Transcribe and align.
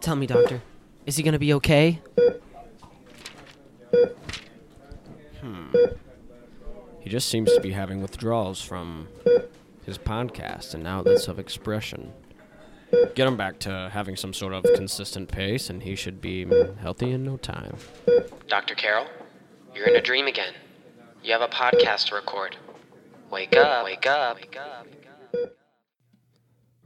Tell 0.00 0.16
me, 0.16 0.26
doctor, 0.26 0.62
is 1.04 1.16
he 1.16 1.22
gonna 1.22 1.38
be 1.38 1.52
okay? 1.54 2.00
Hmm. 5.40 5.74
He 7.00 7.10
just 7.10 7.28
seems 7.28 7.52
to 7.52 7.60
be 7.60 7.72
having 7.72 8.02
withdrawals 8.02 8.62
from 8.62 9.08
his 9.84 9.98
podcast 9.98 10.74
and 10.74 10.86
outlets 10.86 11.28
of 11.28 11.38
expression. 11.38 12.12
Get 13.14 13.26
him 13.26 13.36
back 13.36 13.58
to 13.60 13.90
having 13.92 14.16
some 14.16 14.32
sort 14.32 14.52
of 14.52 14.64
consistent 14.74 15.28
pace, 15.30 15.70
and 15.70 15.82
he 15.82 15.96
should 15.96 16.20
be 16.20 16.46
healthy 16.80 17.10
in 17.12 17.24
no 17.24 17.36
time. 17.36 17.76
Dr. 18.48 18.74
Carroll, 18.74 19.06
you're 19.74 19.88
in 19.88 19.96
a 19.96 20.02
dream 20.02 20.26
again. 20.26 20.54
You 21.22 21.32
have 21.32 21.42
a 21.42 21.48
podcast 21.48 22.06
to 22.08 22.14
record. 22.14 22.56
Wake 23.30 23.56
up, 23.56 23.84
wake 23.84 24.06
up, 24.06 24.36
wake 24.36 24.56
up. 24.56 24.86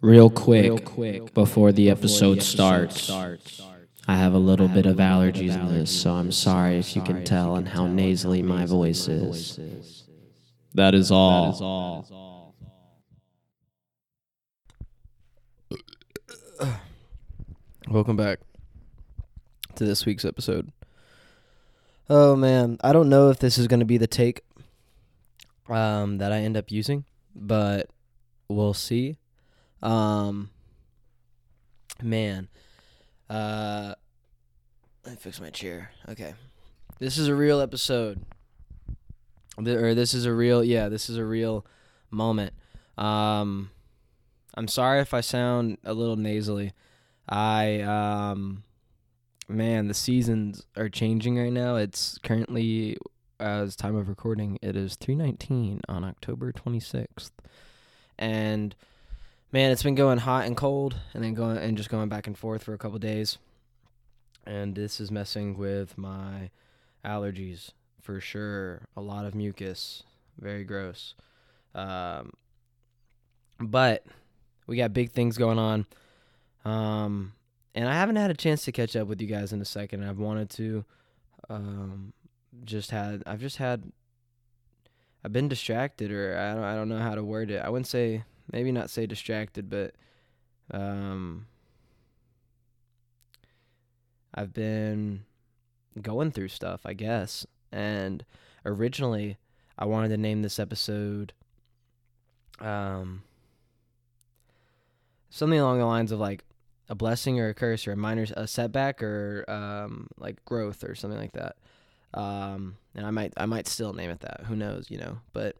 Real 0.02 0.30
quick, 0.30 0.86
quick 0.86 1.34
before 1.34 1.72
the 1.72 1.90
episode 1.90 2.42
starts, 2.42 3.10
I 3.10 4.16
have 4.16 4.32
a 4.32 4.38
little 4.38 4.68
bit 4.68 4.86
of 4.86 4.96
allergies 4.96 5.54
in 5.54 5.68
this, 5.68 5.90
so 5.90 6.12
I'm 6.12 6.32
sorry 6.32 6.78
if 6.78 6.96
you 6.96 7.02
can 7.02 7.22
tell 7.22 7.52
on 7.52 7.66
how 7.66 7.86
nasally 7.86 8.40
my 8.42 8.64
voice 8.64 9.08
is. 9.08 10.08
That 10.72 10.94
is 10.94 11.10
all. 11.10 12.14
Welcome 17.90 18.16
back 18.16 18.38
to 19.74 19.84
this 19.84 20.06
week's 20.06 20.24
episode. 20.24 20.72
Oh 22.08 22.34
man, 22.36 22.78
I 22.82 22.94
don't 22.94 23.10
know 23.10 23.28
if 23.28 23.38
this 23.38 23.58
is 23.58 23.66
going 23.66 23.80
to 23.80 23.86
be 23.86 23.98
the 23.98 24.06
take 24.06 24.40
um 25.68 26.16
that 26.18 26.32
I 26.32 26.38
end 26.38 26.56
up 26.56 26.70
using, 26.70 27.04
but 27.34 27.90
we'll 28.48 28.72
see. 28.72 29.18
Um 29.82 30.50
man. 32.02 32.48
Uh 33.28 33.94
let 35.04 35.12
me 35.12 35.16
fix 35.20 35.40
my 35.40 35.50
chair. 35.50 35.90
Okay. 36.08 36.34
This 36.98 37.16
is 37.18 37.28
a 37.28 37.34
real 37.34 37.60
episode. 37.60 38.22
Th- 39.62 39.76
Or 39.76 39.94
this 39.94 40.14
is 40.14 40.26
a 40.26 40.32
real 40.32 40.62
yeah, 40.62 40.88
this 40.88 41.08
is 41.10 41.16
a 41.16 41.24
real 41.24 41.64
moment. 42.10 42.52
Um 42.98 43.70
I'm 44.54 44.68
sorry 44.68 45.00
if 45.00 45.14
I 45.14 45.20
sound 45.20 45.78
a 45.84 45.94
little 45.94 46.16
nasally. 46.16 46.72
I 47.28 47.80
um 47.82 48.64
man, 49.48 49.88
the 49.88 49.94
seasons 49.94 50.64
are 50.76 50.88
changing 50.88 51.36
right 51.38 51.52
now. 51.52 51.76
It's 51.76 52.18
currently 52.18 52.96
as 53.38 53.74
time 53.74 53.96
of 53.96 54.08
recording, 54.08 54.58
it 54.60 54.76
is 54.76 54.96
319 54.96 55.80
on 55.88 56.04
October 56.04 56.52
26th. 56.52 57.30
And 58.18 58.74
man, 59.52 59.70
it's 59.70 59.82
been 59.82 59.94
going 59.94 60.18
hot 60.18 60.46
and 60.46 60.56
cold 60.56 60.96
and 61.14 61.22
then 61.22 61.34
going 61.34 61.56
and 61.56 61.76
just 61.76 61.90
going 61.90 62.08
back 62.08 62.26
and 62.26 62.36
forth 62.36 62.62
for 62.62 62.74
a 62.74 62.78
couple 62.78 62.98
days. 62.98 63.38
And 64.46 64.74
this 64.74 65.00
is 65.00 65.10
messing 65.10 65.56
with 65.56 65.98
my 65.98 66.50
allergies 67.04 67.70
for 68.00 68.20
sure. 68.20 68.82
A 68.96 69.00
lot 69.00 69.26
of 69.26 69.34
mucus, 69.34 70.02
very 70.38 70.64
gross. 70.64 71.14
Um 71.74 72.32
but 73.60 74.04
we 74.66 74.76
got 74.76 74.92
big 74.92 75.10
things 75.10 75.36
going 75.36 75.58
on. 75.58 75.86
Um, 76.64 77.32
and 77.74 77.88
I 77.88 77.94
haven't 77.94 78.16
had 78.16 78.30
a 78.30 78.34
chance 78.34 78.64
to 78.64 78.72
catch 78.72 78.96
up 78.96 79.06
with 79.06 79.20
you 79.20 79.26
guys 79.26 79.52
in 79.52 79.60
a 79.60 79.64
second. 79.64 80.04
I've 80.04 80.18
wanted 80.18 80.50
to. 80.50 80.84
Um, 81.48 82.12
just 82.64 82.90
had 82.90 83.22
I've 83.26 83.40
just 83.40 83.56
had. 83.58 83.92
I've 85.22 85.32
been 85.32 85.48
distracted, 85.48 86.10
or 86.12 86.36
I 86.38 86.54
don't 86.54 86.64
I 86.64 86.74
don't 86.74 86.88
know 86.88 86.98
how 86.98 87.14
to 87.14 87.22
word 87.22 87.50
it. 87.50 87.62
I 87.62 87.68
wouldn't 87.68 87.86
say 87.86 88.24
maybe 88.52 88.72
not 88.72 88.90
say 88.90 89.06
distracted, 89.06 89.68
but 89.70 89.94
um, 90.70 91.46
I've 94.34 94.52
been 94.52 95.24
going 96.00 96.30
through 96.32 96.48
stuff, 96.48 96.82
I 96.84 96.94
guess. 96.94 97.46
And 97.72 98.24
originally, 98.64 99.38
I 99.78 99.86
wanted 99.86 100.08
to 100.08 100.16
name 100.16 100.42
this 100.42 100.58
episode. 100.58 101.32
Um, 102.60 103.22
something 105.30 105.58
along 105.58 105.78
the 105.78 105.86
lines 105.86 106.12
of 106.12 106.20
like 106.20 106.44
a 106.88 106.94
blessing 106.94 107.38
or 107.40 107.48
a 107.48 107.54
curse 107.54 107.86
or 107.86 107.92
a 107.92 107.96
minor 107.96 108.26
a 108.36 108.46
setback 108.46 109.02
or 109.02 109.44
um 109.48 110.08
like 110.18 110.44
growth 110.44 110.82
or 110.82 110.96
something 110.96 111.18
like 111.18 111.32
that 111.32 111.56
um 112.14 112.76
and 112.96 113.06
i 113.06 113.10
might 113.10 113.32
i 113.36 113.46
might 113.46 113.68
still 113.68 113.92
name 113.92 114.10
it 114.10 114.20
that 114.20 114.42
who 114.46 114.56
knows 114.56 114.90
you 114.90 114.98
know 114.98 115.18
but 115.32 115.54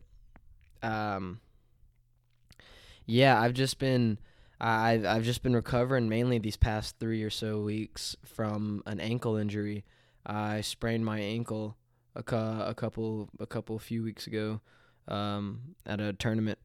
um 0.83 1.39
yeah 3.07 3.41
i've 3.41 3.55
just 3.55 3.79
been 3.79 4.19
i've 4.61 5.05
i've 5.05 5.25
just 5.25 5.43
been 5.43 5.55
recovering 5.55 6.09
mainly 6.09 6.39
these 6.39 6.57
past 6.57 6.97
3 6.99 7.23
or 7.23 7.31
so 7.31 7.61
weeks 7.61 8.17
from 8.25 8.83
an 8.87 9.01
ankle 9.01 9.37
injury 9.37 9.85
i 10.27 10.61
sprained 10.61 11.05
my 11.05 11.19
ankle 11.21 11.77
a, 12.15 12.23
cou- 12.23 12.63
a 12.63 12.75
couple 12.75 13.29
a 13.39 13.47
couple 13.47 13.79
few 13.79 14.03
weeks 14.03 14.27
ago 14.27 14.61
um 15.09 15.61
at 15.87 16.01
a 16.01 16.13
tournament 16.13 16.59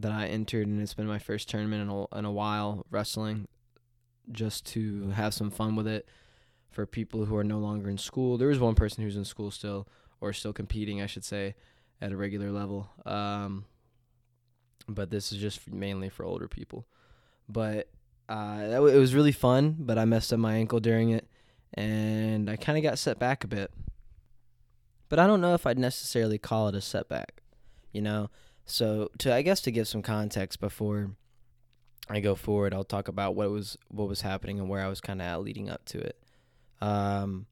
that 0.00 0.12
I 0.12 0.26
entered, 0.26 0.66
and 0.66 0.80
it's 0.80 0.94
been 0.94 1.06
my 1.06 1.18
first 1.18 1.48
tournament 1.48 1.82
in 1.82 1.88
a, 1.88 2.18
in 2.18 2.24
a 2.24 2.32
while 2.32 2.84
wrestling, 2.90 3.48
just 4.30 4.66
to 4.66 5.10
have 5.10 5.32
some 5.32 5.50
fun 5.50 5.76
with 5.76 5.86
it 5.86 6.08
for 6.70 6.84
people 6.86 7.24
who 7.24 7.36
are 7.36 7.44
no 7.44 7.58
longer 7.58 7.88
in 7.88 7.98
school. 7.98 8.36
There 8.36 8.50
is 8.50 8.58
one 8.58 8.74
person 8.74 9.02
who's 9.02 9.16
in 9.16 9.24
school 9.24 9.50
still, 9.50 9.88
or 10.20 10.32
still 10.32 10.52
competing, 10.52 11.00
I 11.00 11.06
should 11.06 11.24
say, 11.24 11.54
at 12.00 12.12
a 12.12 12.16
regular 12.16 12.50
level. 12.50 12.90
Um, 13.06 13.64
but 14.88 15.10
this 15.10 15.32
is 15.32 15.38
just 15.38 15.70
mainly 15.70 16.08
for 16.08 16.24
older 16.24 16.48
people. 16.48 16.86
But 17.48 17.88
uh, 18.28 18.58
that 18.58 18.74
w- 18.74 18.94
it 18.94 18.98
was 18.98 19.14
really 19.14 19.32
fun, 19.32 19.76
but 19.78 19.98
I 19.98 20.04
messed 20.04 20.32
up 20.32 20.38
my 20.38 20.54
ankle 20.54 20.80
during 20.80 21.10
it, 21.10 21.28
and 21.74 22.50
I 22.50 22.56
kind 22.56 22.76
of 22.78 22.82
got 22.82 22.98
set 22.98 23.18
back 23.18 23.44
a 23.44 23.48
bit. 23.48 23.70
But 25.08 25.18
I 25.18 25.26
don't 25.26 25.40
know 25.40 25.54
if 25.54 25.66
I'd 25.66 25.78
necessarily 25.78 26.38
call 26.38 26.68
it 26.68 26.74
a 26.74 26.80
setback, 26.80 27.42
you 27.92 28.02
know. 28.02 28.30
So 28.64 29.10
to 29.18 29.32
I 29.32 29.42
guess 29.42 29.60
to 29.62 29.70
give 29.70 29.86
some 29.86 30.02
context 30.02 30.60
before 30.60 31.12
I 32.08 32.20
go 32.20 32.34
forward, 32.34 32.74
I'll 32.74 32.84
talk 32.84 33.06
about 33.06 33.36
what 33.36 33.50
was 33.50 33.76
what 33.88 34.08
was 34.08 34.22
happening 34.22 34.58
and 34.58 34.68
where 34.68 34.82
I 34.82 34.88
was 34.88 35.00
kind 35.00 35.20
of 35.20 35.26
at 35.26 35.40
leading 35.42 35.70
up 35.70 35.84
to 35.86 35.98
it. 35.98 36.18
Um, 36.80 37.46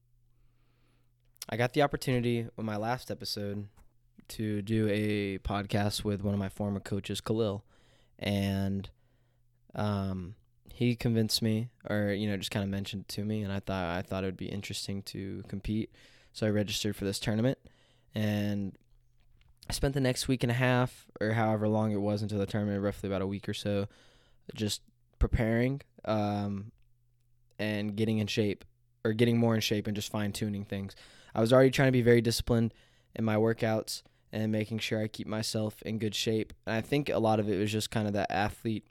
I 1.47 1.57
got 1.57 1.73
the 1.73 1.81
opportunity 1.83 2.47
with 2.55 2.65
my 2.65 2.75
last 2.75 3.09
episode 3.09 3.67
to 4.29 4.61
do 4.61 4.87
a 4.89 5.37
podcast 5.39 6.03
with 6.03 6.23
one 6.23 6.33
of 6.33 6.39
my 6.39 6.49
former 6.49 6.79
coaches, 6.79 7.21
Khalil, 7.21 7.63
and 8.19 8.89
um, 9.75 10.35
he 10.73 10.95
convinced 10.95 11.41
me, 11.41 11.69
or 11.89 12.11
you 12.11 12.29
know, 12.29 12.37
just 12.37 12.51
kind 12.51 12.63
of 12.63 12.69
mentioned 12.69 13.07
to 13.09 13.23
me, 13.23 13.41
and 13.41 13.51
I 13.51 13.59
thought 13.59 13.97
I 13.97 14.01
thought 14.01 14.23
it 14.23 14.27
would 14.27 14.37
be 14.37 14.47
interesting 14.47 15.03
to 15.03 15.43
compete, 15.47 15.91
so 16.33 16.47
I 16.47 16.49
registered 16.49 16.95
for 16.95 17.05
this 17.05 17.19
tournament, 17.19 17.57
and 18.13 18.77
I 19.69 19.73
spent 19.73 19.93
the 19.93 20.01
next 20.01 20.27
week 20.27 20.43
and 20.43 20.51
a 20.51 20.55
half, 20.55 21.05
or 21.19 21.31
however 21.31 21.67
long 21.67 21.91
it 21.91 22.01
was 22.01 22.21
until 22.21 22.39
the 22.39 22.45
tournament, 22.45 22.83
roughly 22.83 23.07
about 23.07 23.21
a 23.21 23.27
week 23.27 23.47
or 23.49 23.53
so, 23.53 23.87
just 24.53 24.81
preparing 25.19 25.81
um, 26.05 26.71
and 27.57 27.95
getting 27.95 28.17
in 28.19 28.27
shape, 28.27 28.65
or 29.03 29.13
getting 29.13 29.37
more 29.37 29.55
in 29.55 29.61
shape 29.61 29.87
and 29.87 29.95
just 29.95 30.11
fine 30.11 30.31
tuning 30.31 30.65
things. 30.65 30.95
I 31.33 31.41
was 31.41 31.51
already 31.51 31.71
trying 31.71 31.87
to 31.87 31.91
be 31.91 32.01
very 32.01 32.21
disciplined 32.21 32.73
in 33.15 33.25
my 33.25 33.35
workouts 33.35 34.03
and 34.35 34.51
making 34.51 34.79
sure 34.79 35.01
I 35.01 35.07
keep 35.07 35.27
myself 35.27 35.81
in 35.83 35.97
good 35.97 36.13
shape. 36.13 36.51
And 36.65 36.75
I 36.75 36.81
think 36.81 37.07
a 37.07 37.19
lot 37.19 37.39
of 37.39 37.49
it 37.49 37.57
was 37.57 37.71
just 37.71 37.89
kind 37.89 38.05
of 38.05 38.13
that 38.13 38.29
athlete 38.29 38.85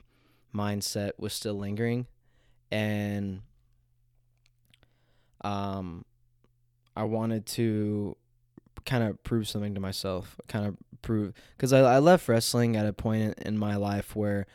mindset 0.53 1.11
was 1.19 1.33
still 1.33 1.53
lingering. 1.53 2.07
And 2.71 3.41
um, 5.41 6.03
I 6.97 7.03
wanted 7.03 7.45
to 7.45 8.17
kind 8.87 9.03
of 9.03 9.23
prove 9.23 9.47
something 9.47 9.75
to 9.75 9.79
myself, 9.79 10.35
kind 10.47 10.65
of 10.65 10.77
prove 11.03 11.33
because 11.55 11.71
I, 11.71 11.81
I 11.81 11.99
left 11.99 12.27
wrestling 12.27 12.75
at 12.75 12.87
a 12.87 12.93
point 12.93 13.21
in, 13.37 13.47
in 13.49 13.57
my 13.59 13.75
life 13.75 14.15
where 14.15 14.47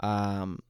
um, 0.00 0.60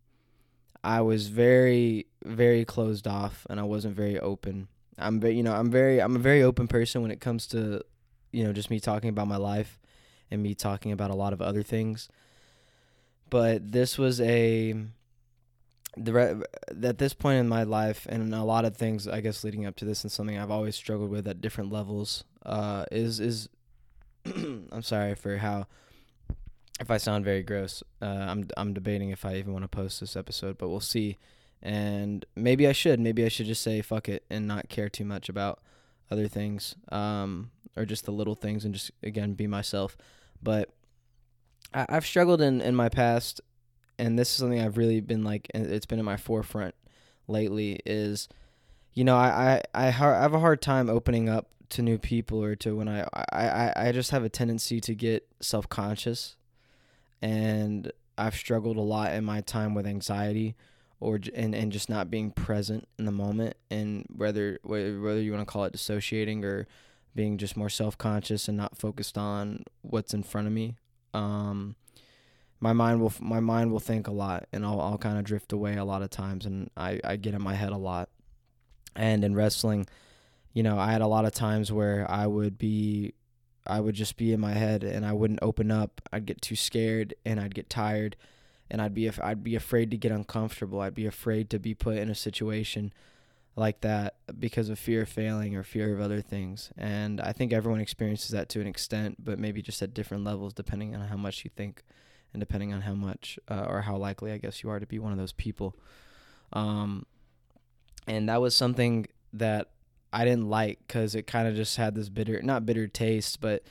I 0.83 1.03
was 1.03 1.29
very 1.29 2.07
very 2.25 2.65
closed 2.65 3.07
off 3.07 3.47
and 3.49 3.61
I 3.61 3.63
wasn't 3.63 3.95
very 3.95 4.19
open. 4.19 4.67
I'm 4.99 5.21
very 5.21 5.37
you 5.37 5.45
know 5.45 5.55
I'm 5.55 5.71
very 5.71 6.03
I'm 6.03 6.17
a 6.17 6.19
very 6.19 6.43
open 6.43 6.67
person 6.67 7.01
when 7.01 7.13
it 7.13 7.21
comes 7.21 7.47
to 7.49 7.85
you 8.33 8.45
know 8.45 8.53
just 8.53 8.71
me 8.71 8.81
talking 8.81 9.11
about 9.11 9.29
my 9.29 9.37
life 9.37 9.79
and 10.31 10.43
me 10.43 10.55
talking 10.55 10.93
about 10.93 11.11
a 11.11 11.15
lot 11.15 11.33
of 11.33 11.41
other 11.41 11.63
things. 11.63 12.09
But 13.31 13.73
this 13.73 13.99
was 13.99 14.21
a 14.21 14.75
the 15.97 16.13
re- 16.13 16.43
at 16.83 16.99
this 16.99 17.15
point 17.15 17.41
in 17.41 17.49
my 17.49 17.65
life 17.65 18.07
and 18.09 18.33
a 18.35 18.45
lot 18.45 18.65
of 18.65 18.77
things 18.77 19.09
I 19.09 19.21
guess 19.21 19.43
leading 19.43 19.67
up 19.67 19.77
to 19.77 19.85
this 19.85 20.05
and 20.05 20.13
something 20.13 20.39
I've 20.39 20.51
always 20.51 20.77
struggled 20.77 21.11
with 21.11 21.27
at 21.27 21.41
different 21.41 21.73
levels 21.73 22.25
uh, 22.45 22.85
is 22.93 23.21
is 23.21 23.49
I'm 24.27 24.83
sorry 24.83 25.15
for 25.15 25.39
how 25.39 25.67
if 26.81 26.91
I 26.91 26.97
sound 26.97 27.25
very 27.25 27.43
gross. 27.43 27.83
Uh, 28.01 28.07
I'm 28.07 28.49
I'm 28.57 28.73
debating 28.73 29.11
if 29.11 29.25
I 29.25 29.37
even 29.37 29.53
want 29.53 29.65
to 29.65 29.69
post 29.69 30.01
this 30.01 30.17
episode, 30.17 30.59
but 30.59 30.69
we'll 30.69 30.81
see. 30.81 31.19
And 31.61 32.25
maybe 32.37 32.69
I 32.69 32.73
should. 32.73 33.01
Maybe 33.01 33.25
I 33.25 33.29
should 33.29 33.47
just 33.47 33.63
say 33.63 33.83
fuck 33.83 34.09
it 34.09 34.25
and 34.31 34.47
not 34.47 34.69
care 34.69 34.89
too 34.89 35.05
much 35.05 35.29
about 35.29 35.61
other 36.11 36.29
things, 36.29 36.75
um, 36.91 37.51
or 37.77 37.85
just 37.85 38.05
the 38.05 38.13
little 38.13 38.35
things, 38.35 38.65
and 38.65 38.75
just 38.75 38.91
again 39.03 39.35
be 39.35 39.47
myself. 39.47 39.97
But 40.43 40.71
I, 41.73 41.87
I've 41.89 42.07
struggled 42.07 42.41
in 42.41 42.61
in 42.61 42.75
my 42.75 42.89
past 42.89 43.41
and 43.99 44.19
this 44.19 44.31
is 44.31 44.37
something 44.37 44.61
I've 44.61 44.79
really 44.79 45.01
been 45.01 45.25
like, 45.25 45.49
it's 45.55 45.87
been 45.87 45.99
in 45.99 46.05
my 46.05 46.17
forefront 46.17 46.75
lately. 47.27 47.81
Is 47.85 48.29
you 48.95 49.05
know, 49.05 49.17
I 49.17 49.63
I 49.75 49.87
I, 49.87 49.91
have 49.91 50.35
a 50.35 50.39
hard 50.39 50.63
time 50.63 50.89
opening 50.89 51.29
up 51.29 51.49
to 51.71 51.83
new 51.83 51.99
people 51.99 52.43
or 52.43 52.55
to 52.57 52.77
when 52.77 52.89
I 52.89 53.03
I 53.33 53.49
I, 53.49 53.73
I 53.89 53.93
just 53.93 54.13
have 54.13 54.25
a 54.25 54.29
tendency 54.29 54.81
to 54.83 54.95
get 54.95 55.27
self 55.41 55.69
conscious, 55.69 56.37
and 57.21 57.93
I've 58.17 58.37
struggled 58.37 58.77
a 58.77 58.83
lot 58.83 59.13
in 59.13 59.25
my 59.25 59.41
time 59.41 59.75
with 59.75 59.87
anxiety 59.87 60.57
or 61.01 61.21
and, 61.35 61.55
and 61.55 61.73
just 61.73 61.89
not 61.89 62.11
being 62.11 62.31
present 62.31 62.89
in 62.99 63.05
the 63.05 63.13
moment 63.13 63.57
and 63.71 64.05
whether 64.15 64.59
whether 64.63 65.21
you 65.21 65.33
want 65.33 65.47
to 65.47 65.51
call 65.51 65.65
it 65.65 65.73
dissociating 65.73 66.45
or 66.45 66.67
being 67.15 67.39
just 67.39 67.57
more 67.57 67.69
self-conscious 67.69 68.49
and 68.49 68.57
not 68.57 68.77
focused 68.77 69.17
on 69.17 69.63
what's 69.83 70.15
in 70.15 70.23
front 70.23 70.47
of 70.47 70.53
me 70.53 70.77
um 71.15 71.77
my 72.61 72.73
mind 72.73 73.01
will 73.01 73.13
my 73.21 73.41
mind 73.41 73.71
will 73.71 73.81
think 73.81 74.09
a 74.09 74.13
lot 74.13 74.47
and 74.53 74.65
I'll 74.65 74.81
I'll 74.81 74.99
kind 74.99 75.19
of 75.19 75.25
drift 75.25 75.53
away 75.53 75.77
a 75.77 75.85
lot 75.85 76.03
of 76.03 76.11
times 76.11 76.47
and 76.47 76.71
I 76.77 77.01
I 77.05 77.17
get 77.17 77.35
in 77.35 77.43
my 77.43 77.55
head 77.55 77.73
a 77.73 77.77
lot. 77.77 78.09
And 78.97 79.23
in 79.23 79.35
wrestling 79.35 79.87
you 80.53 80.63
know 80.63 80.79
I 80.79 80.91
had 80.91 81.03
a 81.03 81.07
lot 81.07 81.25
of 81.25 81.33
times 81.33 81.71
where 81.71 82.11
I 82.11 82.27
would 82.27 82.59
be 82.59 83.15
I 83.67 83.81
would 83.81 83.95
just 83.95 84.17
be 84.17 84.33
in 84.33 84.41
my 84.41 84.53
head 84.53 84.83
and 84.83 85.05
I 85.05 85.13
wouldn't 85.13 85.41
open 85.43 85.71
up. 85.71 86.01
I'd 86.13 86.27
get 86.27 86.41
too 86.41 86.57
scared 86.57 87.15
and 87.25 87.39
I'd 87.39 87.55
get 87.55 87.71
tired 87.71 88.17
and 88.71 88.83
I'd 88.83 88.95
be 88.95 89.11
I'd 89.11 89.45
be 89.45 89.55
afraid 89.55 89.91
to 89.91 89.97
get 89.97 90.13
uncomfortable. 90.13 90.81
I'd 90.81 90.95
be 90.95 91.07
afraid 91.07 91.51
to 91.51 91.59
be 91.59 91.75
put 91.75 91.97
in 91.97 92.11
a 92.11 92.15
situation 92.15 92.93
like 93.57 93.81
that 93.81 94.15
because 94.39 94.69
of 94.69 94.79
fear 94.79 95.03
of 95.03 95.09
failing 95.09 95.57
or 95.57 95.63
fear 95.63 95.93
of 95.93 96.01
other 96.01 96.21
things. 96.21 96.71
And 96.77 97.21
I 97.21 97.33
think 97.33 97.53
everyone 97.53 97.81
experiences 97.81 98.31
that 98.31 98.49
to 98.51 98.61
an 98.61 98.67
extent, 98.67 99.17
but 99.25 99.39
maybe 99.39 99.63
just 99.63 99.83
at 99.83 99.95
different 99.95 100.25
levels 100.25 100.55
depending 100.55 100.95
on 100.95 101.09
how 101.09 101.17
much 101.17 101.45
you 101.45 101.51
think 101.57 101.83
and 102.33 102.41
depending 102.41 102.73
on 102.73 102.83
how 102.83 102.95
much 102.95 103.39
uh, 103.51 103.67
or 103.69 103.83
how 103.83 103.97
likely 103.97 104.31
I 104.33 104.39
guess 104.39 104.63
you 104.63 104.71
are 104.71 104.79
to 104.79 104.87
be 104.87 104.99
one 104.99 105.13
of 105.13 105.19
those 105.19 105.33
people. 105.33 105.75
Um, 106.53 107.05
and 108.07 108.29
that 108.29 108.41
was 108.41 108.55
something 108.55 109.09
that 109.33 109.71
I 110.13 110.25
didn't 110.25 110.49
like 110.49 110.79
because 110.87 111.15
it 111.15 111.27
kind 111.27 111.49
of 111.49 111.55
just 111.55 111.77
had 111.77 111.95
this 111.95 112.09
bitter, 112.09 112.41
not 112.43 112.65
bitter 112.65 112.87
taste, 112.87 113.41
but 113.41 113.65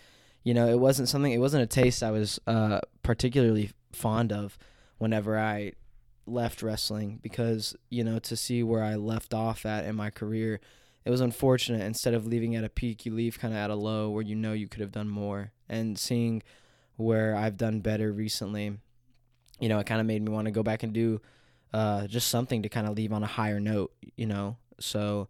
you 0.43 0.53
know, 0.53 0.67
it 0.67 0.79
wasn't 0.79 1.09
something. 1.09 1.31
It 1.31 1.39
wasn't 1.39 1.63
a 1.63 1.67
taste 1.67 2.03
I 2.03 2.11
was 2.11 2.39
uh, 2.47 2.79
particularly 3.03 3.71
fond 3.91 4.31
of 4.31 4.57
whenever 4.97 5.37
I 5.37 5.73
left 6.25 6.61
wrestling 6.61 7.19
because 7.21 7.75
you 7.89 8.03
know 8.03 8.19
to 8.19 8.35
see 8.35 8.61
where 8.61 8.83
I 8.83 8.95
left 8.95 9.33
off 9.33 9.65
at 9.65 9.85
in 9.85 9.95
my 9.95 10.09
career, 10.09 10.59
it 11.05 11.09
was 11.09 11.21
unfortunate. 11.21 11.81
Instead 11.81 12.13
of 12.13 12.27
leaving 12.27 12.55
at 12.55 12.63
a 12.63 12.69
peak, 12.69 13.05
you 13.05 13.13
leave 13.13 13.39
kind 13.39 13.53
of 13.53 13.59
at 13.59 13.69
a 13.69 13.75
low 13.75 14.09
where 14.09 14.23
you 14.23 14.35
know 14.35 14.53
you 14.53 14.67
could 14.67 14.81
have 14.81 14.91
done 14.91 15.09
more. 15.09 15.51
And 15.69 15.97
seeing 15.97 16.43
where 16.97 17.35
I've 17.35 17.57
done 17.57 17.79
better 17.79 18.11
recently, 18.11 18.77
you 19.59 19.69
know, 19.69 19.79
it 19.79 19.85
kind 19.85 20.01
of 20.01 20.07
made 20.07 20.21
me 20.21 20.31
want 20.31 20.45
to 20.45 20.51
go 20.51 20.63
back 20.63 20.83
and 20.83 20.93
do 20.93 21.21
uh, 21.73 22.07
just 22.07 22.27
something 22.27 22.61
to 22.63 22.69
kind 22.69 22.87
of 22.87 22.95
leave 22.95 23.13
on 23.13 23.23
a 23.23 23.27
higher 23.27 23.59
note. 23.59 23.93
You 24.15 24.25
know, 24.25 24.57
so 24.79 25.29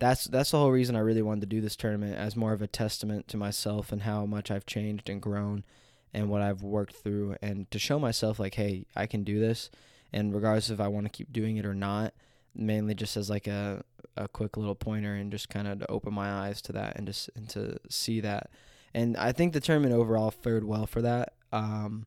that's 0.00 0.24
that's 0.24 0.50
the 0.50 0.58
whole 0.58 0.72
reason 0.72 0.96
I 0.96 1.00
really 1.00 1.22
wanted 1.22 1.42
to 1.42 1.46
do 1.46 1.60
this 1.60 1.76
tournament 1.76 2.16
as 2.16 2.34
more 2.34 2.52
of 2.52 2.62
a 2.62 2.66
testament 2.66 3.28
to 3.28 3.36
myself 3.36 3.92
and 3.92 4.02
how 4.02 4.26
much 4.26 4.50
I've 4.50 4.66
changed 4.66 5.08
and 5.08 5.22
grown 5.22 5.62
and 6.14 6.28
what 6.28 6.42
I've 6.42 6.62
worked 6.62 6.96
through 6.96 7.36
and 7.42 7.70
to 7.70 7.78
show 7.78 7.98
myself 7.98 8.38
like 8.38 8.54
hey 8.54 8.86
I 8.94 9.06
can 9.06 9.24
do 9.24 9.40
this. 9.40 9.70
And 10.12 10.34
regardless 10.34 10.70
if 10.70 10.80
I 10.80 10.88
want 10.88 11.06
to 11.06 11.10
keep 11.10 11.32
doing 11.32 11.56
it 11.56 11.66
or 11.66 11.74
not 11.74 12.12
mainly 12.54 12.94
just 12.94 13.16
as 13.16 13.30
like 13.30 13.46
a 13.46 13.82
a 14.16 14.28
quick 14.28 14.58
little 14.58 14.74
pointer 14.74 15.14
and 15.14 15.30
just 15.30 15.48
kind 15.48 15.66
of 15.66 15.78
to 15.78 15.90
open 15.90 16.12
my 16.12 16.30
eyes 16.30 16.60
to 16.62 16.72
that 16.72 16.96
and 16.96 17.06
just 17.06 17.30
and 17.34 17.48
to 17.48 17.78
see 17.88 18.20
that. 18.20 18.50
And 18.94 19.16
I 19.16 19.32
think 19.32 19.54
the 19.54 19.60
tournament 19.60 19.94
overall 19.94 20.30
fared 20.30 20.64
well 20.64 20.86
for 20.86 21.02
that. 21.02 21.32
Um 21.50 22.06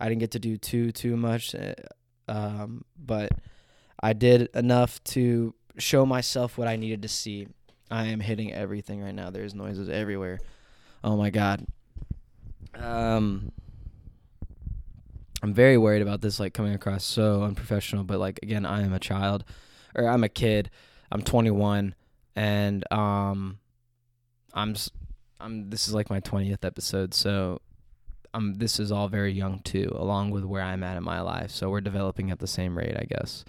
I 0.00 0.08
didn't 0.08 0.20
get 0.20 0.32
to 0.32 0.38
do 0.38 0.56
too 0.56 0.92
too 0.92 1.16
much 1.16 1.54
uh, 1.54 1.74
um 2.28 2.84
but 2.98 3.30
I 4.00 4.12
did 4.12 4.48
enough 4.54 5.02
to 5.04 5.54
show 5.76 6.04
myself 6.06 6.58
what 6.58 6.68
I 6.68 6.76
needed 6.76 7.02
to 7.02 7.08
see. 7.08 7.48
I 7.90 8.06
am 8.06 8.20
hitting 8.20 8.52
everything 8.52 9.00
right 9.00 9.14
now. 9.14 9.30
There's 9.30 9.54
noises 9.54 9.88
everywhere. 9.88 10.40
Oh 11.04 11.16
my 11.16 11.30
god 11.30 11.64
um, 12.80 13.52
I'm 15.42 15.54
very 15.54 15.78
worried 15.78 16.02
about 16.02 16.20
this 16.20 16.40
like 16.40 16.54
coming 16.54 16.74
across 16.74 17.04
so 17.04 17.42
unprofessional, 17.42 18.04
but 18.04 18.18
like 18.18 18.40
again, 18.42 18.66
I 18.66 18.82
am 18.82 18.92
a 18.92 18.98
child 18.98 19.44
or 19.94 20.08
I'm 20.08 20.24
a 20.24 20.28
kid. 20.28 20.70
I'm 21.10 21.22
21 21.22 21.94
and 22.36 22.92
um 22.92 23.58
I'm 24.54 24.74
I'm 25.40 25.70
this 25.70 25.86
is 25.86 25.94
like 25.94 26.10
my 26.10 26.20
20th 26.20 26.64
episode, 26.64 27.14
so 27.14 27.60
um 28.34 28.54
this 28.54 28.80
is 28.80 28.90
all 28.90 29.08
very 29.08 29.32
young 29.32 29.60
too, 29.60 29.92
along 29.94 30.30
with 30.30 30.44
where 30.44 30.62
I'm 30.62 30.82
at 30.82 30.96
in 30.96 31.04
my 31.04 31.20
life. 31.20 31.50
So 31.50 31.70
we're 31.70 31.80
developing 31.80 32.30
at 32.30 32.40
the 32.40 32.46
same 32.46 32.76
rate, 32.76 32.96
I 32.96 33.04
guess. 33.04 33.44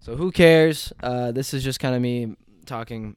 So 0.00 0.16
who 0.16 0.32
cares? 0.32 0.92
Uh 1.02 1.30
this 1.30 1.54
is 1.54 1.62
just 1.62 1.78
kind 1.78 1.94
of 1.94 2.02
me 2.02 2.34
talking 2.66 3.16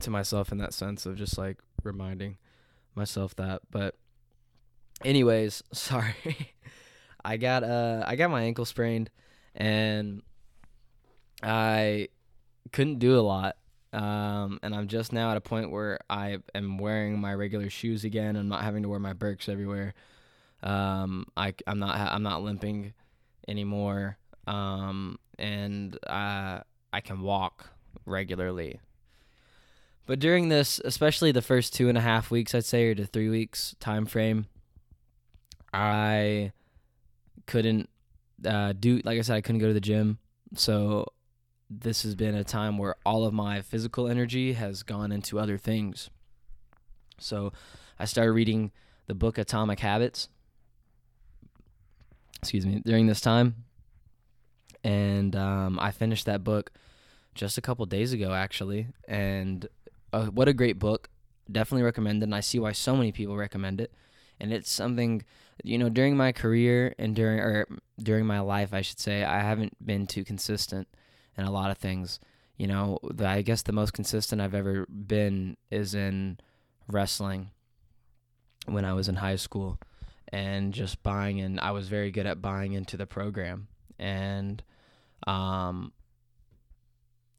to 0.00 0.10
myself 0.10 0.50
in 0.50 0.56
that 0.58 0.72
sense 0.72 1.04
of 1.04 1.16
just 1.16 1.36
like 1.36 1.58
reminding 1.82 2.38
myself 2.94 3.36
that. 3.36 3.60
But 3.70 3.96
anyways, 5.04 5.62
sorry. 5.72 6.14
I 7.24 7.36
got 7.36 7.64
uh 7.64 8.02
I 8.06 8.16
got 8.16 8.30
my 8.30 8.42
ankle 8.42 8.64
sprained 8.64 9.10
and 9.54 10.22
I 11.42 12.08
couldn't 12.72 12.98
do 12.98 13.18
a 13.18 13.20
lot. 13.20 13.56
Um 13.92 14.58
and 14.62 14.74
I'm 14.74 14.88
just 14.88 15.12
now 15.12 15.30
at 15.30 15.36
a 15.36 15.40
point 15.40 15.70
where 15.70 15.98
I 16.08 16.38
am 16.54 16.78
wearing 16.78 17.20
my 17.20 17.34
regular 17.34 17.68
shoes 17.68 18.04
again. 18.04 18.36
I'm 18.36 18.48
not 18.48 18.62
having 18.62 18.82
to 18.84 18.88
wear 18.88 19.00
my 19.00 19.12
Birks 19.12 19.48
everywhere. 19.48 19.94
Um 20.62 21.26
I 21.36 21.54
I'm 21.66 21.78
not 21.78 21.96
I'm 21.96 22.22
not 22.22 22.42
limping 22.42 22.94
anymore. 23.46 24.16
Um 24.46 25.18
and 25.38 25.98
uh 26.06 26.60
I 26.92 27.00
can 27.00 27.20
walk 27.20 27.70
regularly. 28.06 28.80
But 30.06 30.18
during 30.18 30.48
this, 30.48 30.80
especially 30.84 31.30
the 31.30 31.42
first 31.42 31.72
two 31.72 31.88
and 31.88 31.96
a 31.96 32.00
half 32.00 32.32
weeks, 32.32 32.52
I'd 32.52 32.64
say, 32.64 32.88
or 32.88 32.94
to 32.96 33.06
three 33.06 33.28
weeks 33.28 33.76
time 33.78 34.06
frame, 34.06 34.46
I 35.72 36.52
couldn't 37.46 37.88
uh, 38.44 38.72
do. 38.78 39.00
Like 39.04 39.18
I 39.18 39.22
said, 39.22 39.36
I 39.36 39.40
couldn't 39.40 39.60
go 39.60 39.68
to 39.68 39.74
the 39.74 39.80
gym. 39.80 40.18
So 40.54 41.06
this 41.68 42.02
has 42.02 42.14
been 42.14 42.34
a 42.34 42.44
time 42.44 42.78
where 42.78 42.96
all 43.06 43.24
of 43.24 43.32
my 43.32 43.60
physical 43.60 44.08
energy 44.08 44.54
has 44.54 44.82
gone 44.82 45.12
into 45.12 45.38
other 45.38 45.56
things. 45.56 46.10
So 47.18 47.52
I 47.98 48.04
started 48.06 48.32
reading 48.32 48.72
the 49.06 49.14
book 49.14 49.38
Atomic 49.38 49.80
Habits. 49.80 50.28
Excuse 52.40 52.66
me. 52.66 52.82
During 52.84 53.06
this 53.06 53.20
time, 53.20 53.64
and 54.82 55.36
um, 55.36 55.78
I 55.78 55.90
finished 55.90 56.26
that 56.26 56.42
book 56.42 56.72
just 57.34 57.58
a 57.58 57.60
couple 57.60 57.84
days 57.86 58.12
ago, 58.12 58.32
actually, 58.32 58.88
and 59.06 59.68
uh, 60.12 60.26
what 60.26 60.48
a 60.48 60.52
great 60.52 60.78
book. 60.78 61.08
Definitely 61.50 61.82
recommend 61.82 62.22
it. 62.22 62.24
And 62.24 62.34
I 62.34 62.40
see 62.40 62.58
why 62.58 62.72
so 62.72 62.96
many 62.96 63.12
people 63.12 63.36
recommend 63.36 63.80
it. 63.80 63.92
And 64.38 64.52
it's 64.52 64.70
something, 64.70 65.22
you 65.64 65.78
know, 65.78 65.88
during 65.88 66.16
my 66.16 66.32
career 66.32 66.94
and 66.98 67.14
during 67.14 67.40
or 67.40 67.66
during 68.02 68.26
my 68.26 68.40
life, 68.40 68.72
I 68.72 68.82
should 68.82 69.00
say, 69.00 69.24
I 69.24 69.40
haven't 69.40 69.84
been 69.84 70.06
too 70.06 70.24
consistent 70.24 70.88
in 71.36 71.44
a 71.44 71.50
lot 71.50 71.70
of 71.70 71.78
things. 71.78 72.20
You 72.56 72.66
know, 72.66 72.98
the, 73.02 73.26
I 73.26 73.42
guess 73.42 73.62
the 73.62 73.72
most 73.72 73.92
consistent 73.92 74.40
I've 74.40 74.54
ever 74.54 74.86
been 74.86 75.56
is 75.70 75.94
in 75.94 76.38
wrestling 76.88 77.50
when 78.66 78.84
I 78.84 78.92
was 78.92 79.08
in 79.08 79.16
high 79.16 79.36
school 79.36 79.78
and 80.28 80.72
just 80.72 81.02
buying 81.02 81.38
in. 81.38 81.58
I 81.58 81.70
was 81.70 81.88
very 81.88 82.10
good 82.10 82.26
at 82.26 82.42
buying 82.42 82.72
into 82.72 82.96
the 82.96 83.06
program. 83.06 83.68
And 83.98 84.62
um, 85.26 85.92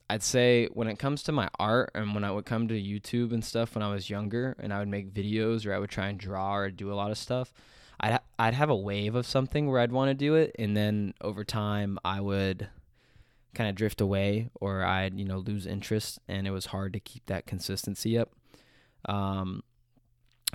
I'd 0.09 0.23
say 0.23 0.67
when 0.73 0.87
it 0.87 0.99
comes 0.99 1.23
to 1.23 1.31
my 1.31 1.49
art 1.59 1.91
and 1.95 2.13
when 2.13 2.23
I 2.23 2.31
would 2.31 2.45
come 2.45 2.67
to 2.67 2.73
YouTube 2.73 3.31
and 3.31 3.45
stuff 3.45 3.75
when 3.75 3.83
I 3.83 3.91
was 3.91 4.09
younger 4.09 4.55
and 4.59 4.73
I 4.73 4.79
would 4.79 4.89
make 4.89 5.13
videos 5.13 5.65
or 5.65 5.73
I 5.73 5.79
would 5.79 5.89
try 5.89 6.07
and 6.07 6.19
draw 6.19 6.55
or 6.55 6.69
do 6.69 6.91
a 6.91 6.95
lot 6.95 7.11
of 7.11 7.17
stuff, 7.17 7.53
I'd 8.01 8.19
I'd 8.37 8.53
have 8.55 8.69
a 8.69 8.75
wave 8.75 9.15
of 9.15 9.25
something 9.25 9.69
where 9.69 9.79
I'd 9.79 9.91
want 9.91 10.09
to 10.09 10.13
do 10.15 10.35
it 10.35 10.55
and 10.57 10.75
then 10.75 11.13
over 11.21 11.43
time 11.43 11.99
I 12.03 12.19
would 12.19 12.67
kind 13.53 13.69
of 13.69 13.75
drift 13.75 14.01
away 14.01 14.49
or 14.59 14.83
I'd, 14.83 15.17
you 15.19 15.25
know, 15.25 15.37
lose 15.37 15.67
interest 15.67 16.19
and 16.27 16.47
it 16.47 16.51
was 16.51 16.67
hard 16.67 16.93
to 16.93 16.99
keep 16.99 17.25
that 17.27 17.45
consistency 17.45 18.17
up. 18.17 18.31
Um 19.05 19.63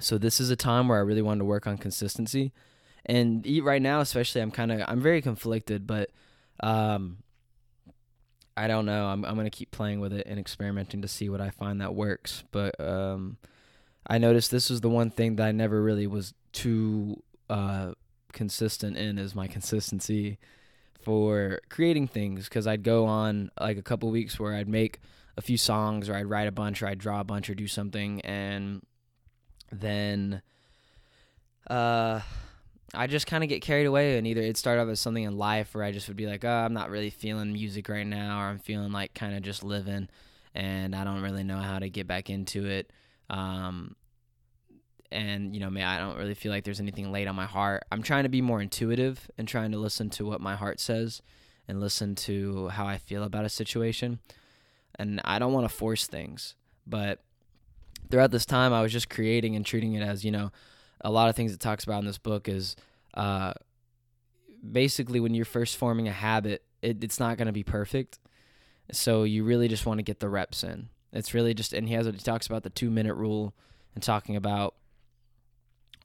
so 0.00 0.18
this 0.18 0.40
is 0.40 0.50
a 0.50 0.56
time 0.56 0.88
where 0.88 0.98
I 0.98 1.02
really 1.02 1.22
wanted 1.22 1.38
to 1.38 1.44
work 1.44 1.66
on 1.66 1.78
consistency. 1.78 2.52
And 3.06 3.46
right 3.62 3.80
now 3.80 4.00
especially 4.00 4.40
I'm 4.40 4.50
kind 4.50 4.72
of 4.72 4.82
I'm 4.88 5.00
very 5.00 5.22
conflicted, 5.22 5.86
but 5.86 6.10
um 6.60 7.18
I 8.56 8.66
don't 8.66 8.86
know. 8.86 9.06
I'm 9.06 9.24
I'm 9.24 9.36
gonna 9.36 9.50
keep 9.50 9.70
playing 9.70 10.00
with 10.00 10.12
it 10.12 10.26
and 10.26 10.40
experimenting 10.40 11.02
to 11.02 11.08
see 11.08 11.28
what 11.28 11.40
I 11.40 11.50
find 11.50 11.80
that 11.80 11.94
works. 11.94 12.42
But 12.50 12.80
um, 12.80 13.36
I 14.06 14.16
noticed 14.16 14.50
this 14.50 14.70
was 14.70 14.80
the 14.80 14.88
one 14.88 15.10
thing 15.10 15.36
that 15.36 15.46
I 15.46 15.52
never 15.52 15.82
really 15.82 16.06
was 16.06 16.32
too 16.52 17.22
uh, 17.48 17.92
consistent 18.32 18.96
in 18.96 19.18
is 19.18 19.34
my 19.34 19.46
consistency 19.46 20.38
for 21.00 21.60
creating 21.68 22.08
things. 22.08 22.44
Because 22.44 22.66
I'd 22.66 22.82
go 22.82 23.06
on 23.06 23.50
like 23.60 23.78
a 23.78 23.82
couple 23.82 24.10
weeks 24.10 24.38
where 24.40 24.54
I'd 24.54 24.68
make 24.68 25.00
a 25.36 25.42
few 25.42 25.58
songs 25.58 26.08
or 26.08 26.14
I'd 26.14 26.26
write 26.26 26.48
a 26.48 26.52
bunch 26.52 26.82
or 26.82 26.86
I'd 26.86 26.98
draw 26.98 27.20
a 27.20 27.24
bunch 27.24 27.50
or 27.50 27.54
do 27.54 27.66
something, 27.66 28.20
and 28.22 28.82
then 29.70 30.40
uh, 31.68 32.20
I 32.94 33.06
just 33.06 33.26
kind 33.26 33.44
of 33.44 33.50
get 33.50 33.60
carried 33.60 33.86
away, 33.86 34.16
and 34.16 34.26
either 34.26 34.40
it 34.40 34.56
started 34.56 34.80
off 34.82 34.88
as 34.88 35.00
something 35.00 35.24
in 35.24 35.36
life 35.36 35.74
where 35.74 35.84
I 35.84 35.92
just 35.92 36.08
would 36.08 36.16
be 36.16 36.26
like, 36.26 36.44
oh, 36.44 36.48
I'm 36.48 36.72
not 36.72 36.88
really 36.88 37.10
feeling 37.10 37.52
music 37.52 37.88
right 37.88 38.06
now, 38.06 38.40
or 38.40 38.44
I'm 38.44 38.58
feeling 38.58 38.92
like 38.92 39.12
kind 39.12 39.36
of 39.36 39.42
just 39.42 39.62
living, 39.62 40.08
and 40.54 40.94
I 40.94 41.04
don't 41.04 41.20
really 41.20 41.44
know 41.44 41.58
how 41.58 41.78
to 41.78 41.90
get 41.90 42.06
back 42.06 42.30
into 42.30 42.64
it. 42.64 42.90
Um, 43.28 43.96
and 45.10 45.54
you 45.54 45.60
know, 45.60 45.70
may 45.70 45.84
I 45.84 45.98
don't 45.98 46.16
really 46.16 46.34
feel 46.34 46.52
like 46.52 46.64
there's 46.64 46.80
anything 46.80 47.12
laid 47.12 47.28
on 47.28 47.36
my 47.36 47.46
heart. 47.46 47.84
I'm 47.90 48.02
trying 48.02 48.24
to 48.24 48.28
be 48.28 48.40
more 48.40 48.60
intuitive 48.60 49.30
and 49.38 49.46
trying 49.46 49.72
to 49.72 49.78
listen 49.78 50.10
to 50.10 50.26
what 50.26 50.40
my 50.40 50.56
heart 50.56 50.80
says, 50.80 51.22
and 51.68 51.80
listen 51.80 52.14
to 52.14 52.68
how 52.68 52.86
I 52.86 52.98
feel 52.98 53.22
about 53.22 53.44
a 53.44 53.50
situation. 53.50 54.20
And 54.98 55.20
I 55.24 55.38
don't 55.38 55.52
want 55.52 55.68
to 55.68 55.74
force 55.74 56.06
things, 56.06 56.54
but 56.86 57.22
throughout 58.10 58.30
this 58.30 58.46
time, 58.46 58.72
I 58.72 58.82
was 58.82 58.92
just 58.92 59.10
creating 59.10 59.56
and 59.56 59.66
treating 59.66 59.94
it 59.94 60.02
as 60.02 60.24
you 60.24 60.30
know 60.30 60.50
a 61.00 61.10
lot 61.10 61.28
of 61.28 61.36
things 61.36 61.52
it 61.52 61.60
talks 61.60 61.84
about 61.84 62.00
in 62.00 62.06
this 62.06 62.18
book 62.18 62.48
is 62.48 62.76
uh, 63.14 63.52
basically 64.72 65.20
when 65.20 65.34
you're 65.34 65.44
first 65.44 65.76
forming 65.76 66.08
a 66.08 66.12
habit, 66.12 66.64
it, 66.82 67.02
it's 67.02 67.20
not 67.20 67.36
going 67.36 67.46
to 67.46 67.52
be 67.52 67.62
perfect. 67.62 68.18
So 68.92 69.24
you 69.24 69.44
really 69.44 69.68
just 69.68 69.86
want 69.86 69.98
to 69.98 70.02
get 70.02 70.20
the 70.20 70.28
reps 70.28 70.62
in. 70.64 70.88
It's 71.12 71.34
really 71.34 71.54
just, 71.54 71.72
and 71.72 71.88
he 71.88 71.94
has, 71.94 72.06
he 72.06 72.12
talks 72.12 72.46
about 72.46 72.62
the 72.62 72.70
two 72.70 72.90
minute 72.90 73.14
rule 73.14 73.54
and 73.94 74.02
talking 74.02 74.36
about 74.36 74.74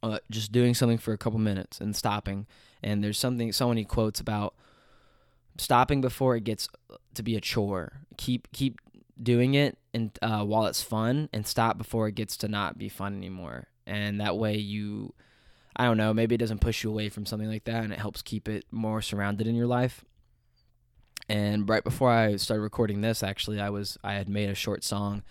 uh, 0.03 0.20
just 0.29 0.51
doing 0.51 0.74
something 0.74 0.98
for 0.98 1.13
a 1.13 1.17
couple 1.17 1.39
minutes 1.39 1.79
and 1.79 1.96
stopping. 1.96 2.48
And 2.84 3.03
there's 3.03 3.17
something, 3.17 3.51
so 3.51 3.70
many 3.70 3.86
quotes 3.86 4.20
about 4.20 4.55
stopping 5.58 6.01
before 6.01 6.36
it 6.36 6.43
gets 6.43 6.67
to 7.13 7.24
be 7.24 7.36
a 7.36 7.41
chore. 7.41 8.01
Keep, 8.17 8.51
keep 8.51 8.79
doing 9.22 9.53
it 9.53 9.77
and 9.93 10.17
uh, 10.22 10.43
while 10.43 10.65
it's 10.65 10.81
fun 10.81 11.29
and 11.31 11.46
stop 11.46 11.77
before 11.77 12.08
it 12.08 12.15
gets 12.15 12.36
to 12.38 12.48
not 12.48 12.77
be 12.77 12.89
fun 12.89 13.15
anymore 13.15 13.67
and 13.86 14.20
that 14.20 14.36
way 14.36 14.58
you 14.58 15.13
I 15.75 15.86
don't 15.86 15.98
know, 15.98 16.13
maybe 16.13 16.36
it 16.36 16.39
doesn't 16.39 16.60
push 16.60 16.84
you 16.84 16.89
away 16.89 17.10
from 17.10 17.25
something 17.25 17.48
like 17.48 17.63
that 17.65 17.84
and 17.84 17.93
it 17.93 18.00
helps 18.00 18.22
keep 18.22 18.50
it 18.50 18.65
more 18.72 19.01
surrounded 19.01 19.48
in 19.48 19.55
your 19.55 19.67
life. 19.67 20.03
And 21.29 21.67
right 21.70 21.84
before 21.84 22.12
I 22.12 22.36
started 22.36 22.62
recording 22.62 23.01
this, 23.01 23.24
actually, 23.24 23.60
I 23.62 23.70
was 23.70 23.98
I 24.03 24.13
had 24.13 24.27
made 24.27 24.50
a 24.50 24.55
short 24.55 24.84
song 24.84 25.24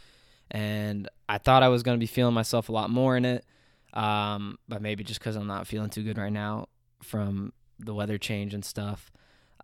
and 0.50 1.08
I 1.28 1.38
thought 1.38 1.62
I 1.62 1.68
was 1.68 1.82
to 1.82 1.96
be 1.98 2.06
feeling 2.06 2.34
myself 2.34 2.68
a 2.68 2.72
lot 2.72 2.90
more 2.90 3.16
in 3.16 3.24
it. 3.24 3.44
Um, 3.92 4.58
but 4.68 4.82
maybe 4.82 5.04
just 5.04 5.20
cuz 5.20 5.36
I'm 5.36 5.46
not 5.46 5.66
feeling 5.66 5.90
too 5.90 6.02
good 6.02 6.18
right 6.18 6.32
now 6.32 6.68
from 7.02 7.52
the 7.78 7.94
weather 7.94 8.18
change 8.18 8.54
and 8.54 8.64
stuff. 8.64 9.10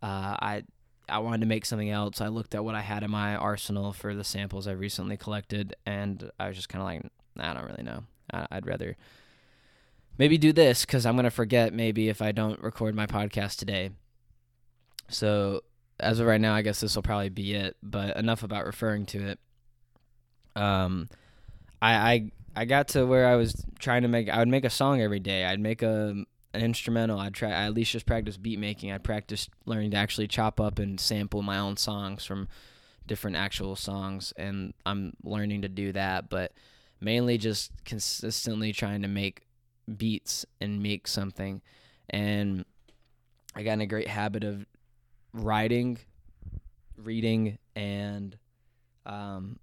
Uh, 0.02 0.36
I 0.40 0.64
I 1.08 1.18
wanted 1.18 1.40
to 1.40 1.46
make 1.46 1.64
something 1.64 1.90
else. 1.90 2.20
I 2.20 2.28
looked 2.28 2.54
at 2.54 2.64
what 2.64 2.74
I 2.74 2.80
had 2.80 3.04
in 3.04 3.10
my 3.10 3.36
arsenal 3.36 3.92
for 3.92 4.14
the 4.14 4.24
samples 4.24 4.66
I 4.66 4.72
recently 4.72 5.16
collected 5.16 5.76
and 5.86 6.30
I 6.40 6.48
was 6.48 6.56
just 6.56 6.68
kind 6.68 6.82
of 6.82 6.86
like 6.86 7.12
I 7.38 7.54
don't 7.54 7.70
really 7.70 7.82
know. 7.82 8.04
I'd 8.30 8.66
rather 8.66 8.96
maybe 10.18 10.38
do 10.38 10.52
this 10.52 10.84
because 10.84 11.06
I'm 11.06 11.16
to 11.16 11.30
forget 11.30 11.72
maybe 11.72 12.08
if 12.08 12.22
I 12.22 12.32
don't 12.32 12.62
record 12.62 12.94
my 12.94 13.06
podcast 13.06 13.56
today. 13.58 13.90
So, 15.08 15.62
as 16.00 16.20
of 16.20 16.26
right 16.26 16.40
now, 16.40 16.54
I 16.54 16.62
guess 16.62 16.80
this 16.80 16.96
will 16.96 17.02
probably 17.02 17.28
be 17.28 17.54
it, 17.54 17.76
but 17.82 18.16
enough 18.16 18.42
about 18.42 18.66
referring 18.66 19.06
to 19.06 19.28
it. 19.28 19.38
Um, 20.54 21.08
I, 21.80 21.94
I, 21.94 22.30
I 22.56 22.64
got 22.64 22.88
to 22.88 23.06
where 23.06 23.28
I 23.28 23.36
was 23.36 23.64
trying 23.78 24.02
to 24.02 24.08
make, 24.08 24.28
I 24.28 24.38
would 24.38 24.48
make 24.48 24.64
a 24.64 24.70
song 24.70 25.00
every 25.00 25.20
day. 25.20 25.44
I'd 25.44 25.60
make 25.60 25.82
a, 25.82 26.24
an 26.54 26.62
instrumental. 26.62 27.18
I'd 27.18 27.34
try, 27.34 27.50
I 27.50 27.66
at 27.66 27.74
least 27.74 27.92
just 27.92 28.06
practice 28.06 28.36
beat 28.36 28.58
making. 28.58 28.90
I'd 28.90 29.04
practice 29.04 29.48
learning 29.66 29.90
to 29.92 29.98
actually 29.98 30.26
chop 30.26 30.60
up 30.60 30.78
and 30.78 30.98
sample 30.98 31.42
my 31.42 31.58
own 31.58 31.76
songs 31.76 32.24
from 32.24 32.48
different 33.06 33.36
actual 33.36 33.76
songs. 33.76 34.32
And 34.36 34.72
I'm 34.86 35.12
learning 35.22 35.62
to 35.62 35.68
do 35.68 35.92
that. 35.92 36.30
But, 36.30 36.52
mainly 37.00 37.38
just 37.38 37.72
consistently 37.84 38.72
trying 38.72 39.02
to 39.02 39.08
make 39.08 39.46
beats 39.96 40.46
and 40.60 40.82
make 40.82 41.06
something. 41.06 41.60
And 42.10 42.64
I 43.54 43.62
got 43.62 43.74
in 43.74 43.80
a 43.82 43.86
great 43.86 44.08
habit 44.08 44.44
of 44.44 44.64
writing, 45.32 45.98
reading, 46.96 47.58
and 47.74 48.36
um, 49.04 49.58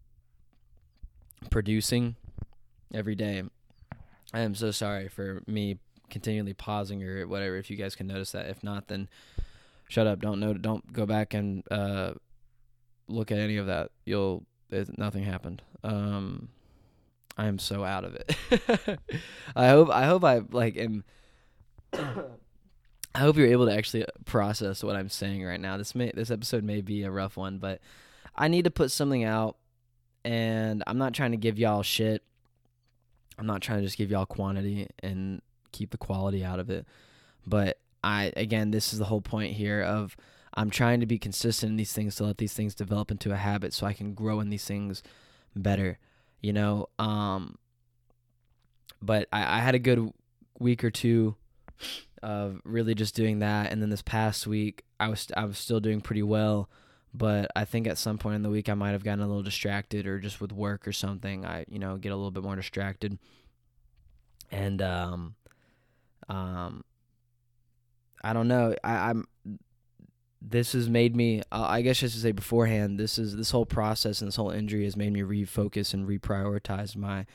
producing 1.50 2.16
every 2.94 3.16
day. 3.16 3.44
I 4.34 4.40
am 4.42 4.56
so 4.56 4.72
sorry 4.72 5.08
for 5.08 5.44
me 5.48 5.78
continually 6.10 6.54
pausing 6.54 7.04
or 7.04 7.28
whatever. 7.28 7.58
If 7.58 7.70
you 7.70 7.78
guys 7.78 7.96
can 7.96 8.08
notice 8.08 8.32
that, 8.32 8.48
if 8.48 8.64
not, 8.64 8.88
then 8.88 9.10
shut 9.90 10.08
up. 10.08 10.22
Don't 10.22 10.40
know. 10.40 10.54
Don't 10.54 10.92
go 10.92 11.06
back 11.06 11.34
and 11.34 11.64
uh, 11.72 12.14
look 13.08 13.32
at 13.32 13.38
any 13.38 13.58
of 13.58 13.68
that. 13.68 13.92
You'll 14.06 14.44
it, 14.70 14.98
nothing 14.98 15.24
happened. 15.24 15.62
Um, 15.84 16.50
I 17.38 17.48
am 17.48 17.60
so 17.60 17.84
out 17.84 18.06
of 18.06 18.16
it. 18.16 18.36
I 19.56 19.70
hope 19.70 19.90
I 19.90 20.06
hope 20.06 20.24
I 20.24 20.42
like 20.52 20.78
am 20.78 21.04
I 23.16 23.20
hope 23.20 23.38
you're 23.38 23.48
able 23.48 23.68
to 23.68 23.76
actually 23.76 24.06
process 24.26 24.84
what 24.84 24.96
I'm 24.96 25.10
saying 25.10 25.44
right 25.44 25.60
now. 25.60 25.78
This 25.78 25.96
may 25.96 26.12
this 26.14 26.32
episode 26.32 26.64
may 26.64 26.82
be 26.82 27.04
a 27.04 27.12
rough 27.12 27.38
one, 27.38 27.60
but 27.60 27.82
I 28.36 28.48
need 28.48 28.66
to 28.66 28.72
put 28.72 28.92
something 28.92 29.24
out 29.24 29.58
and 30.26 30.84
I'm 30.88 30.98
not 30.98 31.14
trying 31.14 31.32
to 31.32 31.38
give 31.38 31.60
y'all 31.60 31.84
shit. 31.84 32.24
I'm 33.38 33.46
not 33.46 33.62
trying 33.62 33.80
to 33.80 33.86
just 33.86 33.98
give 33.98 34.12
y'all 34.12 34.26
quantity 34.26 34.88
and 35.02 35.42
keep 35.72 35.92
the 35.92 35.98
quality 35.98 36.44
out 36.44 36.60
of 36.60 36.70
it. 36.70 36.86
But 37.46 37.80
I 38.04 38.32
again, 38.38 38.72
this 38.72 38.94
is 38.94 39.00
the 39.00 39.06
whole 39.06 39.22
point 39.22 39.54
here 39.54 39.82
of 39.82 40.16
I'm 40.54 40.70
trying 40.70 41.00
to 41.00 41.06
be 41.06 41.18
consistent 41.18 41.72
in 41.72 41.78
these 41.78 41.94
things 41.94 42.16
to 42.16 42.26
let 42.26 42.38
these 42.38 42.54
things 42.54 42.76
develop 42.76 43.10
into 43.10 43.32
a 43.32 43.38
habit 43.38 43.74
so 43.74 43.88
I 43.88 43.94
can 43.94 44.14
grow 44.14 44.40
in 44.40 44.50
these 44.50 44.66
things 44.66 45.02
better 45.56 45.98
you 46.44 46.54
know. 46.54 46.90
Um, 47.00 47.58
but 49.02 49.28
I, 49.34 49.58
I 49.58 49.60
had 49.62 49.74
a 49.74 49.80
good 49.80 50.14
week 50.60 50.84
or 50.84 50.92
two 50.92 51.36
of 52.22 52.62
really 52.64 52.94
just 52.94 53.16
doing 53.16 53.40
that, 53.40 53.72
and 53.72 53.82
then 53.82 53.90
this 53.90 54.04
past 54.04 54.46
week 54.46 54.84
I 55.00 55.08
was 55.08 55.28
I 55.36 55.46
was 55.46 55.58
still 55.58 55.80
doing 55.80 56.02
pretty 56.02 56.22
well, 56.22 56.70
but 57.14 57.52
I 57.56 57.66
think 57.66 57.88
at 57.88 57.98
some 57.98 58.18
point 58.18 58.36
in 58.36 58.44
the 58.44 58.50
week 58.50 58.70
I 58.70 58.74
might 58.74 58.92
have 58.92 59.04
gotten 59.04 59.24
a 59.24 59.28
little 59.28 59.44
distracted 59.44 60.08
or 60.08 60.20
just 60.20 60.42
with 60.42 60.52
work 60.52 60.88
or 60.88 60.92
something. 60.92 61.46
I 61.46 61.66
you 61.68 61.80
know 61.80 61.98
get 61.98 62.12
a 62.12 62.16
little 62.16 62.32
bit 62.32 62.44
more 62.44 62.56
distracted, 62.56 63.18
and 64.52 64.82
um, 64.82 65.36
um, 66.30 66.84
I 68.24 68.34
don't 68.34 68.48
know. 68.48 68.76
I, 68.84 69.10
I'm 69.10 69.28
this 70.46 70.74
has 70.74 70.90
made 70.90 71.16
me 71.16 71.42
i 71.52 71.82
guess 71.82 72.00
just 72.00 72.16
to 72.16 72.22
say 72.22 72.34
beforehand 72.34 73.00
this 73.00 73.18
is 73.18 73.38
this 73.38 73.52
whole 73.52 73.66
process 73.66 74.22
and 74.22 74.28
this 74.28 74.36
whole 74.36 74.50
injury 74.50 74.84
has 74.84 74.98
made 74.98 75.14
me 75.14 75.22
refocus 75.22 75.94
and 75.94 76.08
reprioritize 76.08 76.96
my 76.96 77.26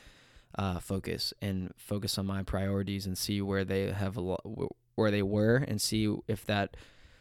uh, 0.55 0.79
focus 0.79 1.33
and 1.41 1.71
focus 1.77 2.17
on 2.17 2.25
my 2.25 2.43
priorities 2.43 3.05
and 3.05 3.17
see 3.17 3.41
where 3.41 3.63
they 3.63 3.91
have 3.91 4.17
a 4.17 4.21
lot 4.21 4.41
where 4.95 5.11
they 5.11 5.21
were 5.21 5.57
and 5.57 5.81
see 5.81 6.13
if 6.27 6.45
that 6.45 6.75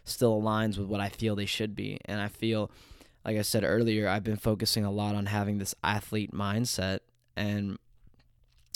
still 0.09 0.41
aligns 0.41 0.79
with 0.79 0.87
what 0.87 1.01
i 1.01 1.09
feel 1.09 1.37
they 1.37 1.47
should 1.47 1.75
be 1.75 1.99
and 2.05 2.21
i 2.21 2.29
feel 2.29 2.71
like 3.25 3.37
i 3.37 3.43
said 3.43 3.65
earlier 3.65 4.09
i've 4.09 4.25
been 4.25 4.37
focusing 4.37 4.85
a 4.85 4.91
lot 4.91 5.15
on 5.15 5.27
having 5.27 5.59
this 5.59 5.75
athlete 5.85 6.33
mindset 6.33 7.01
and 7.37 7.79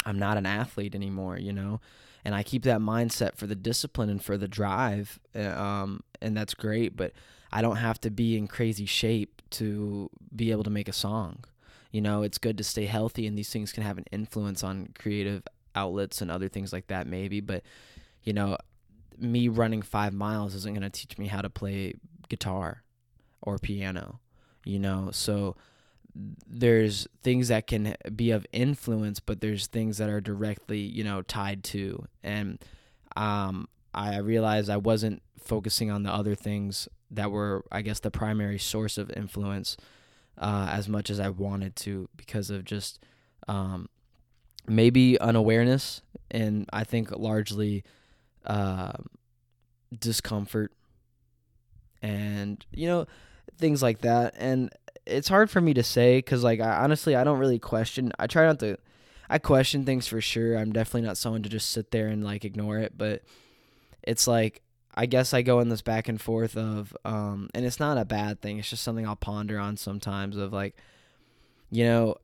i'm 0.05 0.19
not 0.19 0.37
an 0.37 0.47
athlete 0.47 0.95
anymore 0.95 1.39
you 1.39 1.53
know 1.53 1.81
and 2.25 2.35
I 2.35 2.43
keep 2.43 2.62
that 2.65 2.81
mindset 2.81 3.37
for 3.37 3.47
the 3.47 3.55
discipline 3.55 4.09
and 4.09 4.23
for 4.23 4.37
the 4.37 4.49
drive, 4.49 5.19
uh, 5.35 5.49
um, 5.49 6.03
and 6.21 6.37
that's 6.37 6.55
great. 6.55 6.97
But 6.97 7.12
I 7.51 7.62
don't 7.62 7.77
have 7.77 8.01
to 8.03 8.11
be 8.11 8.37
in 8.37 8.47
crazy 8.47 8.87
shape 8.87 9.43
to 9.51 10.09
be 10.35 10.51
able 10.51 10.65
to 10.65 10.71
make 10.71 10.89
a 10.89 10.93
song. 10.93 11.45
You 11.91 12.01
know, 12.01 12.23
it's 12.23 12.39
good 12.39 12.57
to 12.59 12.65
stay 12.65 12.87
healthy, 12.87 13.27
and 13.27 13.37
these 13.37 13.51
things 13.51 13.73
can 13.73 13.83
have 13.83 13.99
an 13.99 14.05
influence 14.12 14.62
on 14.62 14.91
creative 14.99 15.43
outlets 15.75 16.23
and 16.23 16.31
other 16.31 16.49
things 16.49 16.73
like 16.73 16.87
that, 16.87 17.07
maybe. 17.07 17.41
But 17.41 17.65
you 18.23 18.33
know, 18.33 18.57
me 19.19 19.49
running 19.49 19.83
five 19.83 20.12
miles 20.12 20.54
isn't 20.54 20.75
going 20.75 20.83
to 20.83 20.90
teach 20.90 21.19
me 21.19 21.26
how 21.26 21.40
to 21.40 21.50
play 21.50 21.95
guitar 22.28 22.83
or 23.40 23.59
piano. 23.59 24.21
You 24.64 24.78
know, 24.78 25.11
so 25.12 25.57
there's 26.14 27.09
things 27.23 27.49
that 27.49 27.66
can 27.66 27.97
be 28.14 28.31
of 28.31 28.47
influence, 28.52 29.21
but 29.21 29.40
there's 29.40 29.66
things 29.66 29.99
that 29.99 30.09
are 30.09 30.21
directly, 30.21 30.78
you 30.78 31.04
know, 31.04 31.23
tied 31.23 31.64
to. 31.64 32.07
And 32.23 32.62
um, 33.16 33.69
I 33.95 34.19
realized 34.19 34.71
I 34.71 34.76
wasn't 34.76 35.23
focusing 35.38 35.90
on 35.90 36.02
the 36.02 36.12
other 36.12 36.35
things 36.35 36.88
that 37.11 37.31
were, 37.31 37.64
I 37.73 37.83
guess, 37.83 38.00
the 38.00 38.11
primary 38.11 38.59
source 38.59 38.99
of 38.99 39.11
influence 39.11 39.76
uh, 40.38 40.69
as 40.71 40.88
much 40.88 41.11
as 41.11 41.21
I 41.21 41.28
wanted 41.28 41.76
to 41.76 42.09
because 42.16 42.50
of 42.50 42.64
just 42.64 42.99
um, 43.49 43.88
maybe 44.66 45.19
unawareness 45.19 46.02
and 46.31 46.69
I 46.73 46.85
think 46.85 47.11
largely 47.11 47.85
uh, 48.47 48.93
discomfort 49.99 50.73
and, 52.03 52.65
you 52.73 52.87
know, 52.87 53.07
things 53.59 53.83
like 53.83 54.01
that. 54.01 54.35
And 54.37 54.71
it's 55.07 55.29
hard 55.29 55.51
for 55.51 55.61
me 55.61 55.75
to 55.75 55.83
say 55.83 56.19
because 56.19 56.45
like 56.45 56.61
I 56.61 56.83
honestly 56.83 57.17
I 57.17 57.25
don't 57.25 57.39
really 57.39 57.59
question. 57.59 58.13
I 58.19 58.27
try 58.27 58.47
not 58.47 58.61
to. 58.61 58.77
I 59.29 59.39
question 59.39 59.85
things 59.85 60.07
for 60.07 60.21
sure. 60.21 60.57
I'm 60.57 60.73
definitely 60.73 61.07
not 61.07 61.17
someone 61.17 61.43
to 61.43 61.49
just 61.49 61.71
sit 61.71 61.91
there 61.91 62.09
and 62.09 62.23
like 62.23 62.45
ignore 62.45 62.79
it, 62.79 62.93
but 62.97 63.23
it's 64.03 64.27
like 64.27 64.63
I 64.95 65.07
guess 65.07 65.33
I 65.33 65.43
go 65.43 65.61
in 65.61 65.71
this 65.71 65.81
back 65.83 66.09
and 66.09 66.21
forth 66.21 66.57
of 66.57 66.97
um 67.05 67.49
and 67.55 67.65
it's 67.65 67.81
not 67.81 67.99
a 67.99 68.05
bad 68.05 68.41
thing. 68.41 68.59
It's 68.59 68.71
just 68.71 68.83
something 68.83 69.07
I'll 69.07 69.17
ponder 69.17 69.59
on 69.59 69.77
sometimes 69.77 70.37
of 70.37 70.53
like 70.53 70.77
you 71.71 71.85
know 71.85 72.17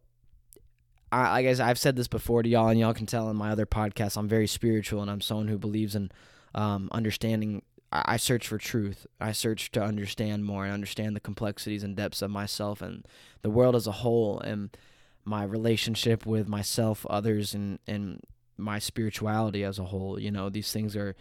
I, 1.10 1.38
I 1.38 1.42
guess 1.42 1.60
I've 1.60 1.78
said 1.78 1.96
this 1.96 2.08
before 2.08 2.42
to 2.42 2.48
y'all 2.48 2.68
and 2.68 2.78
y'all 2.78 2.94
can 2.94 3.06
tell 3.06 3.30
in 3.30 3.36
my 3.36 3.50
other 3.50 3.66
podcasts 3.66 4.16
I'm 4.16 4.28
very 4.28 4.46
spiritual 4.46 5.02
and 5.02 5.10
I'm 5.10 5.20
someone 5.20 5.48
who 5.48 5.58
believes 5.58 5.94
in 5.94 6.10
um, 6.54 6.88
understanding. 6.92 7.62
I, 7.92 8.02
I 8.06 8.16
search 8.16 8.46
for 8.46 8.58
truth. 8.58 9.06
I 9.20 9.32
search 9.32 9.70
to 9.72 9.82
understand 9.82 10.44
more 10.44 10.64
and 10.64 10.72
understand 10.72 11.16
the 11.16 11.20
complexities 11.20 11.82
and 11.82 11.96
depths 11.96 12.22
of 12.22 12.30
myself 12.30 12.82
and 12.82 13.06
the 13.42 13.50
world 13.50 13.76
as 13.76 13.86
a 13.86 13.92
whole, 13.92 14.40
and 14.40 14.76
my 15.24 15.44
relationship 15.44 16.26
with 16.26 16.48
myself, 16.48 17.06
others, 17.08 17.54
and 17.54 17.78
and 17.86 18.20
my 18.56 18.78
spirituality 18.78 19.64
as 19.64 19.78
a 19.78 19.84
whole. 19.84 20.18
You 20.18 20.30
know, 20.30 20.48
these 20.48 20.72
things 20.72 20.96
are 20.96 21.14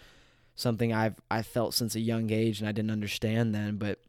something 0.56 0.94
I've 0.94 1.16
I 1.30 1.42
felt 1.44 1.74
since 1.74 1.96
a 1.96 2.00
young 2.00 2.32
age, 2.32 2.60
and 2.60 2.68
I 2.68 2.72
didn't 2.72 2.92
understand 2.92 3.54
then, 3.54 3.78
but 3.78 4.00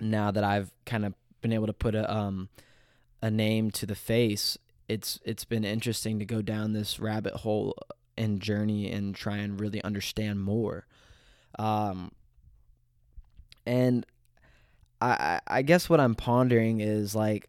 now 0.00 0.30
that 0.30 0.44
I've 0.44 0.72
kind 0.86 1.04
of 1.04 1.14
been 1.40 1.52
able 1.52 1.66
to 1.66 1.72
put 1.72 1.94
a 1.94 2.10
um 2.12 2.48
a 3.20 3.30
name 3.30 3.70
to 3.70 3.86
the 3.86 3.94
face, 3.94 4.58
it's 4.88 5.18
it's 5.24 5.44
been 5.44 5.64
interesting 5.64 6.18
to 6.18 6.24
go 6.24 6.42
down 6.42 6.72
this 6.72 7.00
rabbit 7.00 7.34
hole 7.34 7.76
and 8.16 8.40
journey 8.40 8.90
and 8.90 9.14
try 9.14 9.38
and 9.38 9.60
really 9.60 9.82
understand 9.82 10.42
more. 10.42 10.86
Um, 11.58 12.12
and 13.66 14.04
I 15.00 15.40
I 15.46 15.62
guess 15.62 15.88
what 15.88 16.00
I'm 16.00 16.14
pondering 16.14 16.80
is 16.80 17.14
like, 17.14 17.48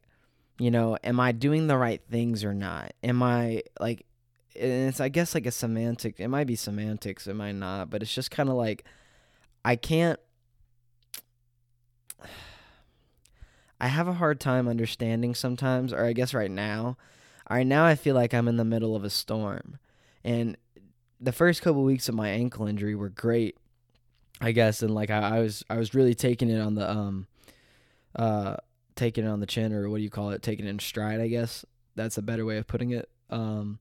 you 0.60 0.72
know, 0.72 0.98
am 1.04 1.20
I 1.20 1.32
doing 1.32 1.68
the 1.68 1.78
right 1.78 2.02
things 2.10 2.44
or 2.44 2.54
not? 2.54 2.94
Am 3.04 3.22
I 3.22 3.64
like 3.80 4.06
and 4.56 4.90
it's 4.90 5.00
I 5.00 5.10
guess 5.10 5.36
like 5.36 5.46
a 5.46 5.52
semantic. 5.52 6.20
It 6.20 6.30
might 6.30 6.48
be 6.48 6.56
semantics, 6.56 7.28
it 7.28 7.36
might 7.36 7.56
not, 7.56 7.90
but 7.90 8.02
it's 8.02 8.14
just 8.14 8.32
kind 8.32 8.50
of 8.50 8.56
like 8.56 8.86
I 9.64 9.76
can't. 9.76 10.20
I 13.82 13.88
have 13.88 14.08
a 14.08 14.14
hard 14.14 14.40
time 14.40 14.70
understanding 14.70 15.36
sometimes, 15.36 15.92
or 15.92 16.06
I 16.06 16.14
guess 16.14 16.34
right 16.34 16.50
now. 16.50 16.96
Right 17.50 17.68
now, 17.68 17.86
I 17.86 17.96
feel 17.96 18.16
like 18.16 18.34
I'm 18.34 18.48
in 18.48 18.58
the 18.58 18.66
middle 18.66 18.96
of 18.96 19.04
a 19.04 19.10
storm, 19.10 19.78
and 20.24 20.58
the 21.22 21.32
first 21.32 21.62
couple 21.62 21.84
weeks 21.84 22.10
of 22.10 22.16
my 22.16 22.30
ankle 22.30 22.68
injury 22.68 22.96
were 22.96 23.10
great, 23.10 23.58
I 24.42 24.52
guess, 24.52 24.82
and 24.82 24.94
like 24.94 25.10
I, 25.10 25.38
I 25.38 25.40
was 25.40 25.64
I 25.70 25.78
was 25.78 25.94
really 25.94 26.16
taking 26.16 26.50
it 26.50 26.60
on 26.60 26.76
the 26.76 26.90
um, 26.90 27.28
uh, 28.16 28.58
taking 28.96 29.26
it 29.26 29.30
on 29.30 29.40
the 29.40 29.46
chin, 29.46 29.74
or 29.74 29.90
what 29.90 29.98
do 29.98 30.04
you 30.04 30.10
call 30.10 30.32
it? 30.32 30.42
Taking 30.42 30.66
it 30.66 30.70
in 30.70 30.80
stride, 30.80 31.20
I 31.20 31.28
guess. 31.28 31.66
That's 31.96 32.18
a 32.18 32.22
better 32.22 32.46
way 32.46 32.58
of 32.58 32.68
putting 32.68 32.92
it. 32.92 33.10
Um, 33.30 33.80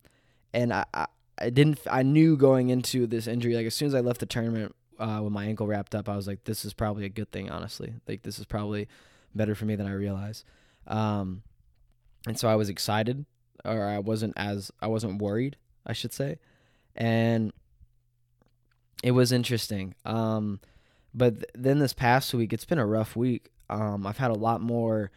and 0.55 0.73
I, 0.73 0.85
I, 0.95 1.07
I 1.39 1.51
didn't 1.51 1.81
I 1.91 2.03
knew 2.03 2.37
going 2.37 2.71
into 2.71 3.07
this 3.07 3.27
injury 3.27 3.55
like 3.55 3.67
as 3.67 3.75
soon 3.75 3.89
as 3.89 3.95
I 3.95 4.01
left 4.01 4.21
the 4.21 4.27
tournament 4.27 4.75
uh, 4.99 5.21
with 5.23 5.33
my 5.33 5.45
ankle 5.45 5.67
wrapped 5.67 5.95
up 5.95 6.09
I 6.09 6.17
was 6.17 6.27
like 6.27 6.45
this 6.45 6.65
is 6.65 6.73
probably 6.73 7.05
a 7.05 7.11
good 7.11 7.31
thing 7.31 7.51
honestly 7.51 7.95
like 8.07 8.23
this 8.23 8.39
is 8.39 8.47
probably 8.47 8.89
better 9.35 9.55
for 9.55 9.65
me 9.65 9.75
than 9.75 9.87
I 9.87 9.93
realized 9.93 10.45
um, 10.87 11.43
and 12.27 12.39
so 12.39 12.49
I 12.49 12.55
was 12.55 12.69
excited 12.69 13.27
or 13.65 13.85
I 13.85 13.99
wasn't 13.99 14.35
as 14.37 14.71
I 14.81 14.87
wasn't 14.87 15.21
worried 15.21 15.57
I 15.87 15.93
should 15.93 16.13
say. 16.13 16.39
And 16.97 17.53
it 19.03 19.11
was 19.11 19.33
interesting. 19.33 19.95
Um, 20.05 20.61
but 21.13 21.35
th- 21.37 21.51
then 21.55 21.79
this 21.79 21.93
past 21.93 22.33
week 22.35 22.53
it's 22.53 22.65
been 22.65 22.79
a 22.79 22.87
rough 22.87 23.17
week. 23.17 23.51
Um, 23.69 24.07
I've 24.07 24.19
had 24.19 24.31
a 24.31 24.35
lot 24.35 24.61
more 24.61 25.11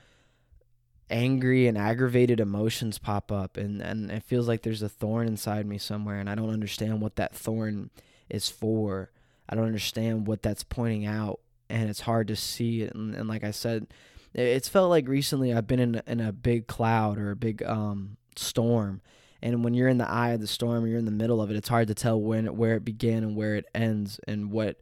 angry 1.10 1.68
and 1.68 1.78
aggravated 1.78 2.40
emotions 2.42 2.98
pop 2.98 3.32
up 3.32 3.56
and 3.56 3.82
and 3.82 4.12
it 4.12 4.24
feels 4.24 4.46
like 4.46 4.64
there's 4.64 4.82
a 4.82 4.90
thorn 4.90 5.26
inside 5.26 5.66
me 5.66 5.78
somewhere 5.78 6.20
and 6.20 6.30
I 6.30 6.36
don't 6.36 6.50
understand 6.50 7.02
what 7.02 7.16
that 7.16 7.34
thorn 7.34 7.90
is 8.30 8.50
for. 8.50 9.12
I 9.48 9.56
don't 9.56 9.68
understand 9.68 10.28
what 10.28 10.44
that's 10.44 10.64
pointing 10.64 11.06
out 11.06 11.40
and 11.70 11.90
it's 11.90 12.02
hard 12.02 12.28
to 12.28 12.36
see 12.36 12.82
it 12.82 12.94
and, 12.94 13.16
and 13.16 13.30
like 13.30 13.46
I 13.46 13.52
said 13.52 13.88
it's 14.34 14.68
felt 14.68 14.90
like 14.90 15.08
recently 15.08 15.54
I've 15.54 15.68
been 15.68 15.80
in 15.80 16.02
in 16.06 16.20
a 16.20 16.34
big 16.34 16.68
cloud 16.68 17.18
or 17.18 17.32
a 17.32 17.36
big 17.38 17.64
um 17.64 18.18
storm. 18.38 19.02
And 19.42 19.64
when 19.64 19.74
you're 19.74 19.88
in 19.88 19.98
the 19.98 20.10
eye 20.10 20.30
of 20.30 20.42
the 20.42 20.48
storm 20.48 20.84
or 20.84 20.88
you're 20.88 21.00
in 21.00 21.06
the 21.06 21.12
middle 21.12 21.42
of 21.42 21.52
it 21.52 21.56
it's 21.56 21.70
hard 21.70 21.90
to 21.90 21.94
tell 21.94 22.20
when 22.20 22.58
where 22.58 22.76
it 22.76 22.84
began 22.84 23.24
and 23.24 23.36
where 23.36 23.56
it 23.56 23.66
ends 23.76 24.20
and 24.28 24.52
what 24.52 24.80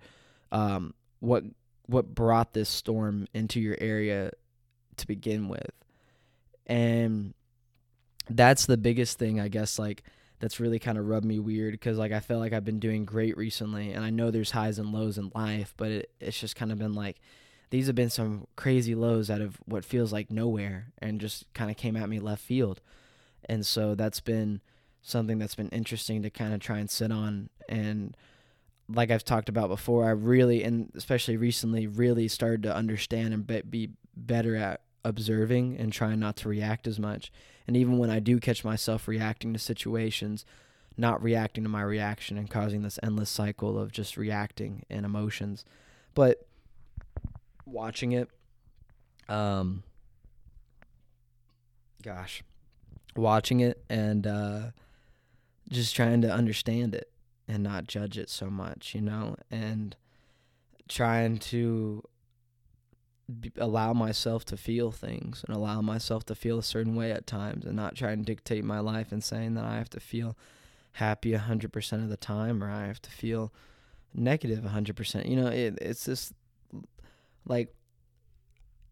um 0.51 0.93
what 1.19 1.43
what 1.87 2.15
brought 2.15 2.53
this 2.53 2.69
storm 2.69 3.27
into 3.33 3.59
your 3.59 3.75
area 3.79 4.31
to 4.97 5.07
begin 5.07 5.49
with. 5.49 5.71
And 6.65 7.33
that's 8.29 8.65
the 8.65 8.77
biggest 8.77 9.19
thing 9.19 9.39
i 9.39 9.47
guess 9.47 9.77
like 9.77 10.03
that's 10.39 10.59
really 10.59 10.79
kind 10.79 10.97
of 10.97 11.07
rubbed 11.07 11.25
me 11.25 11.39
weird 11.39 11.73
because 11.73 11.97
like 11.97 12.11
i 12.11 12.19
feel 12.19 12.39
like 12.39 12.53
i've 12.53 12.65
been 12.65 12.79
doing 12.79 13.05
great 13.05 13.37
recently 13.37 13.91
and 13.91 14.03
i 14.03 14.09
know 14.09 14.31
there's 14.31 14.51
highs 14.51 14.79
and 14.79 14.91
lows 14.91 15.17
in 15.17 15.31
life 15.35 15.73
but 15.77 15.91
it, 15.91 16.11
it's 16.19 16.39
just 16.39 16.55
kind 16.55 16.71
of 16.71 16.79
been 16.79 16.93
like 16.93 17.19
these 17.69 17.87
have 17.87 17.95
been 17.95 18.09
some 18.09 18.47
crazy 18.55 18.95
lows 18.95 19.29
out 19.29 19.41
of 19.41 19.57
what 19.65 19.85
feels 19.85 20.13
like 20.13 20.31
nowhere 20.31 20.87
and 20.99 21.21
just 21.21 21.51
kind 21.53 21.69
of 21.69 21.77
came 21.77 21.95
at 21.95 22.09
me 22.09 22.19
left 22.19 22.41
field 22.41 22.81
and 23.47 23.65
so 23.65 23.95
that's 23.95 24.19
been 24.19 24.61
something 25.01 25.37
that's 25.37 25.55
been 25.55 25.69
interesting 25.69 26.23
to 26.23 26.29
kind 26.29 26.53
of 26.53 26.59
try 26.59 26.79
and 26.79 26.89
sit 26.89 27.11
on 27.11 27.49
and 27.69 28.15
like 28.87 29.09
I've 29.09 29.23
talked 29.23 29.49
about 29.49 29.69
before, 29.69 30.05
I 30.05 30.11
really 30.11 30.63
and 30.63 30.91
especially 30.95 31.37
recently 31.37 31.87
really 31.87 32.27
started 32.27 32.63
to 32.63 32.75
understand 32.75 33.33
and 33.33 33.45
be, 33.47 33.61
be 33.61 33.89
better 34.15 34.55
at 34.55 34.81
observing 35.03 35.77
and 35.77 35.91
trying 35.91 36.19
not 36.19 36.35
to 36.37 36.49
react 36.49 36.87
as 36.87 36.99
much. 36.99 37.31
And 37.67 37.75
even 37.75 37.97
when 37.97 38.09
I 38.09 38.19
do 38.19 38.39
catch 38.39 38.63
myself 38.63 39.07
reacting 39.07 39.53
to 39.53 39.59
situations, 39.59 40.45
not 40.97 41.21
reacting 41.21 41.63
to 41.63 41.69
my 41.69 41.81
reaction 41.81 42.37
and 42.37 42.49
causing 42.49 42.81
this 42.81 42.99
endless 43.03 43.29
cycle 43.29 43.77
of 43.77 43.91
just 43.91 44.17
reacting 44.17 44.85
and 44.89 45.05
emotions. 45.05 45.65
But 46.13 46.45
watching 47.65 48.13
it, 48.13 48.29
um, 49.27 49.83
gosh, 52.03 52.43
watching 53.15 53.59
it 53.59 53.83
and 53.89 54.27
uh, 54.27 54.61
just 55.69 55.95
trying 55.95 56.21
to 56.21 56.31
understand 56.31 56.95
it 56.95 57.11
and 57.47 57.63
not 57.63 57.87
judge 57.87 58.17
it 58.17 58.29
so 58.29 58.49
much, 58.49 58.93
you 58.95 59.01
know, 59.01 59.35
and 59.49 59.95
trying 60.87 61.37
to 61.37 62.03
allow 63.57 63.91
myself 63.91 64.45
to 64.45 64.57
feel 64.57 64.91
things 64.91 65.43
and 65.47 65.55
allow 65.55 65.81
myself 65.81 66.23
to 66.25 66.35
feel 66.35 66.59
a 66.59 66.63
certain 66.63 66.95
way 66.95 67.11
at 67.11 67.25
times 67.25 67.65
and 67.65 67.75
not 67.75 67.95
try 67.95 68.11
and 68.11 68.25
dictate 68.25 68.63
my 68.63 68.79
life 68.79 69.11
and 69.11 69.23
saying 69.23 69.55
that 69.55 69.65
I 69.65 69.77
have 69.77 69.89
to 69.91 69.99
feel 69.99 70.37
happy 70.93 71.31
100% 71.31 72.03
of 72.03 72.09
the 72.09 72.17
time 72.17 72.63
or 72.63 72.69
I 72.69 72.85
have 72.85 73.01
to 73.01 73.09
feel 73.09 73.51
negative 74.13 74.63
100%. 74.63 75.27
You 75.27 75.35
know, 75.35 75.47
it, 75.47 75.77
it's 75.81 76.05
just 76.05 76.33
like 77.45 77.73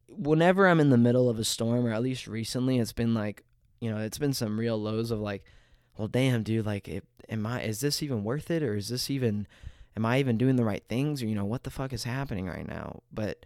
whenever 0.07 0.67
I'm 0.67 0.79
in 0.79 0.89
the 0.89 0.97
middle 0.97 1.29
of 1.29 1.39
a 1.39 1.43
storm, 1.43 1.85
or 1.85 1.93
at 1.93 2.01
least 2.01 2.27
recently, 2.27 2.79
it's 2.79 2.93
been 2.93 3.13
like, 3.13 3.43
you 3.83 3.91
know, 3.91 3.97
it's 3.97 4.17
been 4.17 4.33
some 4.33 4.59
real 4.59 4.81
lows 4.81 5.11
of 5.11 5.19
like, 5.19 5.43
well, 5.97 6.07
damn, 6.07 6.43
dude, 6.43 6.65
like, 6.65 6.87
it, 6.87 7.03
am 7.29 7.45
I, 7.45 7.61
is 7.61 7.79
this 7.79 8.01
even 8.01 8.23
worth 8.23 8.49
it? 8.49 8.63
Or 8.63 8.75
is 8.75 8.89
this 8.89 9.09
even, 9.09 9.47
am 9.95 10.05
I 10.05 10.19
even 10.19 10.37
doing 10.37 10.55
the 10.55 10.65
right 10.65 10.83
things? 10.87 11.21
Or, 11.21 11.27
you 11.27 11.35
know, 11.35 11.45
what 11.45 11.63
the 11.63 11.69
fuck 11.69 11.93
is 11.93 12.03
happening 12.03 12.47
right 12.47 12.67
now? 12.67 13.01
But, 13.11 13.45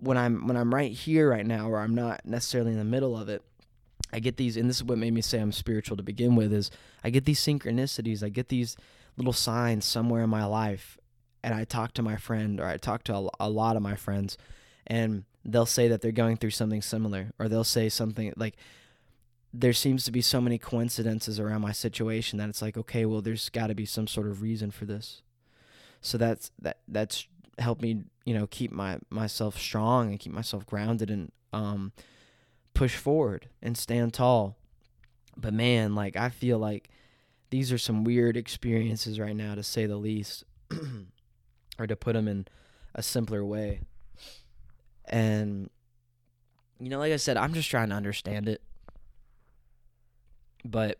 when 0.00 0.16
I'm 0.16 0.46
when 0.46 0.56
I'm 0.56 0.74
right 0.74 0.90
here 0.90 1.28
right 1.28 1.46
now, 1.46 1.68
where 1.68 1.80
I'm 1.80 1.94
not 1.94 2.24
necessarily 2.24 2.72
in 2.72 2.78
the 2.78 2.84
middle 2.84 3.16
of 3.16 3.28
it, 3.28 3.42
I 4.12 4.18
get 4.18 4.36
these, 4.36 4.56
and 4.56 4.68
this 4.68 4.76
is 4.76 4.84
what 4.84 4.98
made 4.98 5.12
me 5.12 5.20
say 5.20 5.38
I'm 5.38 5.52
spiritual 5.52 5.96
to 5.98 6.02
begin 6.02 6.34
with. 6.34 6.52
Is 6.52 6.70
I 7.04 7.10
get 7.10 7.26
these 7.26 7.40
synchronicities, 7.40 8.22
I 8.22 8.30
get 8.30 8.48
these 8.48 8.76
little 9.16 9.32
signs 9.32 9.84
somewhere 9.84 10.24
in 10.24 10.30
my 10.30 10.44
life, 10.44 10.98
and 11.44 11.54
I 11.54 11.64
talk 11.64 11.92
to 11.94 12.02
my 12.02 12.16
friend 12.16 12.60
or 12.60 12.66
I 12.66 12.78
talk 12.78 13.04
to 13.04 13.14
a, 13.14 13.28
a 13.38 13.50
lot 13.50 13.76
of 13.76 13.82
my 13.82 13.94
friends, 13.94 14.36
and 14.86 15.24
they'll 15.44 15.66
say 15.66 15.88
that 15.88 16.00
they're 16.00 16.12
going 16.12 16.38
through 16.38 16.50
something 16.50 16.82
similar, 16.82 17.32
or 17.38 17.48
they'll 17.48 17.64
say 17.64 17.88
something 17.88 18.32
like 18.36 18.56
there 19.52 19.72
seems 19.72 20.04
to 20.04 20.12
be 20.12 20.20
so 20.20 20.40
many 20.40 20.58
coincidences 20.58 21.40
around 21.40 21.60
my 21.60 21.72
situation 21.72 22.38
that 22.38 22.48
it's 22.48 22.62
like 22.62 22.76
okay 22.76 23.04
well 23.04 23.20
there's 23.20 23.48
got 23.48 23.66
to 23.66 23.74
be 23.74 23.84
some 23.84 24.06
sort 24.06 24.26
of 24.26 24.42
reason 24.42 24.70
for 24.70 24.84
this. 24.84 25.22
So 26.00 26.18
that's 26.18 26.50
that 26.60 26.78
that's 26.88 27.26
helped 27.58 27.82
me 27.82 28.04
you 28.24 28.34
know 28.34 28.46
keep 28.46 28.70
my 28.70 28.98
myself 29.10 29.58
strong 29.58 30.10
and 30.10 30.20
keep 30.20 30.32
myself 30.32 30.64
grounded 30.66 31.10
and 31.10 31.32
um 31.52 31.92
push 32.74 32.96
forward 32.96 33.48
and 33.60 33.76
stand 33.76 34.14
tall. 34.14 34.56
But 35.36 35.54
man 35.54 35.94
like 35.94 36.16
i 36.16 36.28
feel 36.28 36.58
like 36.58 36.90
these 37.50 37.72
are 37.72 37.78
some 37.78 38.04
weird 38.04 38.36
experiences 38.36 39.18
right 39.18 39.34
now 39.34 39.56
to 39.56 39.62
say 39.62 39.86
the 39.86 39.96
least 39.96 40.44
or 41.78 41.86
to 41.88 41.96
put 41.96 42.12
them 42.12 42.28
in 42.28 42.46
a 42.94 43.02
simpler 43.02 43.44
way. 43.44 43.80
And 45.06 45.70
you 46.78 46.88
know 46.88 46.98
like 46.98 47.12
i 47.12 47.16
said 47.16 47.36
i'm 47.36 47.52
just 47.52 47.68
trying 47.68 47.90
to 47.90 47.94
understand 47.94 48.48
it 48.48 48.62
but 50.64 50.98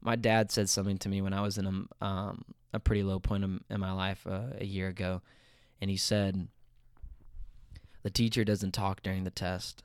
my 0.00 0.16
dad 0.16 0.50
said 0.50 0.68
something 0.68 0.98
to 0.98 1.08
me 1.08 1.22
when 1.22 1.32
i 1.32 1.40
was 1.40 1.58
in 1.58 1.66
a, 2.00 2.04
um, 2.04 2.44
a 2.72 2.78
pretty 2.78 3.02
low 3.02 3.18
point 3.18 3.44
in, 3.44 3.80
my 3.80 3.92
life 3.92 4.26
uh, 4.26 4.48
a 4.58 4.64
year 4.64 4.88
ago 4.88 5.22
and 5.80 5.90
he 5.90 5.96
said 5.96 6.48
the 8.04 8.10
teacher 8.10 8.44
doesn't 8.44 8.72
talk 8.72 9.02
during 9.02 9.24
the 9.24 9.30
test. 9.30 9.82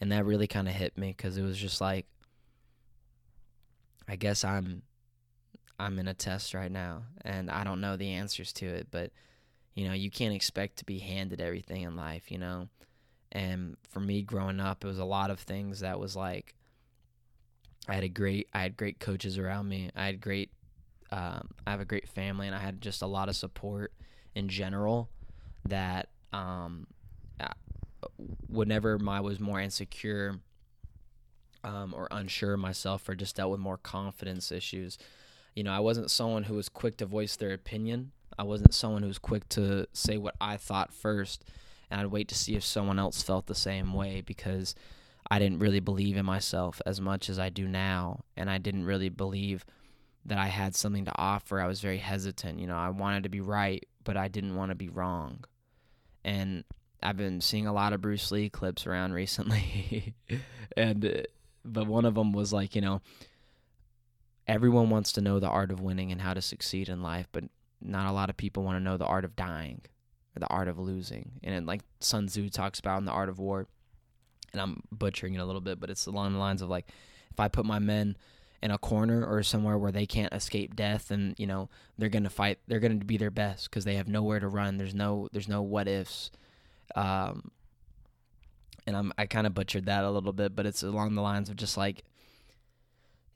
And 0.00 0.10
that 0.12 0.24
really 0.24 0.46
kind 0.46 0.68
of 0.68 0.74
hit 0.74 0.96
me 0.96 1.12
cuz 1.12 1.36
it 1.36 1.42
was 1.42 1.58
just 1.58 1.80
like 1.80 2.06
I 4.08 4.16
guess 4.16 4.44
I'm 4.44 4.82
I'm 5.78 5.98
in 5.98 6.08
a 6.08 6.14
test 6.14 6.54
right 6.54 6.70
now 6.70 7.04
and 7.22 7.50
I 7.50 7.64
don't 7.64 7.80
know 7.80 7.96
the 7.96 8.10
answers 8.10 8.52
to 8.54 8.66
it, 8.66 8.88
but 8.90 9.12
you 9.74 9.86
know, 9.86 9.94
you 9.94 10.10
can't 10.10 10.34
expect 10.34 10.76
to 10.78 10.84
be 10.84 10.98
handed 10.98 11.40
everything 11.40 11.82
in 11.82 11.96
life, 11.96 12.30
you 12.30 12.38
know. 12.38 12.68
And 13.32 13.76
for 13.88 14.00
me 14.00 14.22
growing 14.22 14.60
up, 14.60 14.84
it 14.84 14.88
was 14.88 14.98
a 14.98 15.04
lot 15.04 15.30
of 15.30 15.40
things 15.40 15.80
that 15.80 16.00
was 16.00 16.16
like 16.16 16.54
I 17.88 17.94
had 17.94 18.04
a 18.04 18.08
great 18.08 18.48
I 18.52 18.62
had 18.62 18.76
great 18.76 19.00
coaches 19.00 19.38
around 19.38 19.68
me. 19.68 19.90
I 19.96 20.06
had 20.06 20.20
great 20.20 20.50
um, 21.12 21.48
I 21.66 21.72
have 21.72 21.80
a 21.80 21.84
great 21.84 22.08
family, 22.08 22.46
and 22.46 22.54
I 22.54 22.60
had 22.60 22.80
just 22.80 23.02
a 23.02 23.06
lot 23.06 23.28
of 23.28 23.36
support 23.36 23.92
in 24.34 24.48
general. 24.48 25.08
That 25.66 26.08
um, 26.32 26.86
whenever 28.48 28.98
I 29.08 29.20
was 29.20 29.40
more 29.40 29.60
insecure 29.60 30.36
um, 31.62 31.92
or 31.94 32.08
unsure 32.10 32.54
of 32.54 32.60
myself, 32.60 33.08
or 33.08 33.14
just 33.14 33.36
dealt 33.36 33.50
with 33.50 33.60
more 33.60 33.76
confidence 33.76 34.50
issues, 34.52 34.98
you 35.54 35.62
know, 35.62 35.72
I 35.72 35.80
wasn't 35.80 36.10
someone 36.10 36.44
who 36.44 36.54
was 36.54 36.68
quick 36.68 36.96
to 36.98 37.06
voice 37.06 37.36
their 37.36 37.52
opinion. 37.52 38.12
I 38.38 38.44
wasn't 38.44 38.74
someone 38.74 39.02
who 39.02 39.08
was 39.08 39.18
quick 39.18 39.48
to 39.50 39.86
say 39.92 40.16
what 40.16 40.34
I 40.40 40.56
thought 40.56 40.92
first, 40.92 41.44
and 41.90 42.00
I'd 42.00 42.06
wait 42.06 42.28
to 42.28 42.34
see 42.34 42.54
if 42.54 42.64
someone 42.64 42.98
else 42.98 43.22
felt 43.22 43.46
the 43.46 43.54
same 43.54 43.92
way 43.92 44.22
because 44.24 44.74
I 45.30 45.38
didn't 45.38 45.60
really 45.60 45.80
believe 45.80 46.16
in 46.16 46.26
myself 46.26 46.82
as 46.84 47.00
much 47.00 47.30
as 47.30 47.38
I 47.38 47.50
do 47.50 47.68
now, 47.68 48.24
and 48.36 48.50
I 48.50 48.58
didn't 48.58 48.84
really 48.84 49.08
believe 49.08 49.64
that 50.24 50.38
I 50.38 50.46
had 50.46 50.74
something 50.74 51.04
to 51.04 51.12
offer. 51.16 51.60
I 51.60 51.66
was 51.66 51.80
very 51.80 51.98
hesitant. 51.98 52.58
You 52.58 52.66
know, 52.66 52.76
I 52.76 52.90
wanted 52.90 53.22
to 53.22 53.28
be 53.28 53.40
right, 53.40 53.86
but 54.04 54.16
I 54.16 54.28
didn't 54.28 54.56
want 54.56 54.70
to 54.70 54.74
be 54.74 54.88
wrong. 54.88 55.44
And 56.24 56.64
I've 57.02 57.16
been 57.16 57.40
seeing 57.40 57.66
a 57.66 57.72
lot 57.72 57.92
of 57.92 58.00
Bruce 58.00 58.30
Lee 58.32 58.50
clips 58.50 58.86
around 58.86 59.12
recently, 59.14 60.14
and 60.76 61.04
uh, 61.04 61.22
but 61.64 61.86
one 61.86 62.04
of 62.04 62.14
them 62.14 62.32
was 62.32 62.52
like, 62.52 62.74
you 62.74 62.80
know, 62.80 63.00
everyone 64.46 64.90
wants 64.90 65.12
to 65.12 65.20
know 65.20 65.38
the 65.38 65.48
art 65.48 65.70
of 65.70 65.80
winning 65.80 66.10
and 66.10 66.20
how 66.20 66.34
to 66.34 66.42
succeed 66.42 66.88
in 66.88 67.02
life, 67.02 67.28
but 67.30 67.44
not 67.80 68.06
a 68.06 68.12
lot 68.12 68.30
of 68.30 68.36
people 68.36 68.64
want 68.64 68.76
to 68.76 68.82
know 68.82 68.96
the 68.96 69.06
art 69.06 69.24
of 69.24 69.36
dying 69.36 69.80
or 70.36 70.40
the 70.40 70.48
art 70.48 70.68
of 70.68 70.78
losing. 70.78 71.32
And 71.44 71.66
like 71.66 71.82
Sun 72.00 72.26
Tzu 72.26 72.48
talks 72.50 72.80
about 72.80 72.98
in 72.98 73.04
the 73.04 73.12
art 73.12 73.28
of 73.28 73.38
war, 73.38 73.68
and 74.52 74.60
I'm 74.60 74.82
butchering 74.92 75.34
it 75.34 75.40
a 75.40 75.44
little 75.44 75.60
bit, 75.60 75.80
but 75.80 75.90
it's 75.90 76.06
along 76.06 76.32
the 76.32 76.38
lines 76.38 76.62
of 76.62 76.68
like, 76.68 76.88
if 77.30 77.38
I 77.38 77.48
put 77.48 77.64
my 77.64 77.78
men 77.78 78.16
in 78.62 78.70
a 78.70 78.78
corner 78.78 79.24
or 79.24 79.42
somewhere 79.42 79.78
where 79.78 79.92
they 79.92 80.06
can't 80.06 80.32
escape 80.32 80.76
death 80.76 81.10
and 81.10 81.34
you 81.38 81.46
know 81.46 81.68
they're 81.96 82.08
going 82.08 82.24
to 82.24 82.30
fight 82.30 82.58
they're 82.66 82.80
going 82.80 82.98
to 82.98 83.06
be 83.06 83.16
their 83.16 83.30
best 83.30 83.70
because 83.70 83.84
they 83.84 83.94
have 83.94 84.08
nowhere 84.08 84.40
to 84.40 84.48
run. 84.48 84.76
There's 84.76 84.94
no 84.94 85.28
there's 85.32 85.48
no 85.48 85.62
what 85.62 85.88
ifs. 85.88 86.30
Um 86.94 87.50
and 88.86 88.96
I'm 88.96 89.12
I 89.16 89.26
kind 89.26 89.46
of 89.46 89.54
butchered 89.54 89.86
that 89.86 90.04
a 90.04 90.10
little 90.10 90.32
bit 90.32 90.54
but 90.54 90.66
it's 90.66 90.82
along 90.82 91.14
the 91.14 91.22
lines 91.22 91.48
of 91.48 91.56
just 91.56 91.76
like 91.76 92.04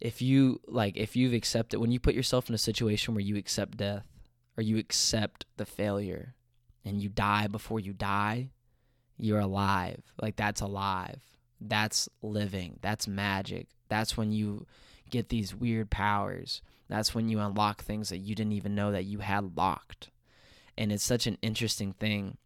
if 0.00 0.20
you 0.20 0.60
like 0.66 0.96
if 0.96 1.16
you've 1.16 1.32
accepted 1.32 1.80
when 1.80 1.92
you 1.92 2.00
put 2.00 2.14
yourself 2.14 2.48
in 2.48 2.54
a 2.54 2.58
situation 2.58 3.14
where 3.14 3.24
you 3.24 3.36
accept 3.36 3.78
death 3.78 4.06
or 4.56 4.62
you 4.62 4.76
accept 4.76 5.46
the 5.56 5.64
failure 5.64 6.34
and 6.84 7.00
you 7.00 7.08
die 7.08 7.46
before 7.46 7.80
you 7.80 7.94
die 7.94 8.50
you're 9.18 9.40
alive 9.40 10.02
like 10.20 10.36
that's 10.36 10.60
alive 10.60 11.20
that's 11.60 12.08
living 12.22 12.78
that's 12.82 13.06
magic 13.06 13.68
that's 13.88 14.16
when 14.16 14.32
you 14.32 14.66
get 15.14 15.28
these 15.28 15.54
weird 15.54 15.90
powers. 15.90 16.60
That's 16.88 17.14
when 17.14 17.28
you 17.28 17.38
unlock 17.38 17.82
things 17.82 18.08
that 18.08 18.18
you 18.18 18.34
didn't 18.34 18.52
even 18.52 18.74
know 18.74 18.92
that 18.92 19.04
you 19.04 19.20
had 19.20 19.56
locked. 19.56 20.10
And 20.76 20.92
it's 20.92 21.04
such 21.04 21.26
an 21.26 21.38
interesting 21.40 21.92
thing. 21.92 22.36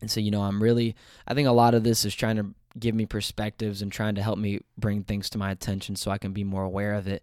And 0.00 0.10
so, 0.10 0.18
you 0.18 0.30
know, 0.30 0.42
I'm 0.42 0.62
really, 0.62 0.96
I 1.28 1.34
think 1.34 1.46
a 1.46 1.52
lot 1.52 1.74
of 1.74 1.84
this 1.84 2.04
is 2.04 2.14
trying 2.14 2.36
to 2.36 2.54
give 2.78 2.94
me 2.94 3.06
perspectives 3.06 3.82
and 3.82 3.92
trying 3.92 4.14
to 4.14 4.22
help 4.22 4.38
me 4.38 4.60
bring 4.78 5.04
things 5.04 5.28
to 5.30 5.38
my 5.38 5.50
attention 5.50 5.94
so 5.94 6.10
I 6.10 6.18
can 6.18 6.32
be 6.32 6.44
more 6.44 6.64
aware 6.64 6.94
of 6.94 7.06
it. 7.06 7.22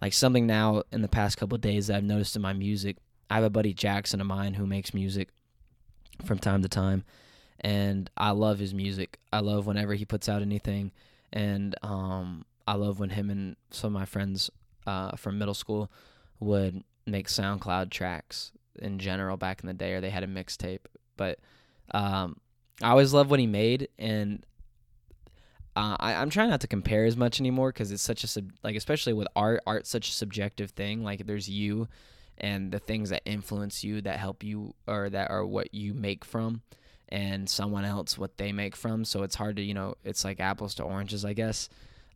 Like 0.00 0.12
something 0.12 0.46
now 0.46 0.84
in 0.92 1.02
the 1.02 1.08
past 1.08 1.36
couple 1.36 1.58
days 1.58 1.88
that 1.88 1.96
I've 1.96 2.04
noticed 2.04 2.36
in 2.36 2.42
my 2.42 2.52
music. 2.52 2.96
I 3.28 3.34
have 3.34 3.44
a 3.44 3.50
buddy 3.50 3.74
Jackson 3.74 4.20
of 4.20 4.26
mine 4.26 4.54
who 4.54 4.66
makes 4.66 4.94
music 4.94 5.30
from 6.24 6.38
time 6.38 6.62
to 6.62 6.68
time, 6.68 7.04
and 7.64 8.10
I 8.14 8.32
love 8.32 8.58
his 8.58 8.74
music. 8.74 9.18
I 9.32 9.40
love 9.40 9.66
whenever 9.66 9.94
he 9.94 10.04
puts 10.04 10.28
out 10.28 10.42
anything, 10.42 10.92
and 11.32 11.74
um, 11.82 12.44
I 12.68 12.74
love 12.74 13.00
when 13.00 13.10
him 13.10 13.30
and 13.30 13.56
some 13.70 13.88
of 13.96 14.00
my 14.00 14.04
friends 14.04 14.50
uh, 14.86 15.16
from 15.16 15.38
middle 15.38 15.54
school 15.54 15.90
would 16.38 16.84
make 17.06 17.26
SoundCloud 17.26 17.90
tracks 17.90 18.52
in 18.78 18.98
general 18.98 19.38
back 19.38 19.62
in 19.62 19.66
the 19.66 19.72
day, 19.72 19.94
or 19.94 20.02
they 20.02 20.10
had 20.10 20.22
a 20.22 20.28
mixtape. 20.28 20.80
But 21.16 21.38
um, 21.92 22.36
I 22.82 22.90
always 22.90 23.14
loved 23.14 23.30
what 23.30 23.40
he 23.40 23.46
made, 23.46 23.88
and 23.98 24.44
uh, 25.74 25.96
I, 25.98 26.14
I'm 26.16 26.28
trying 26.28 26.50
not 26.50 26.60
to 26.60 26.68
compare 26.68 27.06
as 27.06 27.16
much 27.16 27.40
anymore 27.40 27.70
because 27.72 27.90
it's 27.90 28.02
such 28.02 28.24
a 28.24 28.26
sub- 28.26 28.52
like, 28.62 28.76
especially 28.76 29.14
with 29.14 29.26
art, 29.34 29.62
art's 29.66 29.88
such 29.88 30.10
a 30.10 30.12
subjective 30.12 30.72
thing. 30.72 31.02
Like, 31.02 31.26
there's 31.26 31.48
you 31.48 31.88
and 32.36 32.72
the 32.72 32.78
things 32.78 33.08
that 33.08 33.22
influence 33.24 33.82
you 33.82 34.02
that 34.02 34.18
help 34.18 34.44
you, 34.44 34.74
or 34.86 35.08
that 35.08 35.30
are 35.30 35.46
what 35.46 35.72
you 35.72 35.94
make 35.94 36.26
from, 36.26 36.60
and 37.08 37.48
someone 37.48 37.84
else 37.84 38.18
what 38.18 38.36
they 38.36 38.52
make 38.52 38.76
from. 38.76 39.04
So 39.04 39.22
it's 39.22 39.34
hard 39.34 39.56
to, 39.56 39.62
you 39.62 39.74
know, 39.74 39.94
it's 40.04 40.24
like 40.24 40.40
apples 40.40 40.74
to 40.76 40.82
oranges, 40.82 41.24
I 41.24 41.32
guess. 41.32 41.68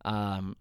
Um, 0.03 0.55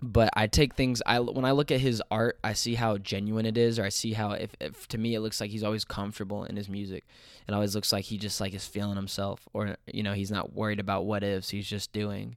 but 0.00 0.30
I 0.34 0.46
take 0.46 0.74
things 0.74 1.02
I 1.06 1.18
when 1.18 1.44
I 1.44 1.50
look 1.52 1.72
at 1.72 1.80
his 1.80 2.00
art, 2.10 2.38
I 2.44 2.52
see 2.52 2.76
how 2.76 2.98
genuine 2.98 3.46
it 3.46 3.58
is, 3.58 3.78
or 3.78 3.84
I 3.84 3.88
see 3.88 4.12
how 4.12 4.32
if, 4.32 4.54
if 4.60 4.86
to 4.88 4.98
me 4.98 5.14
it 5.14 5.20
looks 5.20 5.40
like 5.40 5.50
he's 5.50 5.64
always 5.64 5.84
comfortable 5.84 6.44
in 6.44 6.54
his 6.56 6.68
music. 6.68 7.04
It 7.48 7.54
always 7.54 7.74
looks 7.74 7.92
like 7.92 8.04
he 8.04 8.16
just 8.16 8.40
like 8.40 8.54
is 8.54 8.66
feeling 8.66 8.96
himself, 8.96 9.48
or 9.52 9.76
you 9.92 10.04
know 10.04 10.12
he's 10.12 10.30
not 10.30 10.52
worried 10.52 10.78
about 10.78 11.06
what 11.06 11.24
ifs. 11.24 11.50
He's 11.50 11.66
just 11.66 11.92
doing, 11.92 12.36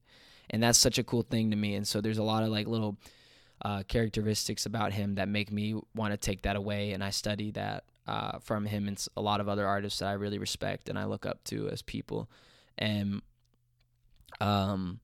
and 0.50 0.64
that's 0.64 0.80
such 0.80 0.98
a 0.98 1.04
cool 1.04 1.22
thing 1.22 1.52
to 1.52 1.58
me. 1.58 1.76
And 1.76 1.88
so 1.88 2.02
there's 2.02 2.18
a 2.18 2.24
lot 2.24 2.42
of 2.42 2.50
like 2.50 2.66
little 2.66 2.98
uh, 3.64 3.84
characteristics 3.88 4.66
about 4.66 4.94
him 4.94 5.16
that 5.16 5.28
make 5.28 5.52
me 5.52 5.80
want 5.94 6.14
to 6.14 6.18
take 6.18 6.42
that 6.44 6.56
away, 6.56 6.94
and 6.94 7.04
I 7.04 7.12
study 7.12 7.52
that 7.52 7.84
uh, 8.12 8.40
from 8.40 8.66
him 8.66 8.90
and 8.90 9.08
a 9.16 9.22
lot 9.22 9.40
of 9.40 9.48
other 9.48 9.66
artists 9.66 10.00
that 10.00 10.10
I 10.10 10.14
really 10.14 10.38
respect 10.38 10.90
and 10.90 11.00
I 11.00 11.06
look 11.06 11.26
up 11.26 11.42
to 11.46 11.70
as 11.70 11.82
people, 11.82 12.30
and 12.78 13.22
um 14.42 15.00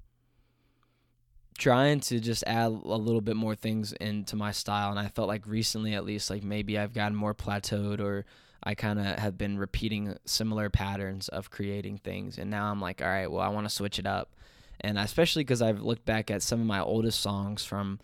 trying 1.58 2.00
to 2.00 2.20
just 2.20 2.44
add 2.46 2.68
a 2.68 2.70
little 2.70 3.22
bit 3.22 3.36
more 3.36 3.56
things 3.56 3.94
into 3.94 4.36
my 4.36 4.52
style. 4.52 4.92
And 4.92 5.00
i 5.00 5.08
felt 5.08 5.28
like 5.28 5.48
recently 5.48 5.94
at 5.94 6.06
least 6.06 6.30
like 6.30 6.44
maybe 6.44 6.78
i've 6.78 6.94
gotten 6.94 7.16
more 7.16 7.34
plateaued 7.34 8.00
or 8.00 8.26
i 8.64 8.76
kind 8.76 9.00
of 9.00 9.06
have 9.06 9.38
been 9.38 9.58
repeating 9.58 10.16
similar 10.26 10.70
patterns 10.70 11.30
of 11.30 11.50
creating 11.50 12.00
things. 12.00 12.38
And 12.38 12.52
now 12.52 12.70
i'm 12.72 12.82
like 12.82 13.02
all 13.02 13.08
right 13.08 13.32
well 13.32 13.42
i 13.42 13.48
want 13.48 13.66
to 13.68 13.74
switch 13.74 14.00
it 14.00 14.06
up. 14.06 14.36
And 14.82 15.00
especially 15.00 15.44
because 15.44 15.62
i've 15.62 15.82
looked 15.82 16.06
back 16.06 16.30
at 16.30 16.44
some 16.44 16.60
of 16.60 16.68
my 16.68 16.82
oldest 16.82 17.22
songs 17.22 17.64
from 17.64 18.00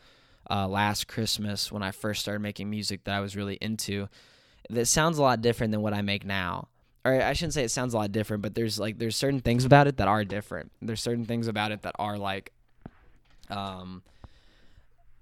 uh, 0.50 0.68
last 0.68 1.08
christmas 1.08 1.72
when 1.72 1.84
i 1.84 1.92
first 1.92 2.22
started 2.22 2.40
making 2.40 2.70
music 2.70 3.04
that 3.04 3.16
i 3.16 3.22
was 3.22 3.36
really 3.36 3.56
into 3.62 4.08
that 4.70 4.86
sounds 4.86 5.18
a 5.18 5.22
lot 5.22 5.42
different 5.42 5.72
than 5.72 5.82
what 5.82 5.94
i 5.94 6.02
make 6.02 6.26
now 6.26 6.68
or 7.06 7.22
I 7.22 7.34
shouldn't 7.34 7.54
say 7.54 7.66
it 7.66 7.70
sounds 7.70 7.94
a 7.94 7.98
lot 7.98 8.14
different, 8.14 8.44
but 8.44 8.56
there's 8.56 8.80
like 8.80 8.98
there's 8.98 9.18
certain 9.18 9.42
things 9.42 9.66
about 9.66 9.88
it 9.88 9.98
that 9.98 10.08
are 10.08 10.24
different. 10.24 10.72
There's 10.82 11.02
certain 11.02 11.26
things 11.26 11.50
about 11.50 11.74
it 11.74 11.82
that 11.82 11.96
are 12.00 12.18
like 12.18 12.54
um, 13.50 14.04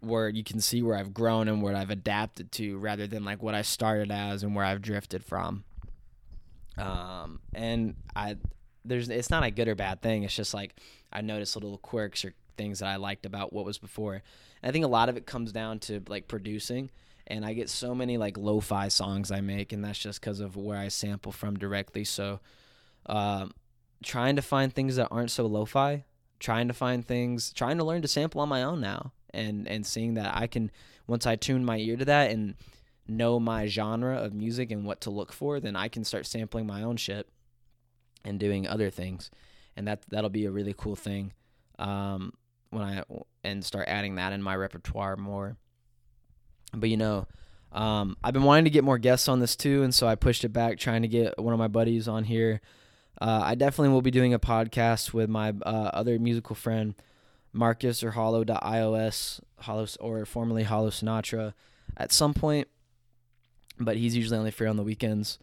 where 0.01 0.29
you 0.29 0.43
can 0.43 0.59
see 0.59 0.81
where 0.81 0.95
I've 0.95 1.13
grown 1.13 1.47
and 1.47 1.61
where 1.61 1.75
I've 1.75 1.89
adapted 1.89 2.51
to 2.53 2.77
rather 2.77 3.07
than 3.07 3.23
like 3.23 3.41
what 3.41 3.55
I 3.55 3.61
started 3.61 4.11
as 4.11 4.43
and 4.43 4.55
where 4.55 4.65
I've 4.65 4.81
drifted 4.81 5.23
from. 5.23 5.63
Um, 6.77 7.39
and 7.53 7.95
I, 8.15 8.37
there's, 8.83 9.09
it's 9.09 9.29
not 9.29 9.43
a 9.43 9.51
good 9.51 9.67
or 9.67 9.75
bad 9.75 10.01
thing. 10.01 10.23
It's 10.23 10.35
just 10.35 10.53
like 10.53 10.75
I 11.11 11.21
noticed 11.21 11.55
little 11.55 11.77
quirks 11.77 12.25
or 12.25 12.33
things 12.57 12.79
that 12.79 12.87
I 12.87 12.95
liked 12.95 13.25
about 13.25 13.53
what 13.53 13.65
was 13.65 13.77
before. 13.77 14.13
And 14.63 14.69
I 14.69 14.71
think 14.71 14.85
a 14.85 14.89
lot 14.89 15.09
of 15.09 15.17
it 15.17 15.25
comes 15.25 15.51
down 15.51 15.79
to 15.79 16.01
like 16.07 16.27
producing. 16.27 16.89
And 17.31 17.45
I 17.45 17.53
get 17.53 17.69
so 17.69 17.95
many 17.95 18.17
like 18.17 18.37
lo-fi 18.37 18.89
songs 18.89 19.31
I 19.31 19.41
make, 19.41 19.71
and 19.71 19.83
that's 19.83 19.99
just 19.99 20.19
because 20.19 20.39
of 20.39 20.55
where 20.57 20.77
I 20.77 20.89
sample 20.89 21.31
from 21.31 21.57
directly. 21.57 22.03
So, 22.03 22.39
um, 23.05 23.51
trying 24.03 24.35
to 24.35 24.41
find 24.41 24.73
things 24.73 24.97
that 24.97 25.07
aren't 25.11 25.31
so 25.31 25.45
lo-fi 25.45 26.03
trying 26.41 26.67
to 26.67 26.73
find 26.73 27.05
things, 27.05 27.53
trying 27.53 27.77
to 27.77 27.83
learn 27.83 28.01
to 28.01 28.07
sample 28.07 28.41
on 28.41 28.49
my 28.49 28.63
own 28.63 28.81
now, 28.81 29.13
and 29.33 29.67
and 29.67 29.85
seeing 29.85 30.15
that 30.15 30.35
I 30.35 30.47
can 30.47 30.71
once 31.07 31.25
I 31.25 31.37
tune 31.37 31.63
my 31.63 31.77
ear 31.77 31.95
to 31.95 32.05
that 32.05 32.31
and 32.31 32.55
know 33.07 33.39
my 33.39 33.67
genre 33.67 34.17
of 34.17 34.33
music 34.33 34.71
and 34.71 34.85
what 34.85 35.01
to 35.01 35.09
look 35.09 35.31
for, 35.31 35.59
then 35.59 35.75
I 35.75 35.87
can 35.87 36.03
start 36.03 36.25
sampling 36.25 36.65
my 36.65 36.83
own 36.83 36.97
shit 36.97 37.29
and 38.25 38.39
doing 38.39 38.67
other 38.67 38.89
things, 38.89 39.31
and 39.77 39.87
that 39.87 40.01
that'll 40.09 40.29
be 40.29 40.45
a 40.45 40.51
really 40.51 40.73
cool 40.75 40.95
thing 40.95 41.31
um, 41.79 42.33
when 42.71 42.83
I 42.83 43.03
and 43.43 43.63
start 43.63 43.87
adding 43.87 44.15
that 44.15 44.33
in 44.33 44.41
my 44.41 44.55
repertoire 44.55 45.15
more. 45.15 45.57
But 46.73 46.89
you 46.89 46.97
know. 46.97 47.27
Um, 47.73 48.17
I've 48.21 48.33
been 48.33 48.43
wanting 48.43 48.65
to 48.65 48.69
get 48.69 48.83
more 48.83 48.97
guests 48.97 49.29
on 49.29 49.39
this 49.39 49.55
too, 49.55 49.81
and 49.81 49.95
so 49.95 50.05
I 50.05 50.15
pushed 50.15 50.43
it 50.43 50.49
back, 50.49 50.77
trying 50.77 51.03
to 51.03 51.07
get 51.07 51.39
one 51.39 51.53
of 51.53 51.57
my 51.57 51.69
buddies 51.69 52.05
on 52.05 52.25
here 52.25 52.59
uh, 53.21 53.41
I 53.43 53.53
definitely 53.53 53.89
will 53.89 54.01
be 54.01 54.09
doing 54.09 54.33
a 54.33 54.39
podcast 54.39 55.13
with 55.13 55.29
my 55.29 55.53
uh, 55.63 55.91
other 55.93 56.17
musical 56.17 56.55
friend, 56.55 56.95
Marcus 57.53 58.03
or 58.03 58.11
Hollow.ios, 58.11 59.39
Hollow 59.59 59.87
or 59.99 60.25
formerly 60.25 60.63
Hollow 60.63 60.89
Sinatra, 60.89 61.53
at 61.95 62.11
some 62.11 62.33
point. 62.33 62.67
But 63.79 63.97
he's 63.97 64.15
usually 64.15 64.39
only 64.39 64.49
free 64.49 64.67
on 64.67 64.75
the 64.75 64.83
weekends 64.83 65.37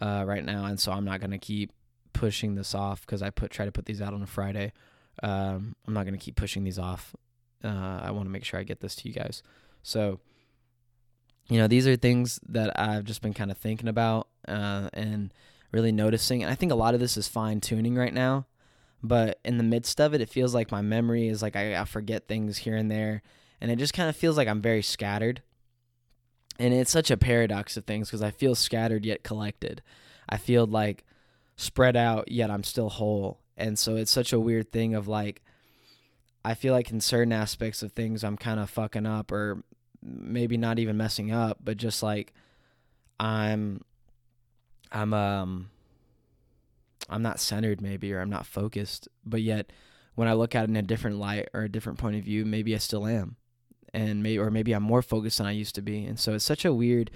uh, 0.00 0.22
right 0.24 0.44
now, 0.44 0.64
and 0.66 0.78
so 0.78 0.92
I'm 0.92 1.04
not 1.04 1.20
gonna 1.20 1.38
keep 1.38 1.72
pushing 2.12 2.54
this 2.54 2.72
off 2.72 3.00
because 3.00 3.20
I 3.20 3.30
put 3.30 3.50
try 3.50 3.64
to 3.64 3.72
put 3.72 3.86
these 3.86 4.00
out 4.00 4.14
on 4.14 4.22
a 4.22 4.26
Friday. 4.26 4.72
Um, 5.20 5.74
I'm 5.88 5.94
not 5.94 6.04
gonna 6.04 6.18
keep 6.18 6.36
pushing 6.36 6.62
these 6.62 6.78
off. 6.78 7.16
Uh, 7.64 8.00
I 8.00 8.12
want 8.12 8.26
to 8.26 8.30
make 8.30 8.44
sure 8.44 8.60
I 8.60 8.62
get 8.62 8.78
this 8.78 8.94
to 8.96 9.08
you 9.08 9.14
guys. 9.14 9.42
So, 9.82 10.20
you 11.48 11.58
know, 11.58 11.66
these 11.68 11.86
are 11.86 11.96
things 11.96 12.40
that 12.48 12.78
I've 12.78 13.04
just 13.04 13.22
been 13.22 13.34
kind 13.34 13.50
of 13.50 13.58
thinking 13.58 13.88
about, 13.88 14.28
uh, 14.48 14.88
and 14.92 15.32
really 15.72 15.92
noticing. 15.92 16.42
And 16.42 16.50
I 16.50 16.54
think 16.54 16.72
a 16.72 16.76
lot 16.76 16.94
of 16.94 17.00
this 17.00 17.16
is 17.16 17.28
fine 17.28 17.60
tuning 17.60 17.94
right 17.96 18.14
now. 18.14 18.46
But 19.02 19.38
in 19.44 19.58
the 19.58 19.64
midst 19.64 20.00
of 20.00 20.14
it, 20.14 20.20
it 20.22 20.30
feels 20.30 20.54
like 20.54 20.70
my 20.72 20.80
memory 20.80 21.28
is 21.28 21.42
like 21.42 21.56
I, 21.56 21.76
I 21.78 21.84
forget 21.84 22.26
things 22.26 22.58
here 22.58 22.76
and 22.76 22.90
there. 22.90 23.22
And 23.60 23.70
it 23.70 23.76
just 23.76 23.92
kind 23.92 24.08
of 24.08 24.16
feels 24.16 24.36
like 24.36 24.48
I'm 24.48 24.62
very 24.62 24.82
scattered. 24.82 25.42
and 26.58 26.72
it's 26.72 26.90
such 26.90 27.10
a 27.10 27.16
paradox 27.16 27.76
of 27.76 27.84
things 27.84 28.08
because 28.08 28.22
I 28.22 28.30
feel 28.30 28.54
scattered 28.54 29.04
yet 29.04 29.22
collected. 29.24 29.82
I 30.28 30.36
feel 30.36 30.66
like 30.66 31.04
spread 31.56 31.96
out 31.96 32.30
yet 32.30 32.50
I'm 32.50 32.64
still 32.64 32.88
whole. 32.88 33.40
And 33.56 33.78
so 33.78 33.96
it's 33.96 34.10
such 34.10 34.32
a 34.32 34.40
weird 34.40 34.72
thing 34.72 34.94
of 34.94 35.08
like 35.08 35.42
I 36.44 36.54
feel 36.54 36.74
like 36.74 36.90
in 36.90 37.00
certain 37.00 37.32
aspects 37.32 37.82
of 37.82 37.92
things 37.92 38.22
I'm 38.22 38.36
kind 38.36 38.60
of 38.60 38.70
fucking 38.70 39.06
up 39.06 39.32
or 39.32 39.64
maybe 40.04 40.56
not 40.56 40.78
even 40.78 40.96
messing 40.96 41.32
up, 41.32 41.58
but 41.64 41.76
just 41.76 42.02
like 42.02 42.32
I'm 43.18 43.80
I'm 44.92 45.14
um 45.14 45.70
I'm 47.08 47.22
not 47.22 47.40
centered 47.40 47.80
maybe 47.80 48.12
or 48.12 48.20
I'm 48.20 48.30
not 48.30 48.46
focused, 48.46 49.08
but 49.24 49.42
yet 49.42 49.72
when 50.14 50.28
I 50.28 50.34
look 50.34 50.54
at 50.54 50.64
it 50.64 50.70
in 50.70 50.76
a 50.76 50.82
different 50.82 51.18
light 51.18 51.48
or 51.52 51.62
a 51.62 51.68
different 51.68 51.98
point 51.98 52.16
of 52.16 52.24
view, 52.24 52.44
maybe 52.44 52.74
I 52.74 52.78
still 52.78 53.06
am. 53.06 53.36
And 53.92 54.22
maybe 54.22 54.38
or 54.38 54.50
maybe 54.50 54.72
I'm 54.72 54.82
more 54.82 55.02
focused 55.02 55.38
than 55.38 55.46
I 55.46 55.52
used 55.52 55.74
to 55.76 55.82
be. 55.82 56.04
And 56.04 56.18
so 56.18 56.34
it's 56.34 56.44
such 56.44 56.64
a 56.64 56.74
weird 56.74 57.10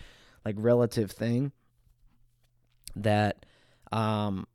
like 0.44 0.54
relative 0.58 1.10
thing 1.10 1.52
that 2.96 3.44
um 3.92 4.46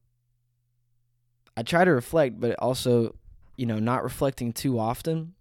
I 1.55 1.63
try 1.63 1.85
to 1.85 1.91
reflect 1.91 2.39
but 2.39 2.57
also, 2.59 3.15
you 3.57 3.65
know, 3.65 3.79
not 3.79 4.03
reflecting 4.03 4.53
too 4.53 4.79
often. 4.79 5.35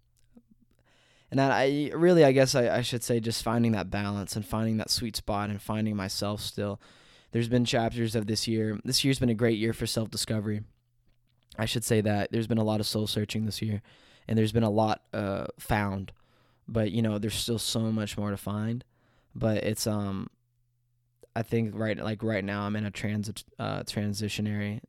And 1.33 1.41
I 1.41 1.91
really 1.95 2.27
I 2.27 2.33
guess 2.33 2.55
I, 2.55 2.69
I 2.69 2.83
should 2.83 3.03
say 3.03 3.19
just 3.19 3.43
finding 3.43 3.73
that 3.73 3.91
balance 3.91 4.37
and 4.37 4.45
finding 4.45 4.77
that 4.77 4.91
sweet 4.91 5.17
spot 5.17 5.49
and 5.49 5.63
finding 5.63 5.97
myself 5.97 6.43
still. 6.43 6.79
There's 7.33 7.49
been 7.49 7.65
chapters 7.65 8.15
of 8.15 8.27
this 8.27 8.47
year. 8.47 8.79
This 8.85 9.03
year's 9.03 9.19
been 9.19 9.31
a 9.31 9.35
great 9.35 9.59
year 9.59 9.73
for 9.73 9.87
self 9.87 10.11
discovery. 10.11 10.61
I 11.59 11.65
should 11.65 11.85
say 11.85 12.03
that 12.03 12.33
there's 12.33 12.47
been 12.47 12.59
a 12.59 12.65
lot 12.65 12.81
of 12.81 12.87
soul 12.87 13.07
searching 13.07 13.47
this 13.47 13.63
year, 13.63 13.81
and 14.29 14.37
there's 14.37 14.53
been 14.53 14.63
a 14.63 14.71
lot 14.71 15.05
uh, 15.15 15.47
found, 15.59 16.13
but 16.69 16.93
you 16.93 17.01
know 17.01 17.19
there's 17.19 17.35
still 17.35 17.59
so 17.59 17.81
much 17.81 18.19
more 18.19 18.31
to 18.31 18.37
find. 18.37 18.85
But 19.35 19.65
it's 19.65 19.87
um, 19.87 20.29
I 21.35 21.43
think 21.43 21.73
right 21.75 21.97
like 21.97 22.23
right 22.23 22.45
now 22.45 22.65
I'm 22.67 22.77
in 22.77 22.85
a 22.85 22.91
transit 22.91 23.43
uh, 23.59 23.85
transitionary 23.85 24.81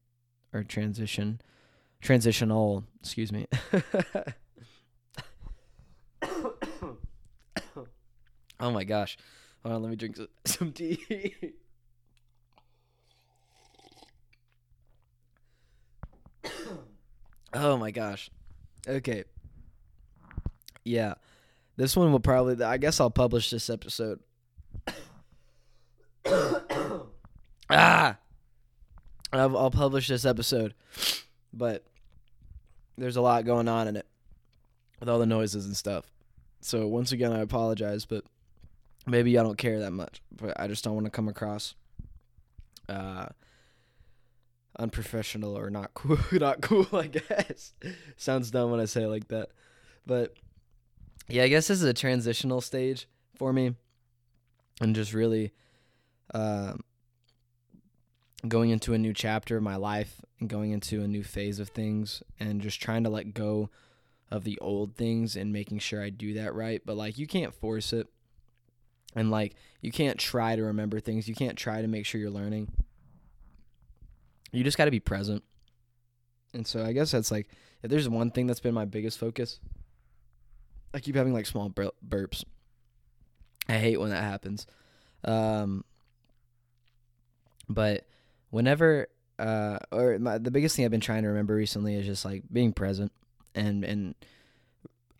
or 0.53 0.63
transition 0.63 1.39
transitional 2.01 2.83
excuse 2.99 3.31
me. 3.31 3.47
oh 8.59 8.71
my 8.71 8.83
gosh, 8.83 9.17
hold 9.63 9.75
on, 9.75 9.81
let 9.81 9.89
me 9.89 9.95
drink 9.95 10.17
some 10.45 10.71
tea. 10.71 11.53
Oh 17.55 17.77
my 17.77 17.91
gosh. 17.91 18.31
Okay. 18.87 19.25
Yeah. 20.83 21.13
This 21.77 21.95
one 21.95 22.11
will 22.11 22.19
probably 22.19 22.63
I 22.65 22.77
guess 22.77 22.99
I'll 22.99 23.11
publish 23.11 23.51
this 23.51 23.69
episode. 23.69 24.19
ah. 27.69 28.17
I'll, 29.31 29.57
I'll 29.57 29.71
publish 29.71 30.07
this 30.07 30.25
episode. 30.25 30.73
But 31.53 31.85
there's 32.97 33.17
a 33.17 33.21
lot 33.21 33.45
going 33.45 33.67
on 33.67 33.87
in 33.87 33.95
it 33.97 34.07
with 34.99 35.09
all 35.09 35.19
the 35.19 35.25
noises 35.25 35.65
and 35.65 35.77
stuff. 35.77 36.11
So 36.61 36.87
once 36.87 37.11
again 37.11 37.31
I 37.31 37.39
apologize, 37.39 38.05
but 38.05 38.23
maybe 39.05 39.37
I 39.37 39.43
don't 39.43 39.57
care 39.57 39.79
that 39.79 39.91
much. 39.91 40.21
But 40.31 40.59
I 40.59 40.67
just 40.67 40.83
don't 40.83 40.95
want 40.95 41.05
to 41.05 41.11
come 41.11 41.27
across 41.27 41.75
uh 42.89 43.27
unprofessional 44.77 45.57
or 45.57 45.69
not 45.69 45.93
cool 45.93 46.17
not 46.33 46.61
cool 46.61 46.87
i 46.93 47.07
guess. 47.07 47.73
Sounds 48.17 48.51
dumb 48.51 48.71
when 48.71 48.79
i 48.79 48.85
say 48.85 49.03
it 49.03 49.07
like 49.07 49.27
that. 49.29 49.49
But 50.05 50.33
yeah 51.29 51.43
i 51.43 51.47
guess 51.47 51.67
this 51.67 51.77
is 51.77 51.83
a 51.83 51.93
transitional 51.93 52.61
stage 52.61 53.07
for 53.35 53.53
me. 53.53 53.75
And 54.81 54.95
just 54.95 55.13
really 55.13 55.53
um, 56.33 56.83
going 58.47 58.71
into 58.71 58.93
a 58.93 58.97
new 58.97 59.13
chapter 59.13 59.57
of 59.57 59.63
my 59.63 59.75
life 59.75 60.19
and 60.39 60.49
going 60.49 60.71
into 60.71 61.01
a 61.01 61.07
new 61.07 61.23
phase 61.23 61.59
of 61.59 61.69
things 61.69 62.23
and 62.39 62.59
just 62.59 62.81
trying 62.81 63.03
to 63.03 63.09
let 63.09 63.33
go 63.33 63.69
of 64.31 64.43
the 64.43 64.57
old 64.59 64.95
things 64.95 65.35
and 65.35 65.53
making 65.53 65.77
sure 65.77 66.01
i 66.01 66.09
do 66.09 66.33
that 66.33 66.55
right. 66.55 66.81
But 66.85 66.97
like 66.97 67.17
you 67.17 67.27
can't 67.27 67.53
force 67.53 67.93
it 67.93 68.07
and 69.15 69.31
like 69.31 69.55
you 69.81 69.91
can't 69.91 70.17
try 70.17 70.55
to 70.55 70.63
remember 70.63 70.99
things 70.99 71.27
you 71.27 71.35
can't 71.35 71.57
try 71.57 71.81
to 71.81 71.87
make 71.87 72.05
sure 72.05 72.19
you're 72.19 72.29
learning 72.29 72.71
you 74.53 74.63
just 74.63 74.77
got 74.77 74.85
to 74.85 74.91
be 74.91 75.01
present. 75.01 75.43
And 76.53 76.65
so 76.65 76.85
I 76.85 76.93
guess 76.93 77.11
that's 77.11 77.31
like 77.31 77.49
if 77.81 77.89
there's 77.89 78.07
one 78.07 78.31
thing 78.31 78.47
that's 78.47 78.59
been 78.59 78.73
my 78.73 78.85
biggest 78.85 79.17
focus, 79.17 79.59
I 80.93 80.99
keep 80.99 81.15
having 81.15 81.33
like 81.33 81.47
small 81.47 81.67
bur- 81.67 81.91
burps. 82.07 82.45
I 83.67 83.73
hate 83.73 83.99
when 83.99 84.11
that 84.11 84.23
happens. 84.23 84.67
Um, 85.25 85.83
but 87.67 88.05
whenever 88.51 89.07
uh, 89.39 89.79
or 89.91 90.19
my, 90.19 90.37
the 90.37 90.51
biggest 90.51 90.75
thing 90.75 90.85
I've 90.85 90.91
been 90.91 91.01
trying 91.01 91.23
to 91.23 91.29
remember 91.29 91.55
recently 91.55 91.95
is 91.95 92.05
just 92.05 92.23
like 92.23 92.43
being 92.51 92.71
present 92.71 93.11
and 93.55 93.83
and 93.83 94.13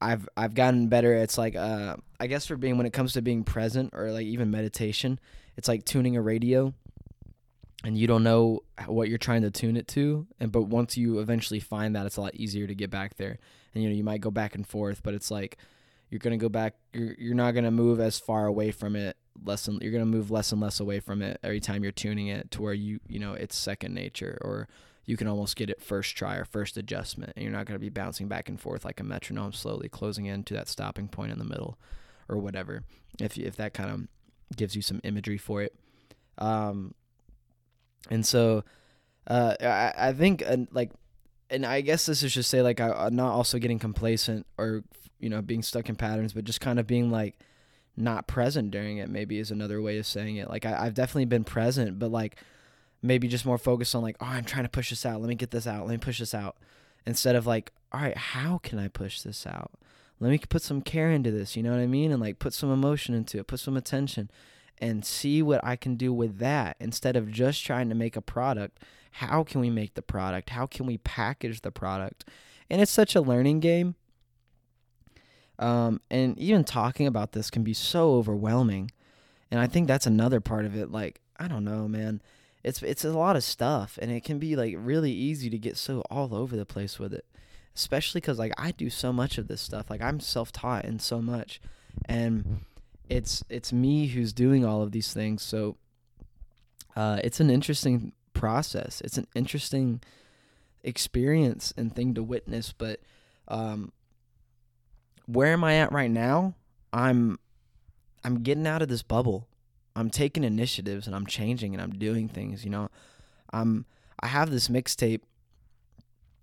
I've 0.03 0.27
I've 0.35 0.53
gotten 0.53 0.89
better. 0.89 1.13
It's 1.13 1.37
like 1.37 1.55
uh, 1.55 1.95
I 2.19 2.27
guess 2.27 2.45
for 2.45 2.57
being 2.57 2.77
when 2.77 2.85
it 2.85 2.93
comes 2.93 3.13
to 3.13 3.21
being 3.21 3.43
present 3.43 3.91
or 3.93 4.11
like 4.11 4.25
even 4.25 4.51
meditation, 4.51 5.19
it's 5.57 5.67
like 5.67 5.85
tuning 5.85 6.17
a 6.17 6.21
radio 6.21 6.73
and 7.83 7.97
you 7.97 8.07
don't 8.07 8.23
know 8.23 8.63
what 8.87 9.09
you're 9.09 9.17
trying 9.17 9.41
to 9.41 9.51
tune 9.51 9.75
it 9.75 9.87
to 9.89 10.25
and 10.39 10.51
but 10.51 10.63
once 10.63 10.97
you 10.97 11.19
eventually 11.19 11.59
find 11.59 11.95
that 11.95 12.05
it's 12.05 12.17
a 12.17 12.21
lot 12.21 12.33
easier 12.35 12.65
to 12.65 12.73
get 12.73 12.89
back 12.89 13.17
there 13.17 13.37
and 13.73 13.83
you 13.83 13.89
know 13.89 13.95
you 13.95 14.03
might 14.03 14.21
go 14.21 14.31
back 14.31 14.55
and 14.55 14.65
forth 14.65 15.03
but 15.03 15.13
it's 15.13 15.29
like 15.29 15.57
you're 16.09 16.19
to 16.31 16.37
go 16.37 16.49
back 16.49 16.75
you're, 16.93 17.15
you're 17.17 17.35
not 17.35 17.51
to 17.65 17.71
move 17.71 17.99
as 17.99 18.19
far 18.19 18.45
away 18.45 18.71
from 18.71 18.95
it 18.95 19.17
less 19.43 19.67
and 19.67 19.81
you're 19.81 19.91
to 19.99 20.05
move 20.05 20.31
less 20.31 20.51
and 20.51 20.61
less 20.61 20.79
away 20.79 20.99
from 20.99 21.21
it 21.21 21.39
every 21.43 21.59
time 21.59 21.83
you're 21.83 21.91
tuning 21.91 22.27
it 22.27 22.49
to 22.51 22.61
where 22.61 22.73
you 22.73 22.99
you 23.07 23.19
know 23.19 23.33
it's 23.33 23.55
second 23.55 23.93
nature 23.93 24.37
or 24.41 24.67
you 25.05 25.17
can 25.17 25.27
almost 25.27 25.55
get 25.55 25.69
it 25.69 25.81
first 25.81 26.15
try 26.15 26.35
or 26.35 26.45
first 26.45 26.77
adjustment 26.77 27.33
and 27.35 27.43
you're 27.43 27.53
not 27.53 27.65
going 27.65 27.75
to 27.75 27.79
be 27.79 27.89
bouncing 27.89 28.27
back 28.27 28.47
and 28.49 28.59
forth 28.59 28.85
like 28.85 28.99
a 28.99 29.03
metronome 29.03 29.53
slowly 29.53 29.89
closing 29.89 30.25
in 30.25 30.43
to 30.43 30.53
that 30.53 30.67
stopping 30.67 31.07
point 31.07 31.31
in 31.31 31.39
the 31.39 31.45
middle 31.45 31.77
or 32.29 32.37
whatever 32.37 32.83
if 33.19 33.37
if 33.37 33.55
that 33.55 33.73
kind 33.73 33.89
of 33.89 34.57
gives 34.57 34.75
you 34.75 34.81
some 34.81 35.01
imagery 35.03 35.37
for 35.37 35.61
it 35.61 35.75
um 36.37 36.93
and 38.09 38.25
so 38.25 38.63
uh, 39.27 39.55
I, 39.61 39.93
I 40.09 40.13
think 40.13 40.43
uh, 40.45 40.57
like 40.71 40.91
and 41.49 41.65
I 41.65 41.81
guess 41.81 42.05
this 42.05 42.23
is 42.23 42.33
just 42.33 42.49
say 42.49 42.61
like 42.61 42.79
I, 42.79 43.07
am 43.07 43.15
not 43.15 43.31
also 43.31 43.59
getting 43.59 43.79
complacent 43.79 44.45
or 44.57 44.83
you 45.19 45.29
know 45.29 45.41
being 45.41 45.61
stuck 45.61 45.89
in 45.89 45.95
patterns, 45.95 46.33
but 46.33 46.43
just 46.43 46.61
kind 46.61 46.79
of 46.79 46.87
being 46.87 47.09
like 47.11 47.37
not 47.95 48.27
present 48.27 48.71
during 48.71 48.97
it. 48.97 49.09
Maybe 49.09 49.39
is 49.39 49.51
another 49.51 49.81
way 49.81 49.97
of 49.97 50.05
saying 50.05 50.37
it. 50.37 50.49
Like 50.49 50.65
I, 50.65 50.85
I've 50.85 50.93
definitely 50.93 51.25
been 51.25 51.43
present, 51.43 51.99
but 51.99 52.11
like 52.11 52.37
maybe 53.03 53.27
just 53.27 53.45
more 53.45 53.59
focused 53.59 53.93
on 53.93 54.01
like 54.01 54.15
oh 54.19 54.25
I'm 54.25 54.45
trying 54.45 54.63
to 54.63 54.69
push 54.69 54.89
this 54.89 55.05
out. 55.05 55.21
Let 55.21 55.29
me 55.29 55.35
get 55.35 55.51
this 55.51 55.67
out. 55.67 55.85
Let 55.85 55.91
me 55.91 55.97
push 55.97 56.19
this 56.19 56.33
out 56.33 56.57
instead 57.05 57.35
of 57.35 57.45
like 57.45 57.71
all 57.91 58.01
right 58.01 58.17
how 58.17 58.57
can 58.59 58.79
I 58.79 58.87
push 58.87 59.21
this 59.21 59.45
out. 59.45 59.71
Let 60.19 60.29
me 60.29 60.39
put 60.39 60.61
some 60.61 60.81
care 60.81 61.11
into 61.11 61.31
this. 61.31 61.55
You 61.55 61.63
know 61.63 61.71
what 61.71 61.81
I 61.81 61.85
mean? 61.85 62.11
And 62.11 62.21
like 62.21 62.39
put 62.39 62.53
some 62.53 62.71
emotion 62.71 63.13
into 63.13 63.37
it. 63.39 63.47
Put 63.47 63.59
some 63.59 63.77
attention 63.77 64.31
and 64.79 65.05
see 65.05 65.41
what 65.41 65.63
I 65.63 65.75
can 65.75 65.95
do 65.95 66.13
with 66.13 66.39
that 66.39 66.77
instead 66.79 67.15
of 67.15 67.31
just 67.31 67.63
trying 67.63 67.89
to 67.89 67.95
make 67.95 68.15
a 68.15 68.21
product. 68.21 68.79
How 69.11 69.43
can 69.43 69.61
we 69.61 69.69
make 69.69 69.93
the 69.93 70.01
product? 70.01 70.49
How 70.51 70.65
can 70.65 70.85
we 70.85 70.97
package 70.97 71.61
the 71.61 71.71
product? 71.71 72.25
And 72.69 72.81
it's 72.81 72.91
such 72.91 73.15
a 73.15 73.21
learning 73.21 73.59
game. 73.59 73.95
Um, 75.59 76.01
and 76.09 76.37
even 76.39 76.63
talking 76.63 77.05
about 77.05 77.33
this 77.33 77.51
can 77.51 77.63
be 77.63 77.73
so 77.73 78.15
overwhelming. 78.15 78.91
And 79.51 79.59
I 79.59 79.67
think 79.67 79.87
that's 79.87 80.07
another 80.07 80.39
part 80.39 80.65
of 80.65 80.75
it. 80.75 80.91
Like, 80.91 81.21
I 81.37 81.47
don't 81.47 81.63
know, 81.63 81.87
man. 81.87 82.21
It's 82.63 82.81
it's 82.81 83.03
a 83.03 83.11
lot 83.11 83.35
of 83.35 83.43
stuff, 83.43 83.99
and 84.01 84.11
it 84.11 84.23
can 84.23 84.39
be 84.39 84.55
like 84.55 84.75
really 84.77 85.11
easy 85.11 85.49
to 85.49 85.57
get 85.57 85.77
so 85.77 86.01
all 86.09 86.33
over 86.33 86.55
the 86.55 86.65
place 86.65 86.97
with 86.97 87.13
it. 87.13 87.25
Especially 87.75 88.21
because 88.21 88.39
like 88.39 88.53
I 88.57 88.71
do 88.71 88.89
so 88.89 89.11
much 89.11 89.37
of 89.37 89.47
this 89.47 89.61
stuff. 89.61 89.89
Like 89.89 90.01
I'm 90.01 90.19
self 90.19 90.51
taught 90.51 90.85
in 90.85 90.99
so 90.99 91.21
much, 91.21 91.59
and 92.05 92.61
it's 93.09 93.43
it's 93.49 93.73
me 93.73 94.07
who's 94.07 94.31
doing 94.31 94.63
all 94.63 94.81
of 94.81 94.91
these 94.91 95.13
things. 95.13 95.41
So 95.41 95.77
uh, 96.95 97.19
it's 97.23 97.39
an 97.39 97.49
interesting 97.49 98.13
process. 98.33 99.01
It's 99.01 99.17
an 99.17 99.27
interesting 99.35 100.01
experience 100.83 101.73
and 101.77 101.93
thing 101.93 102.13
to 102.13 102.23
witness. 102.23 102.73
But 102.77 102.99
um, 103.47 103.91
where 105.25 105.53
am 105.53 105.63
I 105.63 105.75
at 105.75 105.91
right 105.91 106.11
now? 106.11 106.55
I'm 106.91 107.39
I'm 108.23 108.43
getting 108.43 108.67
out 108.67 108.81
of 108.81 108.87
this 108.87 109.03
bubble. 109.03 109.47
I'm 109.95 110.09
taking 110.09 110.43
initiatives 110.43 111.07
and 111.07 111.15
I'm 111.15 111.25
changing 111.25 111.73
and 111.73 111.81
I'm 111.81 111.91
doing 111.91 112.27
things. 112.27 112.63
You 112.63 112.71
know, 112.71 112.89
I'm 113.51 113.85
I 114.19 114.27
have 114.27 114.49
this 114.49 114.67
mixtape, 114.67 115.21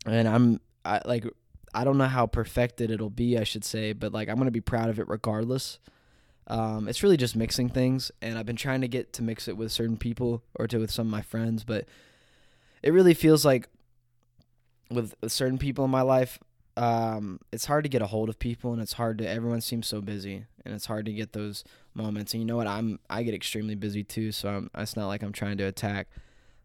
and 0.07 0.29
I'm 0.29 0.61
I 0.85 1.01
like 1.05 1.27
I 1.75 1.85
don't 1.85 1.99
know 1.99 2.07
how 2.07 2.27
perfected 2.27 2.91
it'll 2.91 3.11
be. 3.11 3.39
I 3.39 3.45
should 3.45 3.65
say, 3.65 3.93
but 3.93 4.13
like 4.13 4.29
I'm 4.29 4.37
gonna 4.37 4.51
be 4.51 4.61
proud 4.61 4.89
of 4.89 4.99
it 4.99 5.09
regardless. 5.09 5.79
Um, 6.47 6.89
it's 6.89 7.03
really 7.03 7.17
just 7.17 7.37
mixing 7.37 7.69
things, 7.69 8.11
and 8.21 8.37
I've 8.37 8.47
been 8.47 8.57
trying 8.57 8.81
to 8.81 8.89
get 8.89 9.13
to 9.15 9.23
mix 9.23 9.47
it 9.47 9.57
with 9.57 9.71
certain 9.71 9.97
people 9.97 10.43
or 10.57 10.67
to 10.67 10.79
with 10.79 10.91
some 10.91 11.07
of 11.07 11.11
my 11.11 11.23
friends, 11.23 11.63
but 11.63 11.87
it 12.83 12.93
really 12.93 13.15
feels 13.15 13.45
like 13.45 13.69
with 14.91 15.15
certain 15.29 15.59
people 15.59 15.85
in 15.85 15.91
my 15.93 16.03
life, 16.03 16.41
um, 16.81 17.40
it's 17.53 17.66
hard 17.66 17.85
to 17.85 17.90
get 17.90 18.01
a 18.01 18.07
hold 18.07 18.31
of 18.31 18.38
people, 18.38 18.73
and 18.73 18.81
it's 18.81 18.95
hard 18.95 19.19
to. 19.19 19.29
Everyone 19.29 19.61
seems 19.61 19.87
so 19.87 20.01
busy, 20.01 20.47
and 20.64 20.75
it's 20.75 20.87
hard 20.87 21.05
to 21.05 21.12
get 21.12 21.35
those 21.35 21.62
moments. 21.93 22.33
And 22.33 22.40
you 22.40 22.47
know 22.47 22.57
what? 22.57 22.66
I'm 22.66 22.99
I 23.11 23.23
get 23.23 23.35
extremely 23.35 23.75
busy 23.75 24.03
too, 24.03 24.33
so 24.33 24.49
I'm, 24.49 24.71
it's 24.75 24.97
not 24.97 25.07
like 25.07 25.23
I'm 25.23 25.33
trying 25.33 25.59
to 25.59 25.64
attack 25.64 26.09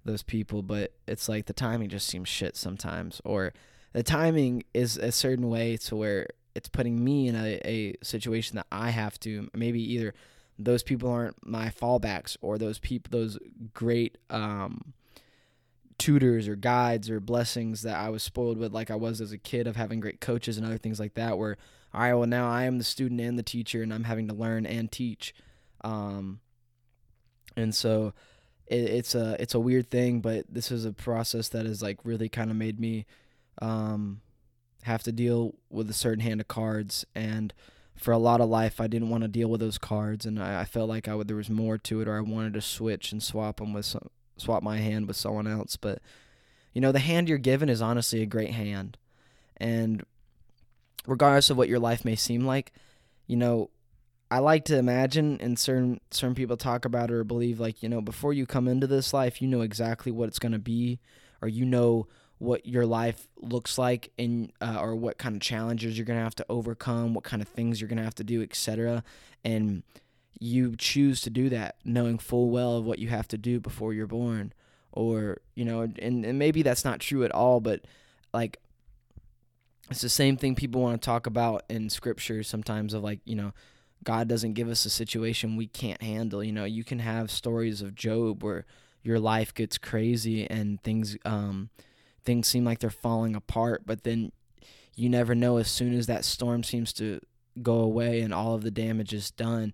those 0.05 0.23
people, 0.23 0.61
but 0.61 0.93
it's 1.05 1.27
like 1.27 1.47
the 1.47 1.53
timing 1.53 1.89
just 1.89 2.07
seems 2.07 2.29
shit 2.29 2.55
sometimes, 2.55 3.21
or 3.25 3.53
the 3.91 4.03
timing 4.03 4.63
is 4.73 4.95
a 4.95 5.11
certain 5.11 5.49
way 5.49 5.75
to 5.77 5.97
where 5.97 6.27
it's 6.55 6.69
putting 6.69 7.03
me 7.03 7.27
in 7.27 7.35
a, 7.35 7.59
a 7.65 7.95
situation 8.01 8.55
that 8.55 8.67
I 8.71 8.91
have 8.91 9.19
to 9.21 9.49
maybe 9.53 9.81
either 9.93 10.13
those 10.57 10.83
people 10.83 11.09
aren't 11.09 11.45
my 11.45 11.67
fallbacks 11.67 12.37
or 12.39 12.57
those 12.57 12.79
people 12.79 13.09
those 13.11 13.37
great 13.73 14.17
um, 14.29 14.93
tutors 15.97 16.47
or 16.47 16.55
guides 16.55 17.09
or 17.09 17.19
blessings 17.19 17.81
that 17.83 17.97
I 17.97 18.09
was 18.09 18.23
spoiled 18.23 18.57
with 18.57 18.73
like 18.73 18.91
I 18.91 18.95
was 18.95 19.21
as 19.21 19.31
a 19.31 19.37
kid 19.37 19.67
of 19.67 19.75
having 19.75 19.99
great 19.99 20.19
coaches 20.19 20.57
and 20.57 20.65
other 20.65 20.77
things 20.77 20.99
like 20.99 21.13
that 21.13 21.37
where 21.37 21.57
all 21.93 22.01
right 22.01 22.13
well 22.13 22.27
now 22.27 22.49
I 22.49 22.63
am 22.63 22.77
the 22.77 22.83
student 22.83 23.21
and 23.21 23.39
the 23.39 23.43
teacher 23.43 23.81
and 23.81 23.93
I'm 23.93 24.03
having 24.03 24.27
to 24.27 24.33
learn 24.33 24.65
and 24.65 24.91
teach. 24.91 25.33
Um, 25.81 26.41
and 27.55 27.73
so 27.73 28.13
it, 28.67 28.81
it's 28.81 29.15
a 29.15 29.37
it's 29.39 29.53
a 29.53 29.59
weird 29.59 29.89
thing 29.89 30.19
but 30.19 30.45
this 30.49 30.71
is 30.71 30.83
a 30.83 30.91
process 30.91 31.49
that 31.49 31.65
has 31.65 31.81
like 31.81 31.99
really 32.03 32.27
kind 32.27 32.51
of 32.51 32.57
made 32.57 32.79
me 32.79 33.05
um, 33.61 34.21
have 34.83 35.03
to 35.03 35.11
deal 35.11 35.55
with 35.69 35.89
a 35.89 35.93
certain 35.93 36.19
hand 36.19 36.41
of 36.41 36.47
cards. 36.47 37.05
And 37.15 37.53
for 37.95 38.11
a 38.11 38.17
lot 38.17 38.41
of 38.41 38.49
life 38.49 38.81
I 38.81 38.87
didn't 38.87 39.09
want 39.09 39.23
to 39.23 39.29
deal 39.29 39.47
with 39.47 39.61
those 39.61 39.77
cards 39.77 40.25
and 40.25 40.43
I, 40.43 40.61
I 40.61 40.65
felt 40.65 40.89
like 40.89 41.07
I 41.07 41.15
would 41.15 41.29
there 41.29 41.37
was 41.37 41.49
more 41.49 41.77
to 41.77 42.01
it 42.01 42.07
or 42.09 42.17
I 42.17 42.21
wanted 42.21 42.53
to 42.55 42.61
switch 42.61 43.13
and 43.13 43.23
swap 43.23 43.57
them 43.57 43.71
with 43.71 43.85
some 43.85 44.09
swap 44.37 44.63
my 44.63 44.77
hand 44.77 45.07
with 45.07 45.17
someone 45.17 45.47
else. 45.47 45.75
But 45.75 45.99
you 46.73 46.81
know, 46.81 46.91
the 46.91 46.99
hand 46.99 47.29
you're 47.29 47.37
given 47.37 47.69
is 47.69 47.81
honestly 47.81 48.21
a 48.21 48.27
great 48.27 48.51
hand, 48.51 48.97
and 49.57 50.05
regardless 51.07 51.49
of 51.49 51.57
what 51.57 51.69
your 51.69 51.79
life 51.79 52.03
may 52.03 52.15
seem 52.15 52.45
like, 52.45 52.73
you 53.27 53.37
know, 53.37 53.69
I 54.29 54.39
like 54.39 54.65
to 54.65 54.77
imagine, 54.77 55.37
and 55.39 55.57
certain 55.57 56.01
certain 56.11 56.35
people 56.35 56.57
talk 56.57 56.85
about 56.85 57.11
or 57.11 57.23
believe, 57.23 57.59
like 57.59 57.81
you 57.81 57.89
know, 57.89 58.01
before 58.01 58.33
you 58.33 58.45
come 58.45 58.67
into 58.67 58.87
this 58.87 59.13
life, 59.13 59.41
you 59.41 59.47
know 59.47 59.61
exactly 59.61 60.11
what 60.11 60.27
it's 60.27 60.39
gonna 60.39 60.59
be, 60.59 60.99
or 61.41 61.47
you 61.47 61.65
know 61.65 62.07
what 62.37 62.65
your 62.65 62.85
life 62.85 63.27
looks 63.37 63.77
like 63.77 64.11
and 64.17 64.51
uh, 64.61 64.77
or 64.79 64.95
what 64.95 65.17
kind 65.17 65.35
of 65.35 65.41
challenges 65.41 65.97
you're 65.97 66.05
going 66.05 66.19
to 66.19 66.23
have 66.23 66.35
to 66.35 66.45
overcome 66.49 67.13
what 67.13 67.23
kind 67.23 67.41
of 67.41 67.47
things 67.47 67.79
you're 67.79 67.87
going 67.87 67.97
to 67.97 68.03
have 68.03 68.15
to 68.15 68.23
do 68.23 68.41
etc 68.41 69.03
and 69.43 69.83
you 70.39 70.75
choose 70.75 71.21
to 71.21 71.29
do 71.29 71.49
that 71.49 71.75
knowing 71.83 72.17
full 72.17 72.49
well 72.49 72.77
of 72.77 72.85
what 72.85 72.99
you 72.99 73.07
have 73.07 73.27
to 73.27 73.37
do 73.37 73.59
before 73.59 73.93
you're 73.93 74.07
born 74.07 74.53
or 74.91 75.39
you 75.55 75.65
know 75.65 75.81
and, 75.81 76.25
and 76.25 76.39
maybe 76.39 76.61
that's 76.61 76.85
not 76.85 76.99
true 76.99 77.23
at 77.23 77.31
all 77.31 77.59
but 77.59 77.81
like 78.33 78.59
it's 79.89 80.01
the 80.01 80.09
same 80.09 80.35
thing 80.35 80.55
people 80.55 80.81
want 80.81 80.99
to 80.99 81.05
talk 81.05 81.27
about 81.27 81.63
in 81.69 81.89
scripture 81.89 82.43
sometimes 82.43 82.93
of 82.93 83.03
like 83.03 83.19
you 83.25 83.35
know 83.35 83.53
god 84.03 84.27
doesn't 84.27 84.53
give 84.53 84.69
us 84.69 84.85
a 84.85 84.89
situation 84.89 85.55
we 85.55 85.67
can't 85.67 86.01
handle 86.01 86.43
you 86.43 86.51
know 86.51 86.65
you 86.65 86.83
can 86.83 86.99
have 86.99 87.31
stories 87.31 87.81
of 87.81 87.95
Job 87.95 88.43
where 88.43 88.65
your 89.03 89.19
life 89.19 89.53
gets 89.53 89.77
crazy 89.77 90.49
and 90.49 90.81
things 90.81 91.17
um 91.25 91.69
things 92.23 92.47
seem 92.47 92.65
like 92.65 92.79
they're 92.79 92.89
falling 92.89 93.35
apart 93.35 93.83
but 93.85 94.03
then 94.03 94.31
you 94.95 95.09
never 95.09 95.35
know 95.35 95.57
as 95.57 95.67
soon 95.67 95.93
as 95.93 96.07
that 96.07 96.25
storm 96.25 96.63
seems 96.63 96.91
to 96.93 97.19
go 97.61 97.75
away 97.75 98.21
and 98.21 98.33
all 98.33 98.55
of 98.55 98.63
the 98.63 98.71
damage 98.71 99.13
is 99.13 99.31
done 99.31 99.73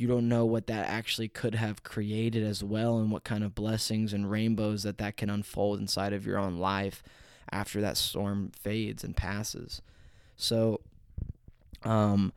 you 0.00 0.08
don't 0.08 0.28
know 0.28 0.46
what 0.46 0.66
that 0.66 0.88
actually 0.88 1.28
could 1.28 1.54
have 1.54 1.82
created 1.82 2.42
as 2.42 2.64
well 2.64 2.98
and 2.98 3.10
what 3.12 3.22
kind 3.22 3.44
of 3.44 3.54
blessings 3.54 4.14
and 4.14 4.30
rainbows 4.30 4.82
that 4.82 4.96
that 4.96 5.18
can 5.18 5.28
unfold 5.28 5.78
inside 5.78 6.14
of 6.14 6.24
your 6.24 6.38
own 6.38 6.56
life 6.56 7.02
after 7.52 7.82
that 7.82 7.98
storm 7.98 8.50
fades 8.58 9.04
and 9.04 9.14
passes. 9.14 9.82
So 10.36 10.80
um 11.82 12.32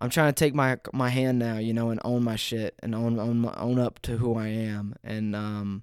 i'm 0.00 0.10
trying 0.10 0.28
to 0.28 0.38
take 0.38 0.54
my 0.54 0.78
my 0.92 1.08
hand 1.08 1.40
now 1.40 1.58
you 1.58 1.74
know 1.74 1.90
and 1.90 2.00
own 2.04 2.22
my 2.22 2.36
shit 2.36 2.72
and 2.80 2.94
own 2.94 3.18
own 3.18 3.50
own 3.56 3.78
up 3.78 4.00
to 4.02 4.16
who 4.16 4.34
i 4.36 4.48
am. 4.48 4.96
And 5.04 5.36
um 5.36 5.82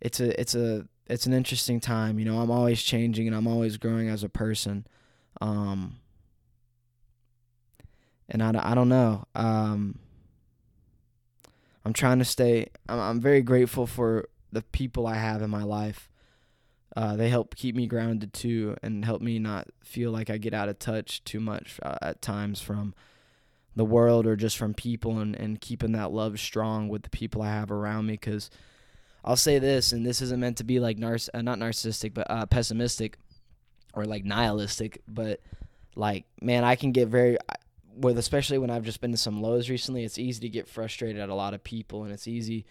it's 0.00 0.20
a 0.20 0.40
it's 0.40 0.54
a 0.54 0.86
it's 1.08 1.26
an 1.26 1.32
interesting 1.32 1.80
time 1.80 2.18
you 2.20 2.24
know 2.24 2.38
i'm 2.38 2.50
always 2.50 2.80
changing 2.80 3.26
and 3.26 3.34
i'm 3.34 3.48
always 3.48 3.76
growing 3.76 4.08
as 4.08 4.22
a 4.22 4.28
person. 4.28 4.86
Um 5.40 5.96
and 8.28 8.42
I, 8.42 8.72
I 8.72 8.74
don't 8.74 8.88
know. 8.88 9.24
Um 9.34 9.98
I'm 11.84 11.92
trying 11.92 12.18
to 12.18 12.24
stay. 12.24 12.68
I'm, 12.88 13.00
I'm 13.00 13.20
very 13.20 13.42
grateful 13.42 13.86
for 13.86 14.28
the 14.50 14.62
people 14.62 15.06
I 15.06 15.14
have 15.14 15.42
in 15.42 15.50
my 15.50 15.64
life. 15.64 16.08
Uh, 16.94 17.16
they 17.16 17.30
help 17.30 17.54
keep 17.54 17.74
me 17.74 17.86
grounded 17.86 18.32
too, 18.34 18.76
and 18.82 19.04
help 19.04 19.22
me 19.22 19.38
not 19.38 19.68
feel 19.82 20.10
like 20.10 20.28
I 20.28 20.36
get 20.36 20.52
out 20.52 20.68
of 20.68 20.78
touch 20.78 21.24
too 21.24 21.40
much 21.40 21.80
uh, 21.82 21.96
at 22.02 22.20
times 22.20 22.60
from 22.60 22.94
the 23.74 23.84
world 23.84 24.26
or 24.26 24.36
just 24.36 24.58
from 24.58 24.74
people, 24.74 25.18
and, 25.18 25.34
and 25.34 25.60
keeping 25.60 25.92
that 25.92 26.12
love 26.12 26.38
strong 26.38 26.88
with 26.88 27.02
the 27.02 27.10
people 27.10 27.40
I 27.40 27.48
have 27.48 27.70
around 27.70 28.06
me. 28.06 28.12
Because 28.14 28.50
I'll 29.24 29.36
say 29.36 29.58
this, 29.58 29.92
and 29.92 30.04
this 30.04 30.20
isn't 30.20 30.40
meant 30.40 30.58
to 30.58 30.64
be 30.64 30.80
like 30.80 30.98
narciss- 30.98 31.30
uh, 31.32 31.40
not 31.40 31.58
narcissistic, 31.58 32.12
but 32.12 32.30
uh, 32.30 32.44
pessimistic 32.44 33.16
or 33.94 34.04
like 34.04 34.24
nihilistic, 34.24 35.00
but 35.08 35.40
like 35.96 36.26
man, 36.40 36.64
I 36.64 36.76
can 36.76 36.92
get 36.92 37.08
very 37.08 37.38
with 37.94 38.18
especially 38.18 38.58
when 38.58 38.70
I've 38.70 38.84
just 38.84 39.00
been 39.00 39.12
to 39.12 39.16
some 39.16 39.42
lows 39.42 39.68
recently, 39.70 40.04
it's 40.04 40.18
easy 40.18 40.40
to 40.40 40.48
get 40.48 40.68
frustrated 40.68 41.20
at 41.20 41.28
a 41.28 41.34
lot 41.34 41.54
of 41.54 41.64
people, 41.64 42.04
and 42.04 42.12
it's 42.12 42.28
easy 42.28 42.64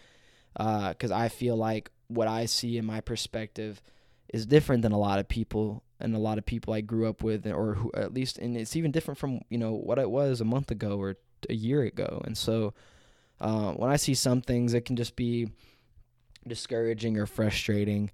because 0.54 1.10
uh, 1.10 1.16
I 1.16 1.28
feel 1.28 1.56
like 1.56 1.90
what 2.08 2.28
I 2.28 2.46
see 2.46 2.76
in 2.76 2.84
my 2.84 3.00
perspective 3.00 3.80
is 4.32 4.46
different 4.46 4.82
than 4.82 4.92
a 4.92 4.98
lot 4.98 5.18
of 5.18 5.28
people 5.28 5.82
and 6.00 6.14
a 6.14 6.18
lot 6.18 6.38
of 6.38 6.44
people 6.44 6.74
I 6.74 6.80
grew 6.80 7.08
up 7.08 7.22
with, 7.22 7.46
or 7.46 7.74
who 7.74 7.92
at 7.94 8.12
least, 8.12 8.38
and 8.38 8.56
it's 8.56 8.76
even 8.76 8.90
different 8.90 9.18
from 9.18 9.40
you 9.48 9.58
know 9.58 9.72
what 9.72 9.98
it 9.98 10.10
was 10.10 10.40
a 10.40 10.44
month 10.44 10.70
ago 10.70 10.98
or 10.98 11.16
a 11.48 11.54
year 11.54 11.82
ago, 11.82 12.20
and 12.24 12.36
so 12.36 12.74
uh, 13.40 13.72
when 13.72 13.90
I 13.90 13.96
see 13.96 14.14
some 14.14 14.40
things, 14.40 14.74
it 14.74 14.84
can 14.84 14.96
just 14.96 15.16
be 15.16 15.48
discouraging 16.46 17.18
or 17.18 17.26
frustrating, 17.26 18.10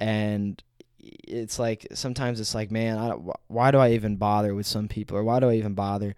and 0.00 0.62
it's 0.98 1.58
like 1.58 1.86
sometimes 1.92 2.40
it's 2.40 2.54
like, 2.54 2.70
man, 2.70 2.98
I, 2.98 3.10
why 3.48 3.70
do 3.70 3.78
I 3.78 3.92
even 3.92 4.16
bother 4.16 4.54
with 4.54 4.66
some 4.66 4.88
people, 4.88 5.16
or 5.16 5.24
why 5.24 5.40
do 5.40 5.50
I 5.50 5.54
even 5.54 5.74
bother? 5.74 6.14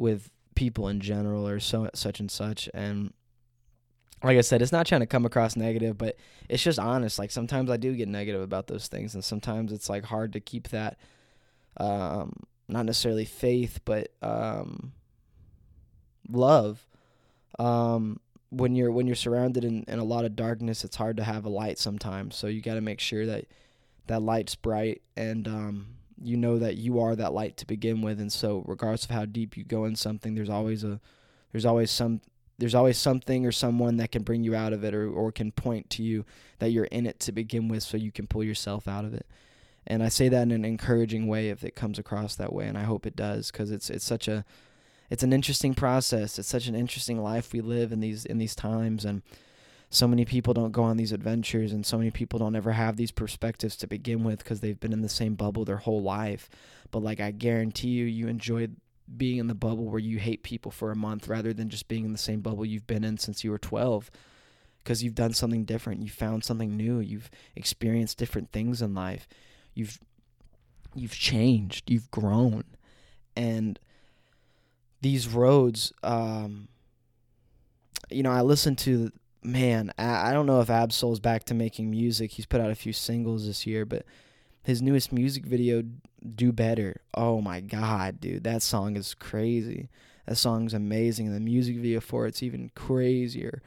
With 0.00 0.30
people 0.54 0.88
in 0.88 1.00
general 1.00 1.46
or 1.46 1.60
so 1.60 1.88
such 1.94 2.20
and 2.20 2.30
such 2.30 2.68
and 2.74 3.12
like 4.22 4.36
I 4.36 4.42
said, 4.42 4.60
it's 4.60 4.72
not 4.72 4.86
trying 4.86 5.00
to 5.00 5.06
come 5.06 5.24
across 5.24 5.56
negative, 5.56 5.96
but 5.96 6.16
it's 6.48 6.62
just 6.62 6.78
honest. 6.78 7.18
Like 7.18 7.30
sometimes 7.30 7.70
I 7.70 7.78
do 7.78 7.94
get 7.94 8.08
negative 8.08 8.42
about 8.42 8.66
those 8.66 8.86
things, 8.86 9.14
and 9.14 9.24
sometimes 9.24 9.72
it's 9.72 9.88
like 9.88 10.04
hard 10.04 10.34
to 10.34 10.40
keep 10.40 10.68
that, 10.68 10.98
um, 11.78 12.34
not 12.68 12.84
necessarily 12.84 13.24
faith, 13.24 13.80
but 13.84 14.12
um, 14.20 14.92
love. 16.28 16.86
Um, 17.58 18.20
when 18.50 18.74
you're 18.74 18.90
when 18.90 19.06
you're 19.06 19.16
surrounded 19.16 19.64
in, 19.64 19.84
in 19.88 19.98
a 19.98 20.04
lot 20.04 20.24
of 20.24 20.36
darkness, 20.36 20.84
it's 20.84 20.96
hard 20.96 21.16
to 21.16 21.24
have 21.24 21.46
a 21.46 21.50
light 21.50 21.78
sometimes. 21.78 22.36
So 22.36 22.46
you 22.46 22.60
got 22.60 22.74
to 22.74 22.80
make 22.82 23.00
sure 23.00 23.24
that 23.24 23.46
that 24.06 24.20
light's 24.20 24.54
bright 24.54 25.00
and 25.16 25.48
um, 25.48 25.86
you 26.22 26.36
know 26.36 26.58
that 26.58 26.76
you 26.76 27.00
are 27.00 27.16
that 27.16 27.32
light 27.32 27.56
to 27.58 27.66
begin 27.66 28.02
with. 28.02 28.20
And 28.20 28.32
so 28.32 28.64
regardless 28.66 29.04
of 29.04 29.10
how 29.10 29.24
deep 29.24 29.56
you 29.56 29.64
go 29.64 29.84
in 29.84 29.96
something 29.96 30.34
there's 30.34 30.50
always 30.50 30.84
a 30.84 31.00
there's 31.52 31.66
always 31.66 31.90
some 31.90 32.20
there's 32.58 32.74
always 32.74 32.98
something 32.98 33.46
or 33.46 33.52
someone 33.52 33.96
that 33.96 34.12
can 34.12 34.22
bring 34.22 34.44
you 34.44 34.54
out 34.54 34.74
of 34.74 34.84
it 34.84 34.94
or, 34.94 35.10
or 35.10 35.32
can 35.32 35.50
point 35.50 35.88
to 35.90 36.02
you 36.02 36.26
that 36.58 36.70
you're 36.70 36.84
in 36.84 37.06
it 37.06 37.18
to 37.20 37.32
begin 37.32 37.68
with 37.68 37.82
so 37.82 37.96
you 37.96 38.12
can 38.12 38.26
pull 38.26 38.44
yourself 38.44 38.86
out 38.86 39.04
of 39.04 39.14
it. 39.14 39.26
And 39.86 40.02
i 40.02 40.08
say 40.08 40.28
that 40.28 40.42
in 40.42 40.52
an 40.52 40.64
encouraging 40.64 41.26
way 41.26 41.48
if 41.48 41.64
it 41.64 41.74
comes 41.74 41.98
across 41.98 42.36
that 42.36 42.52
way 42.52 42.66
and 42.66 42.76
i 42.76 42.82
hope 42.82 43.06
it 43.06 43.16
does 43.16 43.50
because 43.50 43.70
it's 43.70 43.88
it's 43.88 44.04
such 44.04 44.28
a 44.28 44.44
it's 45.10 45.24
an 45.24 45.32
interesting 45.32 45.74
process. 45.74 46.38
It's 46.38 46.48
such 46.48 46.68
an 46.68 46.76
interesting 46.76 47.20
life 47.20 47.52
we 47.52 47.60
live 47.60 47.92
in 47.92 48.00
these 48.00 48.24
in 48.24 48.38
these 48.38 48.54
times. 48.54 49.04
And 49.04 49.22
so 49.90 50.06
many 50.06 50.24
people 50.24 50.54
don't 50.54 50.70
go 50.70 50.84
on 50.84 50.96
these 50.96 51.12
adventures 51.12 51.72
and 51.72 51.84
so 51.84 51.98
many 51.98 52.12
people 52.12 52.38
don't 52.38 52.54
ever 52.54 52.72
have 52.72 52.96
these 52.96 53.10
perspectives 53.10 53.76
to 53.76 53.88
begin 53.88 54.22
with 54.22 54.38
because 54.38 54.60
they've 54.60 54.78
been 54.78 54.92
in 54.92 55.02
the 55.02 55.08
same 55.08 55.34
bubble 55.34 55.64
their 55.64 55.78
whole 55.78 56.00
life. 56.00 56.48
But 56.90 57.02
like 57.02 57.20
i 57.20 57.30
guarantee 57.30 57.88
you 57.88 58.04
you 58.04 58.28
enjoyed 58.28 58.76
being 59.16 59.38
in 59.38 59.48
the 59.48 59.54
bubble 59.54 59.86
where 59.86 59.98
you 59.98 60.18
hate 60.18 60.44
people 60.44 60.70
for 60.70 60.92
a 60.92 60.96
month 60.96 61.26
rather 61.26 61.52
than 61.52 61.68
just 61.68 61.88
being 61.88 62.04
in 62.04 62.12
the 62.12 62.18
same 62.18 62.40
bubble 62.40 62.64
you've 62.64 62.86
been 62.86 63.02
in 63.02 63.18
since 63.18 63.42
you 63.42 63.50
were 63.50 63.58
12 63.58 64.10
because 64.82 65.02
you've 65.02 65.16
done 65.16 65.32
something 65.32 65.64
different. 65.64 66.02
You 66.02 66.10
found 66.10 66.44
something 66.44 66.76
new. 66.76 67.00
You've 67.00 67.30
experienced 67.56 68.16
different 68.18 68.52
things 68.52 68.80
in 68.80 68.94
life. 68.94 69.26
You've 69.74 69.98
you've 70.94 71.18
changed. 71.18 71.90
You've 71.90 72.10
grown. 72.10 72.64
And 73.36 73.78
these 75.00 75.28
roads 75.28 75.92
um 76.02 76.68
you 78.10 78.22
know 78.22 78.30
i 78.30 78.42
listened 78.42 78.76
to 78.76 79.10
man, 79.42 79.92
I, 79.98 80.30
I 80.30 80.32
don't 80.32 80.46
know 80.46 80.60
if 80.60 80.70
Ab-Soul's 80.70 81.20
back 81.20 81.44
to 81.44 81.54
making 81.54 81.90
music. 81.90 82.32
He's 82.32 82.46
put 82.46 82.60
out 82.60 82.70
a 82.70 82.76
few 82.76 82.92
singles 82.92 83.46
this 83.46 83.66
year, 83.66 83.84
but 83.84 84.04
his 84.62 84.82
newest 84.82 85.12
music 85.12 85.44
video, 85.44 85.82
"Do 86.34 86.52
Better." 86.52 87.00
Oh 87.14 87.40
my 87.40 87.60
god, 87.60 88.20
dude, 88.20 88.44
that 88.44 88.62
song 88.62 88.96
is 88.96 89.14
crazy. 89.14 89.88
That 90.26 90.36
song's 90.36 90.74
amazing, 90.74 91.26
and 91.26 91.36
the 91.36 91.40
music 91.40 91.76
video 91.76 92.00
for 92.00 92.26
it's 92.26 92.42
even 92.42 92.70
crazier. 92.74 93.62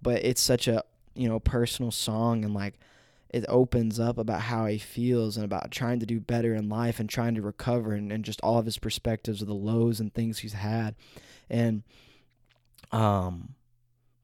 But 0.00 0.24
it's 0.24 0.42
such 0.42 0.66
a 0.68 0.82
you 1.14 1.28
know 1.28 1.38
personal 1.38 1.90
song, 1.90 2.44
and 2.44 2.54
like 2.54 2.74
it 3.30 3.44
opens 3.48 3.98
up 3.98 4.18
about 4.18 4.42
how 4.42 4.66
he 4.66 4.78
feels 4.78 5.36
and 5.36 5.44
about 5.44 5.70
trying 5.70 5.98
to 6.00 6.06
do 6.06 6.20
better 6.20 6.54
in 6.54 6.68
life 6.68 7.00
and 7.00 7.08
trying 7.08 7.34
to 7.34 7.40
recover 7.40 7.94
and, 7.94 8.12
and 8.12 8.24
just 8.24 8.40
all 8.42 8.58
of 8.58 8.66
his 8.66 8.78
perspectives 8.78 9.40
of 9.40 9.48
the 9.48 9.54
lows 9.54 10.00
and 10.00 10.12
things 10.12 10.40
he's 10.40 10.52
had. 10.52 10.94
And 11.48 11.82
um 12.90 13.54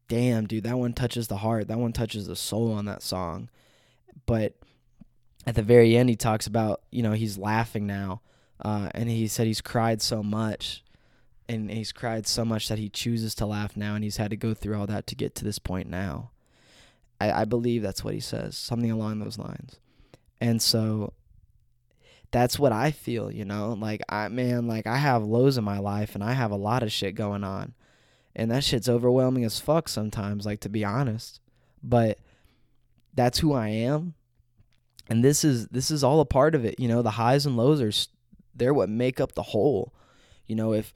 damn 0.08 0.46
dude, 0.46 0.64
that 0.64 0.78
one 0.78 0.92
touches 0.92 1.28
the 1.28 1.38
heart. 1.38 1.68
That 1.68 1.78
one 1.78 1.92
touches 1.92 2.26
the 2.26 2.36
soul 2.36 2.72
on 2.72 2.86
that 2.86 3.02
song. 3.02 3.48
But 4.26 4.54
at 5.46 5.54
the 5.54 5.62
very 5.62 5.96
end 5.96 6.08
he 6.08 6.16
talks 6.16 6.46
about, 6.46 6.82
you 6.90 7.02
know, 7.02 7.12
he's 7.12 7.38
laughing 7.38 7.86
now. 7.86 8.22
Uh, 8.60 8.88
and 8.94 9.08
he 9.08 9.28
said 9.28 9.46
he's 9.46 9.60
cried 9.60 10.02
so 10.02 10.22
much 10.22 10.82
and 11.48 11.70
he's 11.70 11.92
cried 11.92 12.26
so 12.26 12.44
much 12.44 12.68
that 12.68 12.78
he 12.78 12.88
chooses 12.88 13.34
to 13.36 13.46
laugh 13.46 13.76
now 13.76 13.94
and 13.94 14.04
he's 14.04 14.16
had 14.18 14.30
to 14.30 14.36
go 14.36 14.52
through 14.52 14.78
all 14.78 14.86
that 14.86 15.06
to 15.06 15.14
get 15.14 15.34
to 15.36 15.44
this 15.44 15.58
point 15.58 15.88
now. 15.88 16.30
I, 17.20 17.42
I 17.42 17.44
believe 17.44 17.82
that's 17.82 18.04
what 18.04 18.14
he 18.14 18.20
says, 18.20 18.56
something 18.56 18.90
along 18.90 19.18
those 19.18 19.38
lines. 19.38 19.78
And 20.40 20.60
so 20.60 21.14
that's 22.30 22.58
what 22.58 22.72
I 22.72 22.90
feel, 22.90 23.30
you 23.32 23.44
know? 23.44 23.72
Like 23.72 24.02
I 24.08 24.28
man, 24.28 24.66
like 24.66 24.86
I 24.86 24.96
have 24.96 25.24
lows 25.24 25.56
in 25.56 25.64
my 25.64 25.78
life 25.78 26.14
and 26.14 26.22
I 26.22 26.32
have 26.32 26.50
a 26.50 26.56
lot 26.56 26.82
of 26.82 26.92
shit 26.92 27.14
going 27.14 27.44
on. 27.44 27.74
And 28.38 28.50
that 28.50 28.64
shit's 28.64 28.88
overwhelming 28.88 29.44
as 29.44 29.58
fuck 29.58 29.88
sometimes, 29.88 30.46
like 30.46 30.60
to 30.60 30.68
be 30.68 30.84
honest. 30.84 31.40
But 31.82 32.18
that's 33.14 33.40
who 33.40 33.52
I 33.52 33.68
am. 33.68 34.14
And 35.08 35.24
this 35.24 35.44
is 35.44 35.68
this 35.68 35.90
is 35.90 36.04
all 36.04 36.20
a 36.20 36.24
part 36.24 36.54
of 36.54 36.64
it, 36.64 36.78
you 36.78 36.88
know, 36.88 37.02
the 37.02 37.12
highs 37.12 37.46
and 37.46 37.56
lows 37.56 37.80
are 37.80 37.92
they're 38.54 38.74
what 38.74 38.88
make 38.88 39.20
up 39.20 39.32
the 39.32 39.42
whole. 39.42 39.92
You 40.46 40.54
know, 40.54 40.72
if 40.72 40.94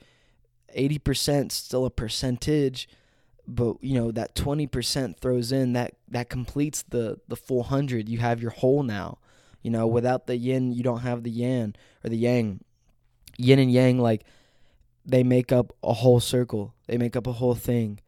80% 0.76 1.52
still 1.52 1.84
a 1.84 1.90
percentage, 1.90 2.88
but 3.46 3.76
you 3.82 3.94
know 3.94 4.10
that 4.12 4.34
20% 4.34 5.18
throws 5.18 5.52
in 5.52 5.72
that 5.72 5.94
that 6.08 6.28
completes 6.28 6.82
the 6.82 7.18
the 7.28 7.36
full 7.36 7.58
100 7.58 8.08
you 8.08 8.18
have 8.18 8.40
your 8.40 8.52
whole 8.52 8.82
now 8.82 9.18
you 9.62 9.70
know 9.70 9.86
without 9.86 10.26
the 10.26 10.36
yin 10.36 10.72
you 10.72 10.82
don't 10.82 11.00
have 11.00 11.22
the 11.22 11.30
yang 11.30 11.74
or 12.04 12.10
the 12.10 12.16
yang 12.16 12.60
yin 13.38 13.58
and 13.58 13.72
yang 13.72 13.98
like 13.98 14.24
they 15.04 15.22
make 15.22 15.52
up 15.52 15.72
a 15.82 15.92
whole 15.92 16.20
circle 16.20 16.74
they 16.86 16.96
make 16.96 17.16
up 17.16 17.26
a 17.26 17.32
whole 17.32 17.54
thing 17.54 17.98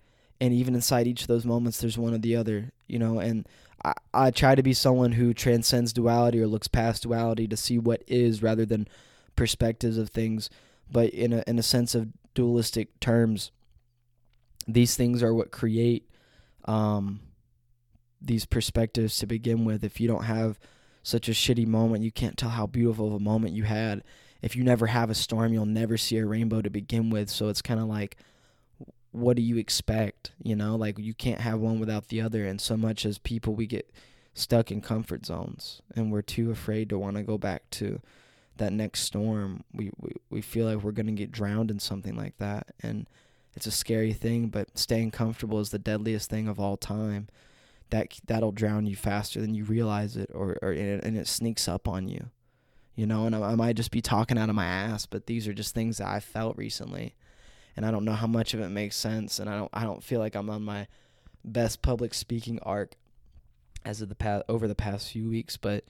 and 0.41 0.53
even 0.53 0.75
inside 0.75 1.07
each 1.07 1.23
of 1.23 1.29
those 1.29 1.45
moments 1.45 1.81
there's 1.81 1.99
one 1.99 2.15
or 2.15 2.19
the 2.19 2.37
other 2.37 2.71
you 2.87 2.99
know 2.99 3.19
and 3.19 3.49
I, 3.85 3.93
I 4.13 4.31
try 4.31 4.55
to 4.55 4.63
be 4.63 4.73
someone 4.73 5.13
who 5.13 5.35
transcends 5.35 5.93
duality 5.93 6.41
or 6.41 6.47
looks 6.47 6.69
past 6.69 7.03
duality 7.03 7.49
to 7.49 7.57
see 7.57 7.79
what 7.79 8.03
is 8.07 8.43
rather 8.43 8.65
than 8.65 8.89
perspectives 9.37 9.99
of 9.99 10.11
things 10.11 10.51
but 10.91 11.11
in 11.11 11.33
a 11.33 11.43
in 11.47 11.59
a 11.59 11.63
sense 11.63 11.95
of 11.95 12.09
dualistic 12.35 13.01
terms 13.01 13.51
these 14.67 14.97
things 14.97 15.23
are 15.23 15.35
what 15.35 15.51
create 15.51 16.09
um, 16.65 17.21
these 18.21 18.47
perspectives 18.47 19.17
to 19.19 19.27
begin 19.27 19.65
with. 19.65 19.85
If 19.85 20.01
you 20.01 20.09
don't 20.09 20.25
have 20.25 20.59
such 21.03 21.29
a 21.29 21.33
shitty 21.33 21.67
moment, 21.67 22.05
you 22.05 22.13
can't 22.13 22.39
tell 22.39 22.51
how 22.51 22.67
beautiful 22.67 23.09
of 23.09 23.15
a 23.15 23.21
moment 23.21 23.55
you 23.55 23.65
had. 23.65 24.03
If 24.45 24.55
you 24.55 24.63
never 24.63 24.89
have 24.89 25.09
a 25.09 25.15
storm, 25.15 25.55
you'll 25.55 25.65
never 25.65 25.97
see 25.97 26.19
a 26.19 26.27
rainbow 26.27 26.61
to 26.61 26.69
begin 26.69 27.09
with. 27.09 27.31
So 27.31 27.49
it's 27.49 27.63
kind 27.63 27.81
of 27.81 27.87
like, 27.87 28.19
what 29.11 29.37
do 29.37 29.43
you 29.43 29.57
expect? 29.57 30.33
You 30.43 30.55
know, 30.55 30.77
like 30.77 30.99
you 30.99 31.15
can't 31.15 31.41
have 31.41 31.61
one 31.61 31.81
without 31.81 32.09
the 32.09 32.21
other. 32.21 32.45
And 32.45 32.61
so 32.61 32.77
much 32.77 33.07
as 33.07 33.17
people, 33.17 33.55
we 33.55 33.67
get 33.67 33.91
stuck 34.35 34.71
in 34.71 34.83
comfort 34.83 35.25
zones 35.25 35.81
and 35.97 36.13
we're 36.13 36.21
too 36.21 36.51
afraid 36.51 36.91
to 36.91 36.99
want 36.99 37.17
to 37.17 37.23
go 37.23 37.39
back 37.39 37.71
to 37.71 38.03
that 38.59 38.73
next 38.73 39.01
storm. 39.01 39.65
We, 39.73 39.91
we, 39.99 40.13
we 40.29 40.41
feel 40.43 40.67
like 40.67 40.85
we're 40.85 40.93
going 40.93 41.07
to 41.07 41.13
get 41.13 41.33
drowned 41.33 41.71
in 41.71 41.79
something 41.79 42.15
like 42.15 42.37
that. 42.37 42.67
And 42.83 43.09
it's 43.55 43.67
a 43.67 43.71
scary 43.71 44.13
thing, 44.13 44.49
but 44.49 44.77
staying 44.77 45.13
comfortable 45.13 45.59
is 45.61 45.71
the 45.71 45.79
deadliest 45.79 46.29
thing 46.29 46.49
of 46.49 46.61
all 46.61 46.77
time. 46.77 47.29
That 47.91 48.19
that'll 48.27 48.53
drown 48.53 48.87
you 48.87 48.97
faster 48.97 49.41
than 49.41 49.55
you 49.55 49.65
realize 49.65 50.17
it, 50.17 50.31
or 50.35 50.59
or 50.63 50.73
and 50.73 51.17
it 51.17 51.29
sneaks 51.29 51.69
up 51.69 51.87
on 51.87 52.09
you, 52.09 52.31
you 52.95 53.07
know. 53.07 53.27
And 53.27 53.35
I, 53.35 53.53
I 53.53 53.55
might 53.55 53.77
just 53.77 53.91
be 53.91 54.01
talking 54.01 54.39
out 54.39 54.49
of 54.49 54.55
my 54.55 54.67
ass, 54.67 55.07
but 55.07 55.27
these 55.27 55.47
are 55.49 55.55
just 55.55 55.75
things 55.75 55.99
that 55.99 56.09
I 56.09 56.21
felt 56.21 56.57
recently, 56.57 57.15
and 57.77 57.85
I 57.85 57.91
don't 57.91 58.05
know 58.05 58.13
how 58.13 58.27
much 58.27 58.55
of 58.55 58.61
it 58.61 58.69
makes 58.69 58.97
sense, 58.97 59.39
and 59.39 59.49
I 59.49 59.57
don't 59.57 59.71
I 59.73 59.85
don't 59.85 60.03
feel 60.03 60.21
like 60.21 60.35
I'm 60.35 60.51
on 60.51 60.63
my 60.63 60.87
best 61.45 61.83
public 61.83 62.15
speaking 62.15 62.59
arc 62.63 62.97
as 63.85 64.01
of 64.01 64.09
the 64.09 64.15
past 64.15 64.45
over 64.49 64.67
the 64.67 64.75
past 64.75 65.11
few 65.11 65.29
weeks, 65.29 65.57
but 65.57 65.85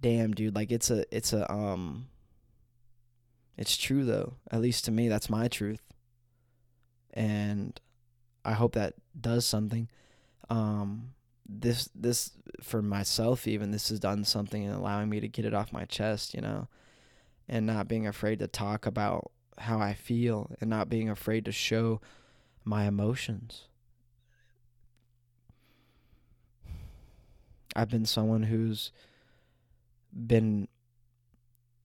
damn, 0.00 0.32
dude, 0.32 0.54
like 0.54 0.70
it's 0.70 0.90
a 0.90 1.04
it's 1.14 1.32
a 1.32 1.50
um. 1.52 2.08
It's 3.56 3.76
true 3.76 4.04
though, 4.04 4.34
at 4.52 4.60
least 4.60 4.84
to 4.84 4.92
me, 4.92 5.08
that's 5.08 5.28
my 5.28 5.48
truth 5.48 5.82
and 7.18 7.80
I 8.44 8.52
hope 8.52 8.74
that 8.74 8.94
does 9.20 9.44
something. 9.44 9.88
Um, 10.48 11.14
this 11.48 11.88
this 11.94 12.32
for 12.62 12.82
myself 12.82 13.46
even 13.46 13.70
this 13.70 13.88
has 13.88 13.98
done 13.98 14.24
something 14.24 14.62
in 14.62 14.70
allowing 14.70 15.08
me 15.08 15.20
to 15.20 15.28
get 15.28 15.44
it 15.44 15.54
off 15.54 15.72
my 15.72 15.84
chest, 15.86 16.34
you 16.34 16.40
know, 16.40 16.68
and 17.48 17.66
not 17.66 17.88
being 17.88 18.06
afraid 18.06 18.38
to 18.38 18.46
talk 18.46 18.84
about 18.84 19.30
how 19.58 19.80
I 19.80 19.94
feel 19.94 20.50
and 20.60 20.68
not 20.68 20.88
being 20.88 21.08
afraid 21.08 21.44
to 21.46 21.52
show 21.52 22.00
my 22.64 22.84
emotions. 22.84 23.64
I've 27.74 27.88
been 27.88 28.06
someone 28.06 28.44
who's 28.44 28.92
been 30.12 30.68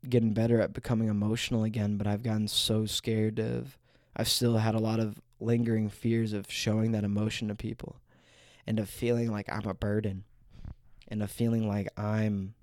getting 0.08 0.34
better 0.34 0.60
at 0.60 0.74
becoming 0.74 1.08
emotional 1.08 1.64
again, 1.64 1.98
but 1.98 2.08
I've 2.08 2.24
gotten 2.24 2.48
so 2.48 2.86
scared 2.86 3.40
of 3.40 3.78
I've 4.16 4.30
still 4.30 4.58
had 4.58 4.76
a 4.76 4.80
lot 4.80 5.00
of 5.00 5.22
lingering 5.40 5.90
fears 5.90 6.34
of 6.34 6.52
showing 6.52 6.92
that 6.92 7.04
emotion 7.04 7.48
to 7.48 7.56
people 7.56 7.98
and 8.66 8.80
of 8.80 8.90
feeling 8.90 9.32
like 9.32 9.52
I'm 9.52 9.68
a 9.68 9.74
burden 9.74 10.24
and 11.08 11.22
of 11.22 11.32
feeling 11.32 11.68
like 11.68 11.88
I'm 11.98 12.56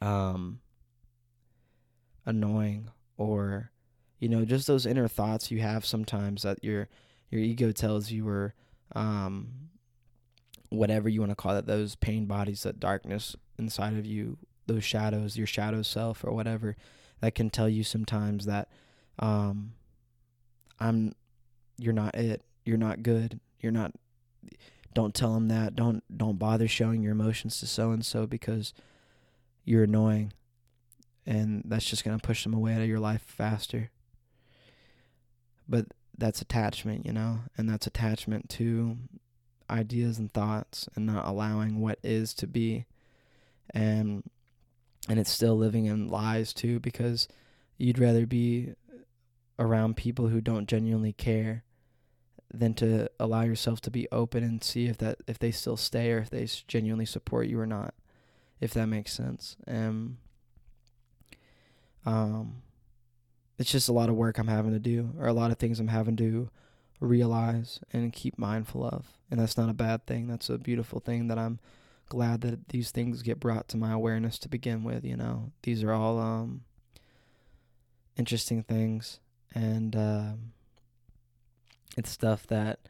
um 0.00 0.60
annoying 2.26 2.90
or 3.16 3.70
you 4.18 4.28
know 4.28 4.44
just 4.44 4.66
those 4.66 4.86
inner 4.86 5.08
thoughts 5.08 5.50
you 5.50 5.60
have 5.60 5.84
sometimes 5.84 6.42
that 6.42 6.62
your 6.62 6.88
your 7.30 7.40
ego 7.40 7.72
tells 7.72 8.10
you 8.10 8.26
or 8.28 8.54
um 8.94 9.48
whatever 10.68 11.08
you 11.08 11.20
want 11.20 11.30
to 11.30 11.36
call 11.36 11.56
it 11.56 11.66
those 11.66 11.96
pain 11.96 12.26
bodies 12.26 12.62
that 12.62 12.78
darkness 12.78 13.34
inside 13.58 13.96
of 13.96 14.06
you 14.06 14.38
those 14.66 14.84
shadows 14.84 15.36
your 15.36 15.46
shadow 15.46 15.82
self 15.82 16.24
or 16.24 16.32
whatever 16.32 16.76
that 17.20 17.34
can 17.34 17.50
tell 17.50 17.68
you 17.68 17.82
sometimes 17.82 18.46
that 18.46 18.68
um 19.18 19.72
I'm 20.80 21.14
you're 21.78 21.92
not 21.92 22.14
it. 22.14 22.42
You're 22.64 22.78
not 22.78 23.02
good. 23.02 23.40
You're 23.60 23.72
not 23.72 23.92
don't 24.94 25.14
tell 25.14 25.34
them 25.34 25.48
that. 25.48 25.76
Don't 25.76 26.02
don't 26.16 26.38
bother 26.38 26.68
showing 26.68 27.02
your 27.02 27.12
emotions 27.12 27.60
to 27.60 27.66
so 27.66 27.90
and 27.90 28.04
so 28.04 28.26
because 28.26 28.74
you're 29.64 29.84
annoying. 29.84 30.32
And 31.26 31.62
that's 31.64 31.84
just 31.84 32.04
going 32.04 32.18
to 32.18 32.26
push 32.26 32.42
them 32.42 32.54
away 32.54 32.74
out 32.74 32.80
of 32.80 32.88
your 32.88 32.98
life 32.98 33.22
faster. 33.22 33.90
But 35.68 35.86
that's 36.16 36.42
attachment, 36.42 37.06
you 37.06 37.12
know? 37.12 37.40
And 37.56 37.68
that's 37.68 37.86
attachment 37.86 38.48
to 38.50 38.96
ideas 39.68 40.18
and 40.18 40.32
thoughts 40.32 40.88
and 40.96 41.06
not 41.06 41.26
allowing 41.26 41.80
what 41.80 41.98
is 42.02 42.34
to 42.34 42.46
be. 42.46 42.86
And 43.72 44.24
and 45.08 45.18
it's 45.18 45.30
still 45.30 45.56
living 45.56 45.86
in 45.86 46.08
lies 46.08 46.52
too 46.52 46.80
because 46.80 47.28
you'd 47.78 47.98
rather 47.98 48.26
be 48.26 48.74
around 49.58 49.96
people 49.96 50.28
who 50.28 50.40
don't 50.40 50.68
genuinely 50.68 51.12
care 51.12 51.64
than 52.52 52.74
to 52.74 53.08
allow 53.18 53.42
yourself 53.42 53.80
to 53.80 53.90
be 53.90 54.08
open 54.10 54.42
and 54.42 54.62
see 54.62 54.86
if 54.86 54.98
that 54.98 55.18
if 55.26 55.38
they 55.38 55.50
still 55.50 55.76
stay 55.76 56.10
or 56.12 56.18
if 56.18 56.30
they 56.30 56.46
genuinely 56.66 57.06
support 57.06 57.46
you 57.46 57.58
or 57.60 57.66
not 57.66 57.94
if 58.60 58.74
that 58.74 58.86
makes 58.86 59.12
sense. 59.12 59.56
Um 59.66 60.18
um 62.04 62.62
it's 63.58 63.70
just 63.70 63.88
a 63.88 63.92
lot 63.92 64.08
of 64.08 64.14
work 64.14 64.38
I'm 64.38 64.48
having 64.48 64.72
to 64.72 64.78
do 64.78 65.10
or 65.18 65.26
a 65.26 65.32
lot 65.32 65.50
of 65.50 65.58
things 65.58 65.80
I'm 65.80 65.88
having 65.88 66.16
to 66.16 66.50
realize 66.98 67.80
and 67.92 68.12
keep 68.12 68.38
mindful 68.38 68.84
of. 68.84 69.06
And 69.30 69.38
that's 69.38 69.56
not 69.56 69.70
a 69.70 69.74
bad 69.74 70.06
thing. 70.06 70.26
That's 70.26 70.50
a 70.50 70.58
beautiful 70.58 71.00
thing 71.00 71.28
that 71.28 71.38
I'm 71.38 71.60
glad 72.08 72.40
that 72.40 72.70
these 72.70 72.90
things 72.90 73.22
get 73.22 73.38
brought 73.38 73.68
to 73.68 73.76
my 73.76 73.92
awareness 73.92 74.38
to 74.40 74.48
begin 74.48 74.82
with 74.82 75.04
you 75.04 75.16
know? 75.16 75.52
These 75.62 75.84
are 75.84 75.92
all 75.92 76.18
um 76.18 76.62
interesting 78.16 78.62
things. 78.62 79.18
And 79.54 79.96
uh, 79.96 80.32
it's 81.96 82.10
stuff 82.10 82.46
that 82.48 82.80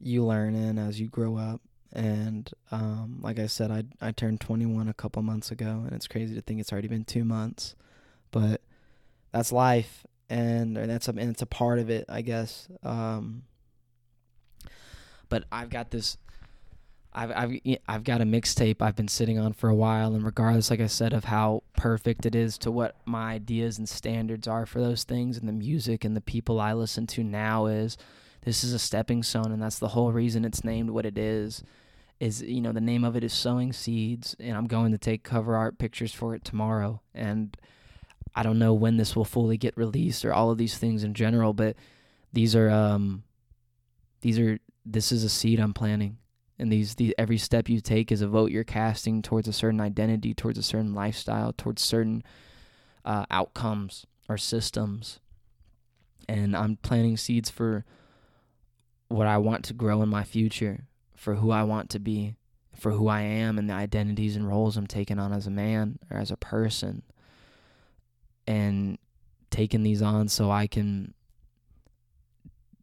you 0.00 0.24
learn 0.24 0.54
in 0.54 0.78
as 0.78 1.00
you 1.00 1.08
grow 1.08 1.36
up. 1.36 1.60
And 1.92 2.50
um, 2.70 3.18
like 3.20 3.38
I 3.38 3.46
said, 3.46 3.70
I 3.70 3.84
I 4.00 4.12
turned 4.12 4.40
21 4.40 4.88
a 4.88 4.94
couple 4.94 5.22
months 5.22 5.50
ago, 5.50 5.82
and 5.84 5.92
it's 5.92 6.06
crazy 6.06 6.34
to 6.36 6.40
think 6.40 6.60
it's 6.60 6.72
already 6.72 6.88
been 6.88 7.04
two 7.04 7.24
months, 7.24 7.74
but 8.30 8.60
that's 9.32 9.50
life, 9.50 10.06
and 10.28 10.78
or 10.78 10.86
that's 10.86 11.08
a, 11.08 11.10
and 11.10 11.30
it's 11.30 11.42
a 11.42 11.46
part 11.46 11.80
of 11.80 11.90
it, 11.90 12.04
I 12.08 12.22
guess. 12.22 12.68
Um, 12.84 13.42
but 15.28 15.44
I've 15.50 15.70
got 15.70 15.90
this 15.90 16.16
I've 17.12 17.30
I've 17.32 17.60
I've 17.88 18.04
got 18.04 18.20
a 18.20 18.24
mixtape 18.24 18.76
I've 18.80 18.96
been 18.96 19.08
sitting 19.08 19.38
on 19.38 19.52
for 19.52 19.68
a 19.68 19.74
while, 19.74 20.14
and 20.14 20.24
regardless, 20.24 20.70
like 20.70 20.80
I 20.80 20.86
said, 20.86 21.12
of 21.12 21.24
how 21.24 21.62
perfect 21.76 22.24
it 22.26 22.34
is 22.34 22.56
to 22.58 22.70
what 22.70 22.96
my 23.04 23.32
ideas 23.32 23.78
and 23.78 23.88
standards 23.88 24.46
are 24.46 24.64
for 24.66 24.80
those 24.80 25.04
things, 25.04 25.36
and 25.36 25.48
the 25.48 25.52
music 25.52 26.04
and 26.04 26.16
the 26.16 26.20
people 26.20 26.60
I 26.60 26.72
listen 26.72 27.06
to 27.08 27.24
now 27.24 27.66
is, 27.66 27.96
this 28.42 28.62
is 28.62 28.72
a 28.72 28.78
stepping 28.78 29.22
stone, 29.22 29.50
and 29.52 29.60
that's 29.60 29.78
the 29.80 29.88
whole 29.88 30.12
reason 30.12 30.44
it's 30.44 30.62
named 30.64 30.90
what 30.90 31.04
it 31.06 31.18
is. 31.18 31.64
is 32.20 32.42
you 32.42 32.60
know 32.60 32.72
the 32.72 32.80
name 32.80 33.02
of 33.02 33.16
it 33.16 33.24
is 33.24 33.32
sowing 33.32 33.72
seeds 33.72 34.36
and 34.38 34.54
i'm 34.56 34.66
going 34.66 34.92
to 34.92 34.98
take 34.98 35.22
cover 35.22 35.56
art 35.56 35.78
pictures 35.78 36.12
for 36.12 36.34
it 36.34 36.44
tomorrow 36.44 37.00
and 37.14 37.56
i 38.34 38.42
don't 38.42 38.58
know 38.58 38.74
when 38.74 38.98
this 38.98 39.16
will 39.16 39.24
fully 39.24 39.56
get 39.56 39.74
released 39.76 40.22
or 40.24 40.32
all 40.32 40.50
of 40.50 40.58
these 40.58 40.76
things 40.76 41.02
in 41.02 41.14
general 41.14 41.52
but 41.54 41.74
these 42.32 42.54
are 42.54 42.68
um 42.68 43.22
these 44.20 44.38
are 44.38 44.58
this 44.84 45.10
is 45.12 45.24
a 45.24 45.28
seed 45.30 45.58
i'm 45.58 45.72
planting 45.72 46.18
and 46.60 46.70
these, 46.70 46.94
these 46.96 47.14
every 47.18 47.38
step 47.38 47.68
you 47.68 47.80
take 47.80 48.12
is 48.12 48.22
a 48.22 48.28
vote 48.28 48.50
you're 48.50 48.64
casting 48.64 49.22
towards 49.22 49.48
a 49.48 49.52
certain 49.52 49.80
identity 49.80 50.34
towards 50.34 50.58
a 50.58 50.62
certain 50.62 50.94
lifestyle 50.94 51.52
towards 51.52 51.82
certain 51.82 52.22
uh, 53.04 53.24
outcomes 53.30 54.06
or 54.28 54.36
systems 54.36 55.18
and 56.28 56.56
i'm 56.56 56.76
planting 56.76 57.16
seeds 57.16 57.50
for 57.50 57.84
what 59.08 59.26
i 59.26 59.36
want 59.36 59.64
to 59.64 59.72
grow 59.72 60.02
in 60.02 60.08
my 60.08 60.22
future 60.22 60.84
for 61.20 61.34
who 61.34 61.50
I 61.50 61.64
want 61.64 61.90
to 61.90 61.98
be, 61.98 62.34
for 62.74 62.92
who 62.92 63.08
I 63.08 63.20
am, 63.20 63.58
and 63.58 63.68
the 63.68 63.74
identities 63.74 64.36
and 64.36 64.48
roles 64.48 64.78
I'm 64.78 64.86
taking 64.86 65.18
on 65.18 65.34
as 65.34 65.46
a 65.46 65.50
man 65.50 65.98
or 66.10 66.16
as 66.16 66.30
a 66.30 66.36
person. 66.38 67.02
And 68.46 68.96
taking 69.50 69.82
these 69.82 70.00
on 70.00 70.28
so 70.28 70.50
I 70.50 70.66
can 70.66 71.12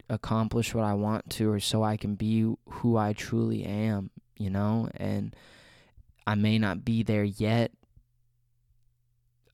accomplish 0.10 0.74
what 0.74 0.84
I 0.84 0.94
want 0.94 1.30
to, 1.32 1.52
or 1.52 1.60
so 1.60 1.84
I 1.84 1.98
can 1.98 2.16
be 2.16 2.54
who 2.70 2.98
I 2.98 3.14
truly 3.14 3.64
am, 3.64 4.10
you 4.38 4.50
know? 4.50 4.90
And 4.96 5.36
I 6.26 6.36
may 6.36 6.58
not 6.58 6.86
be 6.86 7.04
there 7.04 7.24
yet. 7.24 7.72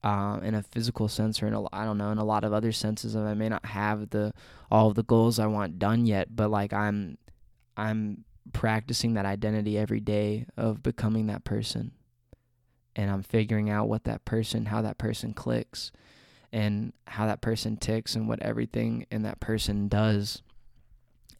Uh, 0.02 0.38
in 0.42 0.54
a 0.54 0.62
physical 0.62 1.08
sense, 1.08 1.42
or 1.42 1.46
in 1.46 1.54
a, 1.54 1.64
I 1.74 1.86
don't 1.86 1.96
know, 1.96 2.10
in 2.10 2.18
a 2.18 2.24
lot 2.24 2.44
of 2.44 2.52
other 2.52 2.72
senses, 2.72 3.16
I 3.16 3.32
may 3.32 3.48
not 3.48 3.64
have 3.64 4.10
the 4.10 4.34
all 4.70 4.88
of 4.88 4.96
the 4.96 5.02
goals 5.02 5.38
I 5.38 5.46
want 5.46 5.78
done 5.78 6.04
yet, 6.04 6.36
but 6.36 6.50
like 6.50 6.74
I'm, 6.74 7.16
I'm 7.74 8.24
practicing 8.52 9.14
that 9.14 9.24
identity 9.24 9.78
every 9.78 10.00
day 10.00 10.44
of 10.58 10.82
becoming 10.82 11.28
that 11.28 11.44
person. 11.44 11.92
And 12.94 13.10
I'm 13.10 13.22
figuring 13.22 13.70
out 13.70 13.88
what 13.88 14.04
that 14.04 14.26
person, 14.26 14.66
how 14.66 14.82
that 14.82 14.98
person 14.98 15.32
clicks, 15.32 15.90
and 16.54 16.92
how 17.08 17.26
that 17.26 17.40
person 17.40 17.76
ticks, 17.76 18.14
and 18.14 18.28
what 18.28 18.40
everything 18.40 19.06
in 19.10 19.22
that 19.24 19.40
person 19.40 19.88
does. 19.88 20.40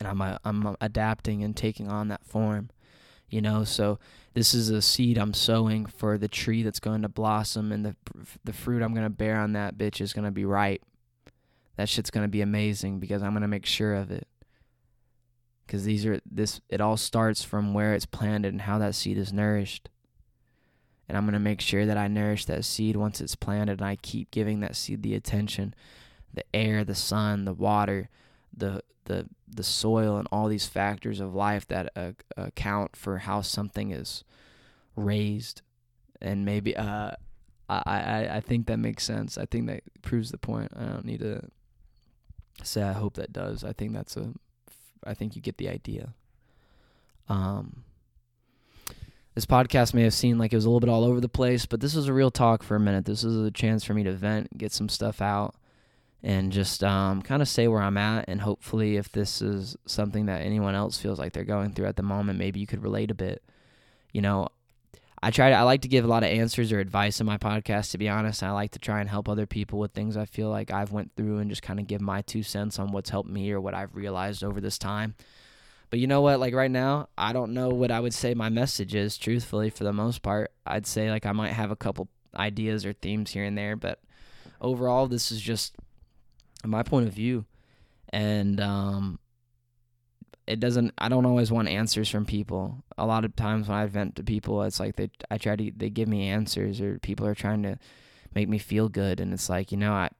And 0.00 0.08
I'm 0.08 0.20
uh, 0.20 0.38
I'm 0.44 0.76
adapting 0.80 1.44
and 1.44 1.56
taking 1.56 1.88
on 1.88 2.08
that 2.08 2.26
form, 2.26 2.70
you 3.28 3.40
know. 3.40 3.62
So 3.62 4.00
this 4.34 4.54
is 4.54 4.70
a 4.70 4.82
seed 4.82 5.16
I'm 5.16 5.32
sowing 5.32 5.86
for 5.86 6.18
the 6.18 6.26
tree 6.26 6.64
that's 6.64 6.80
going 6.80 7.02
to 7.02 7.08
blossom, 7.08 7.70
and 7.70 7.86
the 7.86 7.96
the 8.42 8.52
fruit 8.52 8.82
I'm 8.82 8.92
gonna 8.92 9.08
bear 9.08 9.38
on 9.38 9.52
that 9.52 9.78
bitch 9.78 10.00
is 10.00 10.12
gonna 10.12 10.32
be 10.32 10.44
ripe. 10.44 10.82
That 11.76 11.88
shit's 11.88 12.10
gonna 12.10 12.26
be 12.26 12.40
amazing 12.40 12.98
because 12.98 13.22
I'm 13.22 13.34
gonna 13.34 13.46
make 13.46 13.66
sure 13.66 13.94
of 13.94 14.10
it 14.10 14.26
because 15.64 15.84
these 15.84 16.04
are 16.04 16.20
this 16.28 16.60
it 16.68 16.80
all 16.80 16.96
starts 16.96 17.44
from 17.44 17.72
where 17.72 17.94
it's 17.94 18.04
planted 18.04 18.52
and 18.52 18.62
how 18.62 18.78
that 18.78 18.96
seed 18.96 19.16
is 19.16 19.32
nourished 19.32 19.88
and 21.08 21.16
i'm 21.16 21.24
going 21.24 21.32
to 21.32 21.38
make 21.38 21.60
sure 21.60 21.86
that 21.86 21.96
i 21.96 22.08
nourish 22.08 22.44
that 22.44 22.64
seed 22.64 22.96
once 22.96 23.20
it's 23.20 23.34
planted 23.34 23.80
and 23.80 23.88
i 23.88 23.96
keep 23.96 24.30
giving 24.30 24.60
that 24.60 24.76
seed 24.76 25.02
the 25.02 25.14
attention 25.14 25.74
the 26.32 26.44
air 26.54 26.84
the 26.84 26.94
sun 26.94 27.44
the 27.44 27.52
water 27.52 28.08
the 28.56 28.82
the 29.04 29.26
the 29.48 29.62
soil 29.62 30.16
and 30.16 30.26
all 30.32 30.48
these 30.48 30.66
factors 30.66 31.20
of 31.20 31.34
life 31.34 31.66
that 31.68 31.90
uh, 31.94 32.12
account 32.36 32.96
for 32.96 33.18
how 33.18 33.40
something 33.40 33.90
is 33.90 34.24
raised 34.96 35.62
and 36.20 36.44
maybe 36.44 36.76
uh 36.76 37.10
I, 37.68 37.82
I 37.86 38.36
I 38.36 38.40
think 38.40 38.66
that 38.66 38.78
makes 38.78 39.04
sense. 39.04 39.38
I 39.38 39.46
think 39.46 39.66
that 39.68 39.82
proves 40.02 40.30
the 40.30 40.38
point. 40.38 40.72
I 40.76 40.84
don't 40.84 41.04
need 41.04 41.20
to 41.20 41.48
say 42.62 42.82
I 42.82 42.92
hope 42.92 43.14
that 43.14 43.32
does. 43.32 43.64
I 43.64 43.72
think 43.72 43.92
that's 43.92 44.16
a 44.16 44.32
I 45.04 45.14
think 45.14 45.36
you 45.36 45.42
get 45.42 45.58
the 45.58 45.68
idea. 45.68 46.14
Um, 47.28 47.84
this 49.34 49.46
podcast 49.46 49.94
may 49.94 50.02
have 50.02 50.14
seemed 50.14 50.38
like 50.38 50.52
it 50.52 50.56
was 50.56 50.64
a 50.64 50.68
little 50.68 50.80
bit 50.80 50.88
all 50.88 51.04
over 51.04 51.20
the 51.20 51.28
place, 51.28 51.66
but 51.66 51.80
this 51.80 51.94
was 51.94 52.06
a 52.06 52.12
real 52.12 52.30
talk 52.30 52.62
for 52.62 52.76
a 52.76 52.80
minute. 52.80 53.04
This 53.04 53.24
was 53.24 53.36
a 53.36 53.50
chance 53.50 53.84
for 53.84 53.92
me 53.92 54.04
to 54.04 54.12
vent, 54.12 54.56
get 54.56 54.72
some 54.72 54.88
stuff 54.88 55.20
out, 55.20 55.56
and 56.22 56.52
just 56.52 56.84
um, 56.84 57.20
kind 57.20 57.42
of 57.42 57.48
say 57.48 57.66
where 57.66 57.82
I'm 57.82 57.96
at. 57.96 58.26
And 58.28 58.40
hopefully, 58.40 58.96
if 58.96 59.10
this 59.10 59.42
is 59.42 59.76
something 59.86 60.26
that 60.26 60.42
anyone 60.42 60.76
else 60.76 60.98
feels 60.98 61.18
like 61.18 61.32
they're 61.32 61.44
going 61.44 61.72
through 61.72 61.86
at 61.86 61.96
the 61.96 62.02
moment, 62.02 62.38
maybe 62.38 62.60
you 62.60 62.66
could 62.66 62.82
relate 62.82 63.10
a 63.10 63.14
bit. 63.14 63.42
You 64.12 64.22
know, 64.22 64.48
I 65.20 65.32
try 65.32 65.50
to, 65.50 65.56
I 65.56 65.62
like 65.62 65.80
to 65.80 65.88
give 65.88 66.04
a 66.04 66.08
lot 66.08 66.22
of 66.22 66.28
answers 66.28 66.70
or 66.70 66.78
advice 66.78 67.18
in 67.18 67.26
my 67.26 67.38
podcast, 67.38 67.90
to 67.90 67.98
be 67.98 68.08
honest. 68.08 68.42
I 68.44 68.52
like 68.52 68.70
to 68.72 68.78
try 68.78 69.00
and 69.00 69.10
help 69.10 69.28
other 69.28 69.46
people 69.46 69.80
with 69.80 69.92
things 69.92 70.16
I 70.16 70.26
feel 70.26 70.48
like 70.48 70.70
I've 70.70 70.92
went 70.92 71.10
through 71.16 71.38
and 71.38 71.50
just 71.50 71.62
kind 71.62 71.80
of 71.80 71.88
give 71.88 72.00
my 72.00 72.22
two 72.22 72.44
cents 72.44 72.78
on 72.78 72.92
what's 72.92 73.10
helped 73.10 73.30
me 73.30 73.50
or 73.50 73.60
what 73.60 73.74
I've 73.74 73.96
realized 73.96 74.44
over 74.44 74.60
this 74.60 74.78
time. 74.78 75.16
But 75.94 76.00
you 76.00 76.08
know 76.08 76.22
what? 76.22 76.40
Like 76.40 76.54
right 76.54 76.72
now, 76.72 77.08
I 77.16 77.32
don't 77.32 77.54
know 77.54 77.68
what 77.68 77.92
I 77.92 78.00
would 78.00 78.12
say 78.12 78.34
my 78.34 78.48
message 78.48 78.96
is, 78.96 79.16
truthfully, 79.16 79.70
for 79.70 79.84
the 79.84 79.92
most 79.92 80.22
part. 80.22 80.50
I'd 80.66 80.88
say 80.88 81.08
like 81.08 81.24
I 81.24 81.30
might 81.30 81.52
have 81.52 81.70
a 81.70 81.76
couple 81.76 82.08
ideas 82.34 82.84
or 82.84 82.92
themes 82.92 83.30
here 83.30 83.44
and 83.44 83.56
there, 83.56 83.76
but 83.76 84.00
overall, 84.60 85.06
this 85.06 85.30
is 85.30 85.40
just 85.40 85.76
my 86.64 86.82
point 86.82 87.06
of 87.06 87.14
view. 87.14 87.44
And 88.08 88.60
um, 88.60 89.20
it 90.48 90.58
doesn't 90.58 90.92
i 90.98 91.08
don't 91.08 91.26
always 91.26 91.52
want 91.52 91.68
answers 91.68 92.10
from 92.10 92.26
people 92.26 92.82
a 92.98 93.06
lot 93.06 93.24
of 93.24 93.36
times 93.36 93.68
when 93.68 93.78
i 93.78 93.86
vent 93.86 94.16
to 94.16 94.24
people 94.24 94.64
it's 94.64 94.80
like 94.80 94.96
they 94.96 95.08
i 95.30 95.38
try 95.38 95.54
to 95.54 95.70
they 95.76 95.90
give 95.90 96.08
me 96.08 96.28
answers 96.28 96.80
or 96.80 96.98
people 96.98 97.24
are 97.24 97.36
trying 97.36 97.62
to 97.62 97.78
make 98.34 98.48
me 98.48 98.58
feel 98.58 98.88
good 98.88 99.20
and 99.20 99.32
it's 99.32 99.48
like 99.48 99.70
you 99.70 99.78
know 99.78 99.92
i 99.92 100.10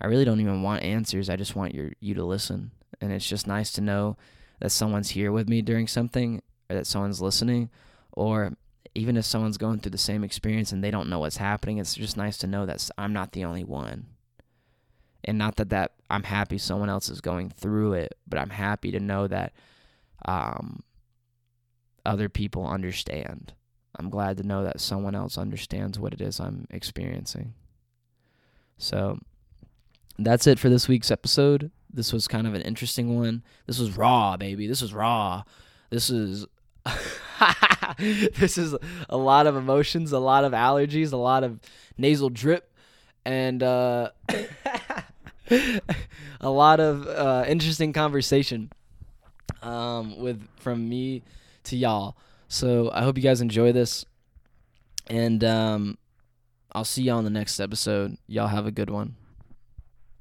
i 0.00 0.06
really 0.06 0.24
don't 0.24 0.40
even 0.40 0.62
want 0.62 0.82
answers 0.84 1.28
i 1.28 1.34
just 1.34 1.56
want 1.56 1.74
your 1.74 1.90
you 1.98 2.14
to 2.14 2.24
listen 2.24 2.70
and 3.00 3.12
it's 3.12 3.28
just 3.28 3.48
nice 3.48 3.72
to 3.72 3.80
know 3.80 4.16
that 4.60 4.70
someone's 4.70 5.10
here 5.10 5.32
with 5.32 5.48
me 5.48 5.62
during 5.62 5.86
something 5.86 6.42
or 6.70 6.76
that 6.76 6.86
someone's 6.86 7.20
listening 7.20 7.70
or 8.12 8.52
even 8.94 9.16
if 9.16 9.24
someone's 9.24 9.58
going 9.58 9.80
through 9.80 9.90
the 9.90 9.98
same 9.98 10.22
experience 10.22 10.70
and 10.70 10.82
they 10.82 10.90
don't 10.90 11.08
know 11.08 11.18
what's 11.18 11.38
happening 11.38 11.78
it's 11.78 11.94
just 11.94 12.16
nice 12.16 12.38
to 12.38 12.46
know 12.46 12.64
that 12.64 12.88
i'm 12.96 13.12
not 13.12 13.32
the 13.32 13.44
only 13.44 13.64
one 13.64 14.06
and 15.24 15.36
not 15.36 15.56
that 15.56 15.70
that 15.70 15.92
i'm 16.10 16.22
happy 16.22 16.58
someone 16.58 16.88
else 16.88 17.08
is 17.08 17.20
going 17.20 17.50
through 17.50 17.92
it 17.92 18.16
but 18.26 18.38
i'm 18.38 18.50
happy 18.50 18.90
to 18.90 19.00
know 19.00 19.26
that 19.26 19.52
um, 20.26 20.82
other 22.04 22.28
people 22.28 22.66
understand. 22.66 23.52
I'm 23.98 24.10
glad 24.10 24.36
to 24.38 24.42
know 24.42 24.64
that 24.64 24.80
someone 24.80 25.14
else 25.14 25.38
understands 25.38 25.98
what 25.98 26.12
it 26.12 26.20
is 26.20 26.40
I'm 26.40 26.66
experiencing. 26.70 27.54
So 28.76 29.18
that's 30.18 30.46
it 30.46 30.58
for 30.58 30.68
this 30.68 30.88
week's 30.88 31.10
episode. 31.10 31.70
This 31.94 32.12
was 32.12 32.26
kind 32.26 32.46
of 32.46 32.54
an 32.54 32.62
interesting 32.62 33.16
one. 33.16 33.42
This 33.66 33.78
was 33.78 33.96
raw, 33.96 34.36
baby. 34.36 34.66
This 34.66 34.82
was 34.82 34.92
raw. 34.92 35.44
This 35.90 36.10
is 36.10 36.46
this 37.98 38.58
is 38.58 38.74
a 39.08 39.16
lot 39.16 39.46
of 39.46 39.56
emotions, 39.56 40.12
a 40.12 40.18
lot 40.18 40.44
of 40.44 40.52
allergies, 40.52 41.12
a 41.12 41.16
lot 41.16 41.44
of 41.44 41.60
nasal 41.96 42.30
drip, 42.30 42.72
and 43.24 43.62
uh, 43.62 44.10
a 46.40 46.50
lot 46.50 46.80
of 46.80 47.06
uh, 47.06 47.44
interesting 47.46 47.92
conversation 47.92 48.70
um, 49.62 50.18
with 50.18 50.46
from 50.56 50.88
me 50.88 51.22
to 51.64 51.76
y'all. 51.76 52.16
So 52.48 52.90
I 52.92 53.02
hope 53.02 53.16
you 53.16 53.22
guys 53.22 53.40
enjoy 53.40 53.72
this, 53.72 54.04
and 55.06 55.42
um, 55.44 55.98
I'll 56.72 56.84
see 56.84 57.04
y'all 57.04 57.18
in 57.18 57.24
the 57.24 57.30
next 57.30 57.60
episode. 57.60 58.18
Y'all 58.26 58.48
have 58.48 58.66
a 58.66 58.72
good 58.72 58.90
one. 58.90 59.16